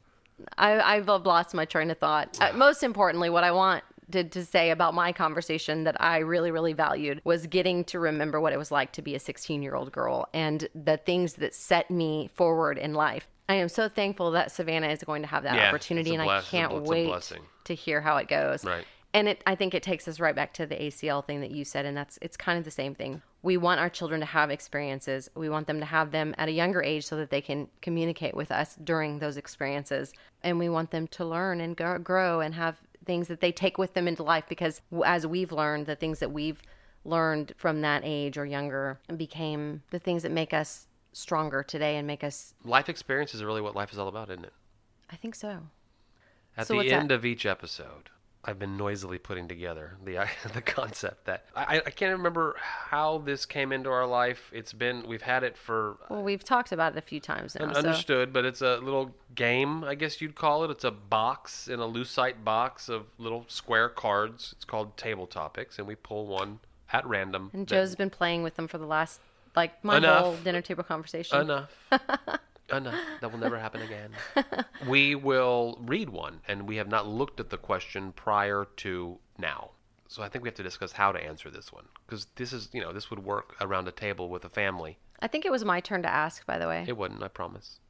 I, 0.59 0.80
I've 0.80 1.09
lost 1.09 1.55
my 1.55 1.64
train 1.64 1.91
of 1.91 1.99
thought. 1.99 2.39
Uh, 2.41 2.53
most 2.55 2.82
importantly, 2.82 3.30
what 3.30 3.45
I 3.45 3.53
wanted 3.53 4.32
to 4.32 4.45
say 4.45 4.70
about 4.70 4.95
my 4.95 5.12
conversation 5.12 5.85
that 5.85 6.01
I 6.01 6.18
really, 6.18 6.51
really 6.51 6.72
valued 6.72 7.20
was 7.24 7.47
getting 7.47 7.85
to 7.85 7.99
remember 7.99 8.41
what 8.41 8.53
it 8.53 8.59
was 8.59 8.70
like 8.70 8.93
to 8.93 9.03
be 9.03 9.14
a 9.14 9.20
16 9.20 9.62
year 9.62 9.74
old 9.74 9.93
girl 9.93 10.28
and 10.35 10.68
the 10.74 10.97
things 10.99 11.35
that 11.35 11.55
set 11.55 11.91
me 11.91 12.30
forward 12.35 12.78
in 12.78 12.95
life. 12.95 13.28
I 13.49 13.55
am 13.55 13.68
so 13.68 13.89
thankful 13.89 14.30
that 14.32 14.51
Savannah 14.53 14.89
is 14.89 15.03
going 15.05 15.22
to 15.22 15.28
have 15.28 15.43
that 15.43 15.57
Yeah, 15.57 15.68
opportunity, 15.68 16.14
and 16.14 16.24
bless- 16.24 16.47
I 16.47 16.49
can't 16.49 16.72
it's 16.72 16.89
a 16.89 16.91
wait 16.91 17.32
to 17.64 17.74
hear 17.74 18.01
how 18.01 18.16
it 18.16 18.28
goes. 18.28 18.64
Right. 18.64 18.85
And 19.12 19.28
it, 19.28 19.43
I 19.47 19.55
think 19.55 19.74
it 19.74 19.82
takes 19.82 20.09
us 20.09 20.18
right 20.18 20.35
back 20.35 20.55
to 20.55 20.66
the 20.66 20.74
ACL 20.74 21.24
thing 21.24 21.41
that 21.41 21.51
you 21.53 21.64
said, 21.64 21.85
and 21.87 21.97
that's 21.97 22.18
it's 22.20 22.37
kind 22.37 22.59
of 22.59 22.64
the 22.64 22.70
same 22.70 22.95
thing. 22.95 23.22
We 23.45 23.59
want 23.59 23.78
our 23.78 23.90
children 23.90 24.20
to 24.20 24.26
have 24.26 24.51
experiences. 24.51 25.30
We 25.34 25.51
want 25.51 25.66
them 25.66 25.78
to 25.80 25.84
have 25.84 26.12
them 26.12 26.34
at 26.38 26.49
a 26.49 26.53
younger 26.53 26.82
age 26.82 27.05
so 27.05 27.16
that 27.16 27.28
they 27.28 27.42
can 27.42 27.68
communicate 27.82 28.34
with 28.34 28.51
us 28.51 28.74
during 28.82 29.18
those 29.18 29.36
experiences, 29.36 30.14
and 30.42 30.59
we 30.59 30.70
want 30.70 30.90
them 30.90 31.07
to 31.09 31.26
learn 31.26 31.61
and 31.61 31.76
grow 31.76 32.40
and 32.40 32.55
have 32.55 32.80
things 33.05 33.28
that 33.28 33.42
they 33.42 33.53
take 33.53 33.76
with 33.76 33.92
them 33.92 34.09
into 34.09 34.22
life. 34.22 34.45
Because 34.49 34.80
as 35.05 35.26
we've 35.26 35.53
learned, 35.53 35.84
the 35.84 35.95
things 35.95 36.20
that 36.20 36.32
we've 36.32 36.62
learned 37.05 37.53
from 37.59 37.82
that 37.82 38.01
age 38.03 38.38
or 38.38 38.47
younger 38.47 38.99
became 39.14 39.82
the 39.90 39.99
things 39.99 40.22
that 40.22 40.32
make 40.32 40.55
us 40.55 40.86
stronger 41.12 41.62
today 41.62 41.97
and 41.97 42.07
make 42.07 42.24
us. 42.24 42.55
Life 42.64 42.88
experiences 42.88 43.42
are 43.42 43.47
really 43.47 43.61
what 43.61 43.76
life 43.76 43.92
is 43.92 43.99
all 43.99 44.09
about, 44.09 44.30
isn't 44.30 44.47
it? 44.47 44.55
I 45.11 45.16
think 45.16 45.34
so. 45.34 45.68
At 46.57 46.66
So 46.66 46.72
the 46.72 46.76
what's 46.78 46.88
that? 46.88 46.99
end 46.99 47.12
of 47.12 47.26
each 47.26 47.45
episode, 47.45 48.09
I've 48.47 48.59
been 48.59 48.76
noisily 48.76 49.18
putting 49.18 49.49
together 49.49 49.97
the 50.05 50.26
the 50.53 50.61
concept 50.61 51.24
that 51.26 51.47
I, 51.57 51.78
I 51.86 51.90
can't 51.90 52.16
remember 52.16 52.57
how 52.59 53.18
this 53.18 53.47
came 53.47 53.72
into 53.72 53.90
our 53.90 54.07
life. 54.07 54.51
It's 54.53 54.72
been 54.72 55.07
we've 55.09 55.22
had 55.22 55.42
it 55.45 55.57
for 55.57 55.97
Well, 56.11 56.22
we've 56.22 56.45
talked 56.45 56.70
about 56.72 56.92
it 56.92 56.99
a 56.99 57.03
few 57.03 57.20
times 57.20 57.55
now. 57.55 57.66
Un- 57.66 57.74
so- 57.74 57.80
understood, 57.80 58.32
but 58.32 58.45
it's 58.45 58.61
a 58.61 58.76
little 58.78 59.14
game, 59.34 59.82
I 59.84 59.95
guess 59.95 60.20
you'd 60.20 60.34
call 60.34 60.64
it. 60.64 60.70
It's 60.70 60.84
a 60.84 60.90
box 60.90 61.68
in 61.68 61.80
a 61.80 61.86
lucite 61.86 62.45
box 62.45 62.88
of 62.88 63.07
little 63.18 63.45
square 63.49 63.88
cards. 63.88 64.53
It's 64.57 64.64
called 64.64 64.97
table 64.97 65.26
topics, 65.26 65.78
and 65.78 65.86
we 65.88 65.95
pull 65.95 66.26
one 66.26 66.61
at 66.92 67.07
random. 67.07 67.51
And 67.55 67.66
that- 67.66 67.74
Joe's 67.74 67.95
been 67.97 68.11
playing 68.11 68.42
with 68.42 68.57
them 68.57 68.68
for 68.68 68.78
the 68.78 68.86
last, 68.86 69.20
like, 69.57 69.82
my 69.82 69.97
Enough. 69.97 70.22
whole 70.22 70.36
dinner 70.36 70.61
table 70.61 70.84
conversation. 70.84 71.40
enough. 71.40 71.70
Oh, 72.70 72.76
Enough. 72.78 72.94
That 73.20 73.30
will 73.30 73.38
never 73.38 73.58
happen 73.58 73.82
again. 73.82 74.10
we 74.88 75.14
will 75.14 75.78
read 75.82 76.08
one, 76.08 76.40
and 76.48 76.66
we 76.66 76.76
have 76.76 76.88
not 76.88 77.06
looked 77.06 77.40
at 77.40 77.50
the 77.50 77.58
question 77.58 78.12
prior 78.12 78.66
to 78.76 79.18
now. 79.38 79.70
So 80.08 80.22
I 80.22 80.28
think 80.28 80.44
we 80.44 80.48
have 80.48 80.56
to 80.56 80.62
discuss 80.62 80.92
how 80.92 81.12
to 81.12 81.22
answer 81.22 81.50
this 81.50 81.72
one 81.72 81.84
because 82.06 82.26
this 82.36 82.52
is, 82.52 82.68
you 82.72 82.80
know, 82.80 82.92
this 82.92 83.10
would 83.10 83.24
work 83.24 83.56
around 83.60 83.88
a 83.88 83.92
table 83.92 84.28
with 84.28 84.44
a 84.44 84.48
family. 84.48 84.98
I 85.20 85.28
think 85.28 85.44
it 85.44 85.52
was 85.52 85.64
my 85.64 85.80
turn 85.80 86.02
to 86.02 86.08
ask, 86.08 86.46
by 86.46 86.58
the 86.58 86.68
way. 86.68 86.84
It 86.86 86.96
wouldn't, 86.96 87.22
I 87.22 87.28
promise. 87.28 87.80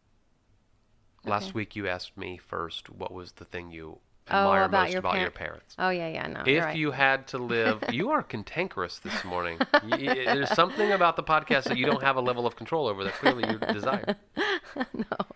Last 1.26 1.54
week 1.54 1.74
you 1.74 1.88
asked 1.88 2.16
me 2.16 2.36
first 2.36 2.90
what 2.90 3.12
was 3.12 3.32
the 3.32 3.44
thing 3.46 3.70
you 3.70 3.98
Oh, 4.30 4.52
about 4.52 4.70
most 4.70 4.92
your 4.92 4.98
about 5.00 5.12
par- 5.12 5.20
your 5.20 5.30
parents. 5.30 5.74
oh, 5.78 5.90
yeah, 5.90 6.08
yeah, 6.08 6.26
no. 6.26 6.42
If 6.46 6.64
right. 6.64 6.76
you 6.76 6.92
had 6.92 7.26
to 7.28 7.38
live, 7.38 7.84
you 7.92 8.10
are 8.10 8.22
cantankerous 8.22 8.98
this 9.00 9.22
morning. 9.24 9.58
There's 9.82 10.50
something 10.50 10.92
about 10.92 11.16
the 11.16 11.22
podcast 11.22 11.64
that 11.64 11.76
you 11.76 11.84
don't 11.84 12.02
have 12.02 12.16
a 12.16 12.22
level 12.22 12.46
of 12.46 12.56
control 12.56 12.86
over 12.86 13.04
that 13.04 13.12
clearly 13.14 13.44
you 13.50 13.58
desire. 13.58 14.16
no. 14.94 15.26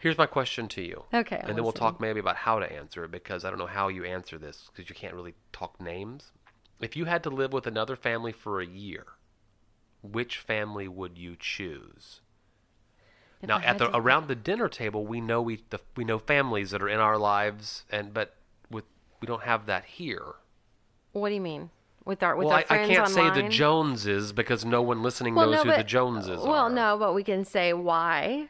Here's 0.00 0.16
my 0.16 0.26
question 0.26 0.68
to 0.68 0.82
you. 0.82 1.04
Okay. 1.12 1.40
and 1.42 1.56
then 1.56 1.64
we'll 1.64 1.72
talk 1.72 2.00
maybe 2.00 2.20
about 2.20 2.36
how 2.36 2.60
to 2.60 2.72
answer 2.72 3.04
it 3.04 3.10
because 3.10 3.44
I 3.44 3.50
don't 3.50 3.58
know 3.58 3.66
how 3.66 3.88
you 3.88 4.04
answer 4.04 4.38
this 4.38 4.70
because 4.72 4.88
you 4.88 4.94
can't 4.94 5.14
really 5.14 5.34
talk 5.52 5.80
names. 5.80 6.30
If 6.80 6.96
you 6.96 7.06
had 7.06 7.24
to 7.24 7.30
live 7.30 7.52
with 7.52 7.66
another 7.66 7.96
family 7.96 8.30
for 8.30 8.60
a 8.60 8.66
year, 8.66 9.06
which 10.02 10.38
family 10.38 10.86
would 10.86 11.18
you 11.18 11.36
choose? 11.38 12.20
If 13.40 13.48
now, 13.48 13.60
at 13.60 13.78
the 13.78 13.94
around 13.96 14.28
the 14.28 14.34
dinner 14.34 14.68
table, 14.68 15.06
we 15.06 15.20
know 15.20 15.40
we 15.40 15.62
the, 15.70 15.80
we 15.96 16.04
know 16.04 16.18
families 16.18 16.70
that 16.72 16.82
are 16.82 16.88
in 16.88 16.98
our 16.98 17.16
lives, 17.18 17.84
and 17.90 18.12
but 18.12 18.34
with 18.70 18.84
we 19.20 19.26
don't 19.26 19.42
have 19.42 19.66
that 19.66 19.84
here. 19.84 20.34
What 21.12 21.28
do 21.28 21.34
you 21.34 21.40
mean? 21.40 21.70
with 22.08 22.22
our 22.22 22.34
with 22.34 22.46
well, 22.46 22.56
our 22.56 22.64
I, 22.70 22.84
I 22.84 22.86
can't 22.88 23.08
say 23.08 23.30
the 23.30 23.48
Joneses 23.50 24.32
because 24.32 24.64
no 24.64 24.80
one 24.80 25.02
listening 25.02 25.34
Well, 25.34 25.50
knows 25.50 25.56
no, 25.56 25.62
who 25.64 25.70
the 25.72 25.76
but- 25.76 25.86
Joneses 25.86 26.42
are. 26.42 26.48
Well, 26.48 26.70
no, 26.70 26.96
but 26.98 27.12
we 27.14 27.22
can 27.22 27.44
say 27.44 27.74
why. 27.74 28.48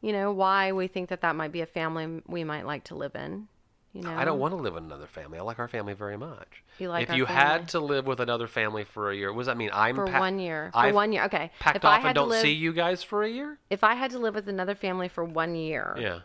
You 0.00 0.12
know 0.12 0.30
why 0.30 0.70
we 0.70 0.86
think 0.86 1.08
that 1.08 1.20
that 1.22 1.34
might 1.34 1.50
be 1.50 1.62
a 1.62 1.66
family 1.66 2.22
we 2.28 2.44
might 2.44 2.64
like 2.64 2.84
to 2.84 2.94
live 2.94 3.16
in. 3.16 3.48
You 3.96 4.02
know, 4.02 4.14
I 4.14 4.24
don't 4.26 4.38
want 4.38 4.52
to 4.52 4.56
live 4.56 4.74
with 4.74 4.84
another 4.84 5.06
family. 5.06 5.38
I 5.38 5.42
like 5.42 5.58
our 5.58 5.68
family 5.68 5.94
very 5.94 6.18
much. 6.18 6.62
You 6.78 6.90
like 6.90 7.08
if 7.08 7.16
you 7.16 7.24
family? 7.24 7.42
had 7.42 7.68
to 7.68 7.80
live 7.80 8.06
with 8.06 8.20
another 8.20 8.46
family 8.46 8.84
for 8.84 9.10
a 9.10 9.16
year, 9.16 9.32
what 9.32 9.40
does 9.40 9.46
that 9.46 9.56
mean? 9.56 9.70
I'm 9.72 9.94
for 9.96 10.04
one 10.06 10.38
year. 10.38 10.70
For 10.72 10.78
I've 10.80 10.94
one 10.94 11.12
year, 11.12 11.24
okay. 11.24 11.50
packed 11.60 11.76
if 11.76 11.84
I 11.84 11.96
off 11.98 12.04
and 12.04 12.14
don't 12.14 12.28
live, 12.28 12.42
see 12.42 12.52
you 12.52 12.72
guys 12.74 13.02
for 13.02 13.22
a 13.22 13.28
year. 13.28 13.58
if 13.70 13.82
I 13.82 13.94
had 13.94 14.10
to 14.10 14.18
live 14.18 14.34
with 14.34 14.48
another 14.48 14.74
family 14.74 15.08
for 15.08 15.24
one 15.24 15.54
year, 15.54 15.96
Yeah. 15.98 16.18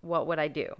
what 0.00 0.26
would 0.28 0.38
I 0.38 0.46
do? 0.48 0.74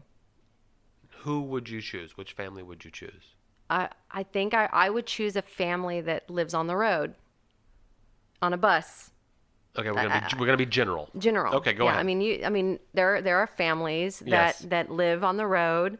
Who 1.22 1.42
would 1.42 1.68
you 1.68 1.80
choose? 1.80 2.16
Which 2.16 2.32
family 2.32 2.62
would 2.62 2.84
you 2.84 2.90
choose? 2.92 3.34
I 3.68 3.88
I 4.10 4.22
think 4.22 4.54
I, 4.54 4.68
I 4.72 4.88
would 4.90 5.06
choose 5.06 5.34
a 5.36 5.42
family 5.42 6.00
that 6.02 6.30
lives 6.30 6.54
on 6.54 6.68
the 6.68 6.76
road, 6.76 7.14
on 8.40 8.52
a 8.52 8.56
bus. 8.56 9.10
Okay, 9.76 9.90
we're 9.90 9.96
gonna 10.02 10.26
be 10.30 10.38
we're 10.38 10.46
gonna 10.46 10.56
be 10.56 10.66
general. 10.66 11.08
General. 11.18 11.54
Okay, 11.56 11.72
go 11.72 11.84
yeah, 11.84 11.90
ahead. 11.90 12.00
I 12.00 12.02
mean, 12.04 12.20
you. 12.20 12.42
I 12.44 12.48
mean, 12.48 12.78
there 12.94 13.20
there 13.20 13.38
are 13.38 13.46
families 13.46 14.20
that 14.20 14.28
Yes. 14.28 14.58
that 14.60 14.90
live 14.90 15.22
on 15.24 15.36
the 15.36 15.46
road, 15.46 15.98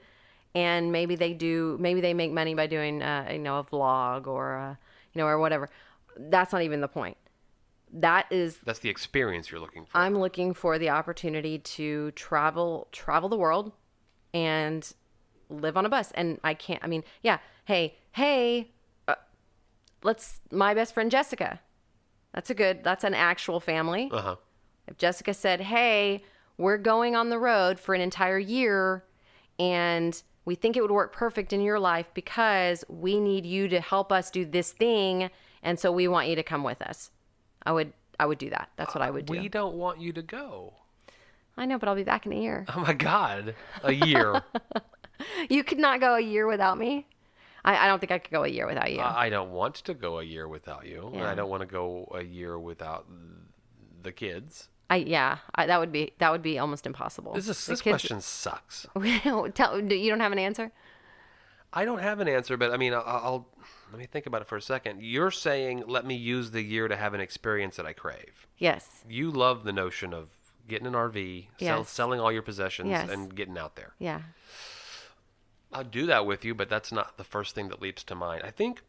and 0.58 0.90
maybe 0.90 1.14
they 1.14 1.34
do. 1.34 1.76
Maybe 1.80 2.00
they 2.00 2.14
make 2.14 2.32
money 2.32 2.54
by 2.54 2.66
doing, 2.66 3.00
uh, 3.00 3.28
you 3.30 3.38
know, 3.38 3.60
a 3.60 3.64
vlog 3.64 4.26
or, 4.26 4.56
uh, 4.56 4.74
you 5.12 5.20
know, 5.20 5.26
or 5.26 5.38
whatever. 5.38 5.70
That's 6.16 6.52
not 6.52 6.62
even 6.62 6.80
the 6.80 6.88
point. 6.88 7.16
That 7.92 8.26
is, 8.30 8.58
That's 8.64 8.80
the 8.80 8.88
experience 8.88 9.50
you're 9.50 9.60
looking 9.60 9.86
for. 9.86 9.96
I'm 9.96 10.18
looking 10.18 10.52
for 10.52 10.78
the 10.78 10.90
opportunity 10.90 11.58
to 11.58 12.10
travel 12.12 12.88
travel 12.90 13.28
the 13.28 13.38
world, 13.38 13.72
and 14.34 14.92
live 15.48 15.76
on 15.76 15.86
a 15.86 15.88
bus. 15.88 16.10
And 16.12 16.40
I 16.42 16.54
can't. 16.54 16.82
I 16.82 16.88
mean, 16.88 17.04
yeah. 17.22 17.38
Hey, 17.64 17.96
hey. 18.12 18.72
Uh, 19.06 19.14
let's. 20.02 20.40
My 20.50 20.74
best 20.74 20.92
friend 20.92 21.10
Jessica. 21.10 21.60
That's 22.34 22.50
a 22.50 22.54
good. 22.54 22.82
That's 22.82 23.04
an 23.04 23.14
actual 23.14 23.60
family. 23.60 24.10
Uh 24.12 24.20
huh. 24.20 24.36
If 24.86 24.98
Jessica 24.98 25.32
said, 25.32 25.60
"Hey, 25.60 26.24
we're 26.58 26.78
going 26.78 27.16
on 27.16 27.30
the 27.30 27.38
road 27.38 27.78
for 27.78 27.94
an 27.94 28.02
entire 28.02 28.38
year 28.38 29.04
and 29.58 30.22
we 30.48 30.54
think 30.54 30.76
it 30.76 30.82
would 30.82 30.90
work 30.90 31.12
perfect 31.12 31.52
in 31.52 31.60
your 31.60 31.78
life 31.78 32.08
because 32.14 32.84
we 32.88 33.20
need 33.20 33.44
you 33.46 33.68
to 33.68 33.80
help 33.80 34.10
us 34.10 34.30
do 34.30 34.44
this 34.44 34.72
thing 34.72 35.30
and 35.62 35.78
so 35.78 35.92
we 35.92 36.08
want 36.08 36.28
you 36.28 36.36
to 36.36 36.42
come 36.42 36.62
with 36.64 36.80
us." 36.82 37.10
I 37.64 37.72
would 37.72 37.92
I 38.18 38.26
would 38.26 38.38
do 38.38 38.50
that. 38.50 38.70
That's 38.76 38.94
what 38.94 39.02
I 39.02 39.10
would 39.10 39.26
do. 39.26 39.38
We 39.38 39.48
don't 39.48 39.74
want 39.74 40.00
you 40.00 40.12
to 40.12 40.22
go. 40.22 40.74
I 41.56 41.66
know, 41.66 41.78
but 41.78 41.88
I'll 41.88 41.94
be 41.94 42.04
back 42.04 42.24
in 42.26 42.32
a 42.32 42.40
year. 42.40 42.64
Oh 42.74 42.80
my 42.80 42.94
God, 42.94 43.54
a 43.82 43.92
year. 43.92 44.42
You 45.48 45.64
could 45.64 45.78
not 45.78 46.00
go 46.00 46.14
a 46.14 46.20
year 46.20 46.46
without 46.46 46.78
me. 46.78 47.06
I, 47.64 47.84
I 47.84 47.86
don't 47.88 47.98
think 47.98 48.12
I 48.12 48.18
could 48.18 48.30
go 48.30 48.44
a 48.44 48.48
year 48.48 48.66
without 48.66 48.90
you. 48.92 49.00
I 49.00 49.28
don't 49.28 49.50
want 49.50 49.74
to 49.86 49.94
go 49.94 50.18
a 50.20 50.22
year 50.22 50.46
without 50.46 50.86
you. 50.86 51.08
and 51.08 51.16
Yeah. 51.16 51.30
I 51.30 51.34
don't 51.34 51.50
want 51.50 51.62
to 51.62 51.66
go 51.66 52.10
a 52.14 52.22
year 52.22 52.58
without 52.58 53.06
the 54.02 54.12
kids. 54.12 54.68
I 54.90 54.96
yeah, 54.96 55.38
I, 55.54 55.66
that 55.66 55.78
would 55.80 55.92
be 55.92 56.12
that 56.18 56.32
would 56.32 56.42
be 56.42 56.58
almost 56.58 56.86
impossible. 56.86 57.34
This 57.34 57.48
is, 57.48 57.66
this 57.66 57.80
kids- 57.82 57.92
question 57.92 58.20
sucks. 58.20 58.86
Tell 59.54 59.80
you 59.80 60.10
don't 60.10 60.20
have 60.20 60.32
an 60.32 60.38
answer. 60.38 60.72
I 61.70 61.84
don't 61.84 61.98
have 62.00 62.20
an 62.20 62.28
answer, 62.28 62.56
but 62.56 62.70
I 62.72 62.78
mean, 62.78 62.94
I'll, 62.94 63.02
I'll 63.06 63.46
let 63.90 63.98
me 63.98 64.06
think 64.06 64.24
about 64.24 64.40
it 64.40 64.48
for 64.48 64.56
a 64.56 64.62
second. 64.62 65.02
You're 65.02 65.30
saying 65.30 65.84
let 65.86 66.06
me 66.06 66.14
use 66.14 66.50
the 66.50 66.62
year 66.62 66.88
to 66.88 66.96
have 66.96 67.12
an 67.12 67.20
experience 67.20 67.76
that 67.76 67.84
I 67.84 67.92
crave. 67.92 68.46
Yes. 68.56 69.04
You 69.08 69.30
love 69.30 69.64
the 69.64 69.72
notion 69.72 70.14
of 70.14 70.28
getting 70.66 70.86
an 70.86 70.94
RV, 70.94 71.46
sell, 71.60 71.84
selling 71.84 72.20
all 72.20 72.32
your 72.32 72.42
possessions, 72.42 72.88
Yes. 72.90 73.10
and 73.10 73.34
getting 73.34 73.56
out 73.58 73.76
there. 73.76 73.92
Yeah. 73.98 74.22
I'll 75.72 75.84
do 75.84 76.06
that 76.06 76.24
with 76.24 76.44
you, 76.44 76.54
but 76.54 76.70
that's 76.70 76.90
not 76.92 77.18
the 77.18 77.24
first 77.24 77.54
thing 77.54 77.68
that 77.68 77.82
leaps 77.82 78.02
to 78.04 78.14
mind. 78.14 78.42
I 78.44 78.50
think 78.50 78.82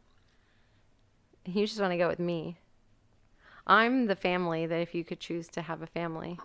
You 1.45 1.65
just 1.67 1.79
want 1.79 1.91
to 1.91 1.97
go 1.97 2.07
with 2.07 2.19
me. 2.19 2.57
I'm 3.69 4.07
the 4.07 4.15
family 4.15 4.65
that 4.65 4.81
if 4.81 4.95
you 4.95 5.03
could 5.03 5.19
choose 5.19 5.47
to 5.49 5.61
have 5.61 5.83
a 5.83 5.87
family. 5.87 6.39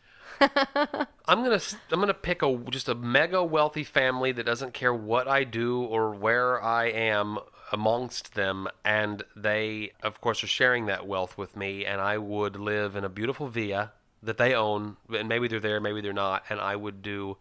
I'm 0.40 1.44
gonna 1.44 1.60
I'm 1.92 2.00
gonna 2.00 2.12
pick 2.12 2.42
a 2.42 2.56
just 2.68 2.88
a 2.88 2.96
mega 2.96 3.44
wealthy 3.44 3.84
family 3.84 4.32
that 4.32 4.44
doesn't 4.44 4.74
care 4.74 4.92
what 4.92 5.28
I 5.28 5.44
do 5.44 5.84
or 5.84 6.10
where 6.10 6.60
I 6.60 6.86
am 6.86 7.38
amongst 7.70 8.34
them, 8.34 8.66
and 8.84 9.22
they 9.36 9.92
of 10.02 10.20
course 10.20 10.42
are 10.42 10.48
sharing 10.48 10.86
that 10.86 11.06
wealth 11.06 11.38
with 11.38 11.56
me, 11.56 11.86
and 11.86 12.00
I 12.00 12.18
would 12.18 12.56
live 12.56 12.96
in 12.96 13.04
a 13.04 13.08
beautiful 13.08 13.46
villa 13.46 13.92
that 14.20 14.38
they 14.38 14.52
own, 14.52 14.96
and 15.16 15.28
maybe 15.28 15.46
they're 15.46 15.60
there, 15.60 15.80
maybe 15.80 16.00
they're 16.00 16.12
not, 16.12 16.42
and 16.50 16.58
I 16.58 16.74
would 16.74 17.02
do 17.02 17.36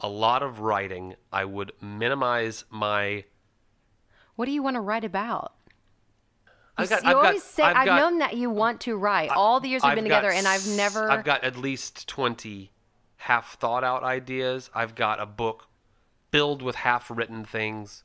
a 0.00 0.08
lot 0.08 0.42
of 0.42 0.58
writing. 0.58 1.14
I 1.32 1.44
would 1.44 1.70
minimize 1.80 2.64
my. 2.70 3.24
What 4.34 4.46
do 4.46 4.50
you 4.50 4.64
want 4.64 4.74
to 4.74 4.80
write 4.80 5.04
about? 5.04 5.52
I've 6.76 6.90
you 6.90 6.96
got- 6.96 7.02
you 7.04 7.08
I've 7.08 7.14
got- 7.14 7.26
always 7.26 7.42
say 7.44 7.62
I've 7.62 7.76
I've, 7.76 7.86
got- 7.86 7.98
known 7.98 8.18
that 8.18 8.34
you 8.34 8.50
want 8.50 8.80
to 8.82 8.96
write 8.96 9.30
all 9.30 9.60
the 9.60 9.68
years 9.68 9.82
we've 9.82 9.90
I've 9.90 9.94
been 9.96 10.08
got 10.08 10.20
together, 10.20 10.32
and 10.34 10.46
I've 10.46 10.66
never. 10.66 11.10
I've 11.10 11.24
got 11.24 11.44
at 11.44 11.56
least 11.56 12.06
twenty 12.08 12.72
half 13.16 13.56
thought 13.58 13.84
out 13.84 14.02
ideas. 14.02 14.70
I've 14.74 14.94
got 14.94 15.20
a 15.20 15.26
book 15.26 15.68
filled 16.30 16.62
with 16.62 16.76
half 16.76 17.10
written 17.10 17.44
things. 17.44 18.02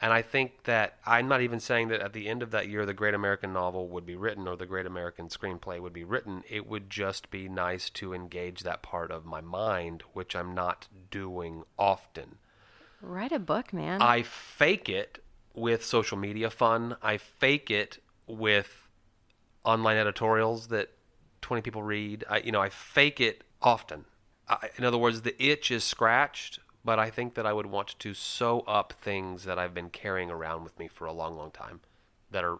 And 0.00 0.12
I 0.12 0.22
think 0.22 0.62
that 0.62 0.98
I'm 1.04 1.26
not 1.26 1.40
even 1.40 1.58
saying 1.58 1.88
that 1.88 2.00
at 2.00 2.12
the 2.12 2.28
end 2.28 2.40
of 2.44 2.52
that 2.52 2.68
year 2.68 2.86
the 2.86 2.94
great 2.94 3.14
American 3.14 3.52
novel 3.52 3.88
would 3.88 4.06
be 4.06 4.14
written 4.14 4.46
or 4.46 4.54
the 4.54 4.64
great 4.66 4.86
American 4.86 5.26
screenplay 5.26 5.80
would 5.80 5.92
be 5.92 6.04
written. 6.04 6.44
It 6.48 6.68
would 6.68 6.88
just 6.88 7.30
be 7.30 7.48
nice 7.48 7.90
to 7.90 8.14
engage 8.14 8.60
that 8.62 8.80
part 8.80 9.10
of 9.10 9.24
my 9.26 9.40
mind, 9.40 10.04
which 10.12 10.36
I'm 10.36 10.54
not 10.54 10.86
doing 11.10 11.64
often. 11.76 12.36
write 13.00 13.32
a 13.32 13.40
book, 13.40 13.72
man. 13.72 14.00
I 14.00 14.22
fake 14.22 14.88
it 14.88 15.18
with 15.54 15.84
social 15.84 16.16
media 16.18 16.50
fun. 16.50 16.96
I 17.02 17.16
fake 17.18 17.70
it 17.70 17.98
with 18.26 18.88
online 19.64 19.96
editorials 19.96 20.68
that 20.68 20.90
20 21.42 21.62
people 21.62 21.82
read. 21.82 22.24
I, 22.28 22.38
you 22.40 22.52
know, 22.52 22.60
I 22.60 22.68
fake 22.68 23.20
it 23.20 23.44
often. 23.62 24.04
I, 24.48 24.68
in 24.76 24.84
other 24.84 24.98
words, 24.98 25.22
the 25.22 25.40
itch 25.42 25.70
is 25.70 25.84
scratched, 25.84 26.58
but 26.84 26.98
I 26.98 27.10
think 27.10 27.34
that 27.34 27.46
I 27.46 27.52
would 27.52 27.66
want 27.66 27.98
to 27.98 28.14
sew 28.14 28.60
up 28.60 28.94
things 29.00 29.44
that 29.44 29.58
I've 29.58 29.74
been 29.74 29.90
carrying 29.90 30.30
around 30.30 30.64
with 30.64 30.78
me 30.78 30.88
for 30.88 31.06
a 31.06 31.12
long, 31.12 31.36
long 31.36 31.50
time 31.50 31.80
that 32.30 32.44
are 32.44 32.58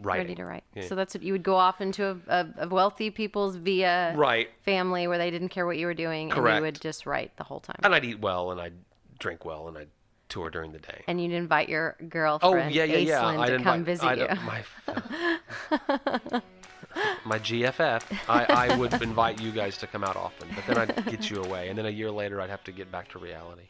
writing. 0.00 0.24
ready 0.26 0.34
to 0.36 0.44
write. 0.44 0.64
Yeah. 0.74 0.86
So 0.86 0.94
that's 0.94 1.14
what 1.14 1.22
you 1.22 1.32
would 1.32 1.42
go 1.42 1.56
off 1.56 1.80
into 1.80 2.04
a, 2.06 2.16
a, 2.28 2.46
a 2.60 2.68
wealthy 2.68 3.10
people's 3.10 3.56
via 3.56 4.14
Right. 4.16 4.48
family 4.64 5.06
where 5.06 5.18
they 5.18 5.30
didn't 5.30 5.50
care 5.50 5.66
what 5.66 5.76
you 5.76 5.86
were 5.86 5.94
doing, 5.94 6.32
and 6.32 6.56
you 6.56 6.62
would 6.62 6.80
just 6.80 7.04
write 7.04 7.36
the 7.36 7.44
whole 7.44 7.60
time. 7.60 7.76
And 7.82 7.94
I'd 7.94 8.04
eat 8.04 8.20
well 8.20 8.52
and 8.52 8.60
I'd 8.60 8.74
drink 9.18 9.44
well 9.44 9.68
and 9.68 9.76
I'd 9.76 9.88
tour 10.28 10.50
during 10.50 10.72
the 10.72 10.78
day. 10.78 11.04
And 11.08 11.20
you'd 11.22 11.32
invite 11.32 11.68
your 11.68 11.96
Oh 12.00 12.06
girlfriend, 12.08 12.74
yeah, 12.74 12.84
yeah, 12.84 12.96
yeah. 12.98 13.22
Aislinn, 13.22 13.38
I'd 13.38 13.46
to 13.48 13.54
invite- 13.54 13.64
come 13.72 13.84
visit 13.84 14.04
I'd- 14.06 14.20
you. 14.20 14.28
My, 14.44 16.40
my 17.24 17.38
GFF. 17.38 18.02
I, 18.28 18.44
I 18.70 18.76
would 18.76 18.92
invite 19.02 19.40
you 19.40 19.52
guys 19.52 19.76
to 19.78 19.86
come 19.86 20.04
out 20.04 20.16
often, 20.16 20.48
but 20.54 20.66
then 20.66 20.78
I'd 20.78 21.06
get 21.06 21.30
you 21.30 21.42
away, 21.42 21.68
and 21.68 21.78
then 21.78 21.86
a 21.86 21.90
year 21.90 22.10
later 22.10 22.40
I'd 22.40 22.50
have 22.50 22.64
to 22.64 22.72
get 22.72 22.90
back 22.90 23.08
to 23.12 23.18
reality. 23.18 23.62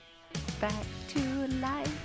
Back 0.60 0.72
to 1.08 1.20
life, 1.60 2.00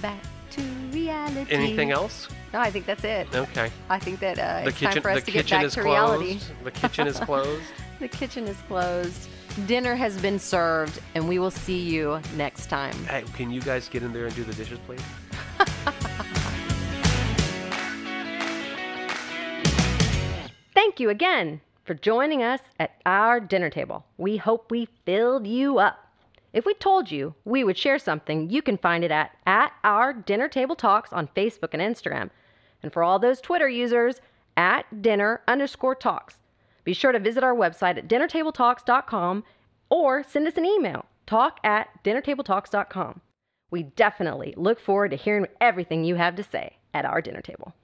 back 0.00 0.22
to 0.52 0.62
reality. 0.92 1.50
Anything 1.52 1.90
else? 1.90 2.28
No, 2.52 2.60
I 2.60 2.70
think 2.70 2.86
that's 2.86 3.04
it. 3.04 3.26
Okay. 3.34 3.70
I 3.88 3.98
think 3.98 4.20
that 4.20 4.38
uh, 4.38 4.62
The 4.62 4.68
it's 4.68 4.78
time 4.80 4.88
kitchen. 4.90 5.02
for 5.02 5.10
us 5.10 5.20
The 5.20 5.24
to 5.26 5.30
get 5.32 5.38
kitchen 5.46 5.58
back 5.58 5.64
is 5.66 5.74
to 5.74 5.80
closed. 5.82 5.94
reality. 6.20 6.40
The 6.64 6.70
kitchen 6.70 7.06
is 7.06 7.18
closed. 7.20 7.62
The 7.98 8.08
kitchen 8.08 8.44
is 8.46 8.56
closed. 8.68 9.28
Dinner 9.66 9.94
has 9.94 10.18
been 10.18 10.38
served, 10.38 10.98
and 11.14 11.28
we 11.28 11.38
will 11.38 11.50
see 11.50 11.78
you 11.78 12.22
next 12.36 12.68
time. 12.68 12.94
Hey, 13.04 13.22
can 13.34 13.50
you 13.50 13.60
guys 13.60 13.86
get 13.86 14.02
in 14.02 14.10
there 14.10 14.24
and 14.24 14.34
do 14.34 14.44
the 14.44 14.54
dishes, 14.54 14.78
please? 14.86 15.02
Thank 20.74 21.00
you 21.00 21.10
again 21.10 21.60
for 21.84 21.92
joining 21.92 22.42
us 22.42 22.60
at 22.80 22.94
our 23.04 23.40
dinner 23.40 23.68
table. 23.68 24.06
We 24.16 24.38
hope 24.38 24.70
we 24.70 24.88
filled 25.04 25.46
you 25.46 25.78
up. 25.78 25.98
If 26.54 26.64
we 26.64 26.72
told 26.74 27.10
you 27.10 27.34
we 27.44 27.62
would 27.62 27.76
share 27.76 27.98
something, 27.98 28.48
you 28.48 28.62
can 28.62 28.78
find 28.78 29.04
it 29.04 29.10
at, 29.10 29.36
at 29.46 29.72
our 29.84 30.14
dinner 30.14 30.48
table 30.48 30.76
talks 30.76 31.12
on 31.12 31.28
Facebook 31.36 31.74
and 31.74 31.82
Instagram. 31.82 32.30
And 32.82 32.90
for 32.90 33.02
all 33.02 33.18
those 33.18 33.40
Twitter 33.40 33.68
users, 33.68 34.22
at 34.56 35.02
dinner 35.02 35.42
underscore 35.46 35.94
talks. 35.94 36.38
Be 36.84 36.92
sure 36.92 37.12
to 37.12 37.18
visit 37.18 37.44
our 37.44 37.54
website 37.54 37.98
at 37.98 38.08
dinnertabletalks.com 38.08 39.44
or 39.88 40.22
send 40.24 40.46
us 40.46 40.56
an 40.56 40.66
email, 40.66 41.06
talk 41.26 41.58
at 41.62 42.02
dinnertabletalks.com. 42.04 43.20
We 43.70 43.84
definitely 43.84 44.54
look 44.56 44.80
forward 44.80 45.10
to 45.12 45.16
hearing 45.16 45.46
everything 45.60 46.04
you 46.04 46.16
have 46.16 46.36
to 46.36 46.42
say 46.42 46.76
at 46.92 47.04
our 47.04 47.22
dinner 47.22 47.40
table. 47.40 47.74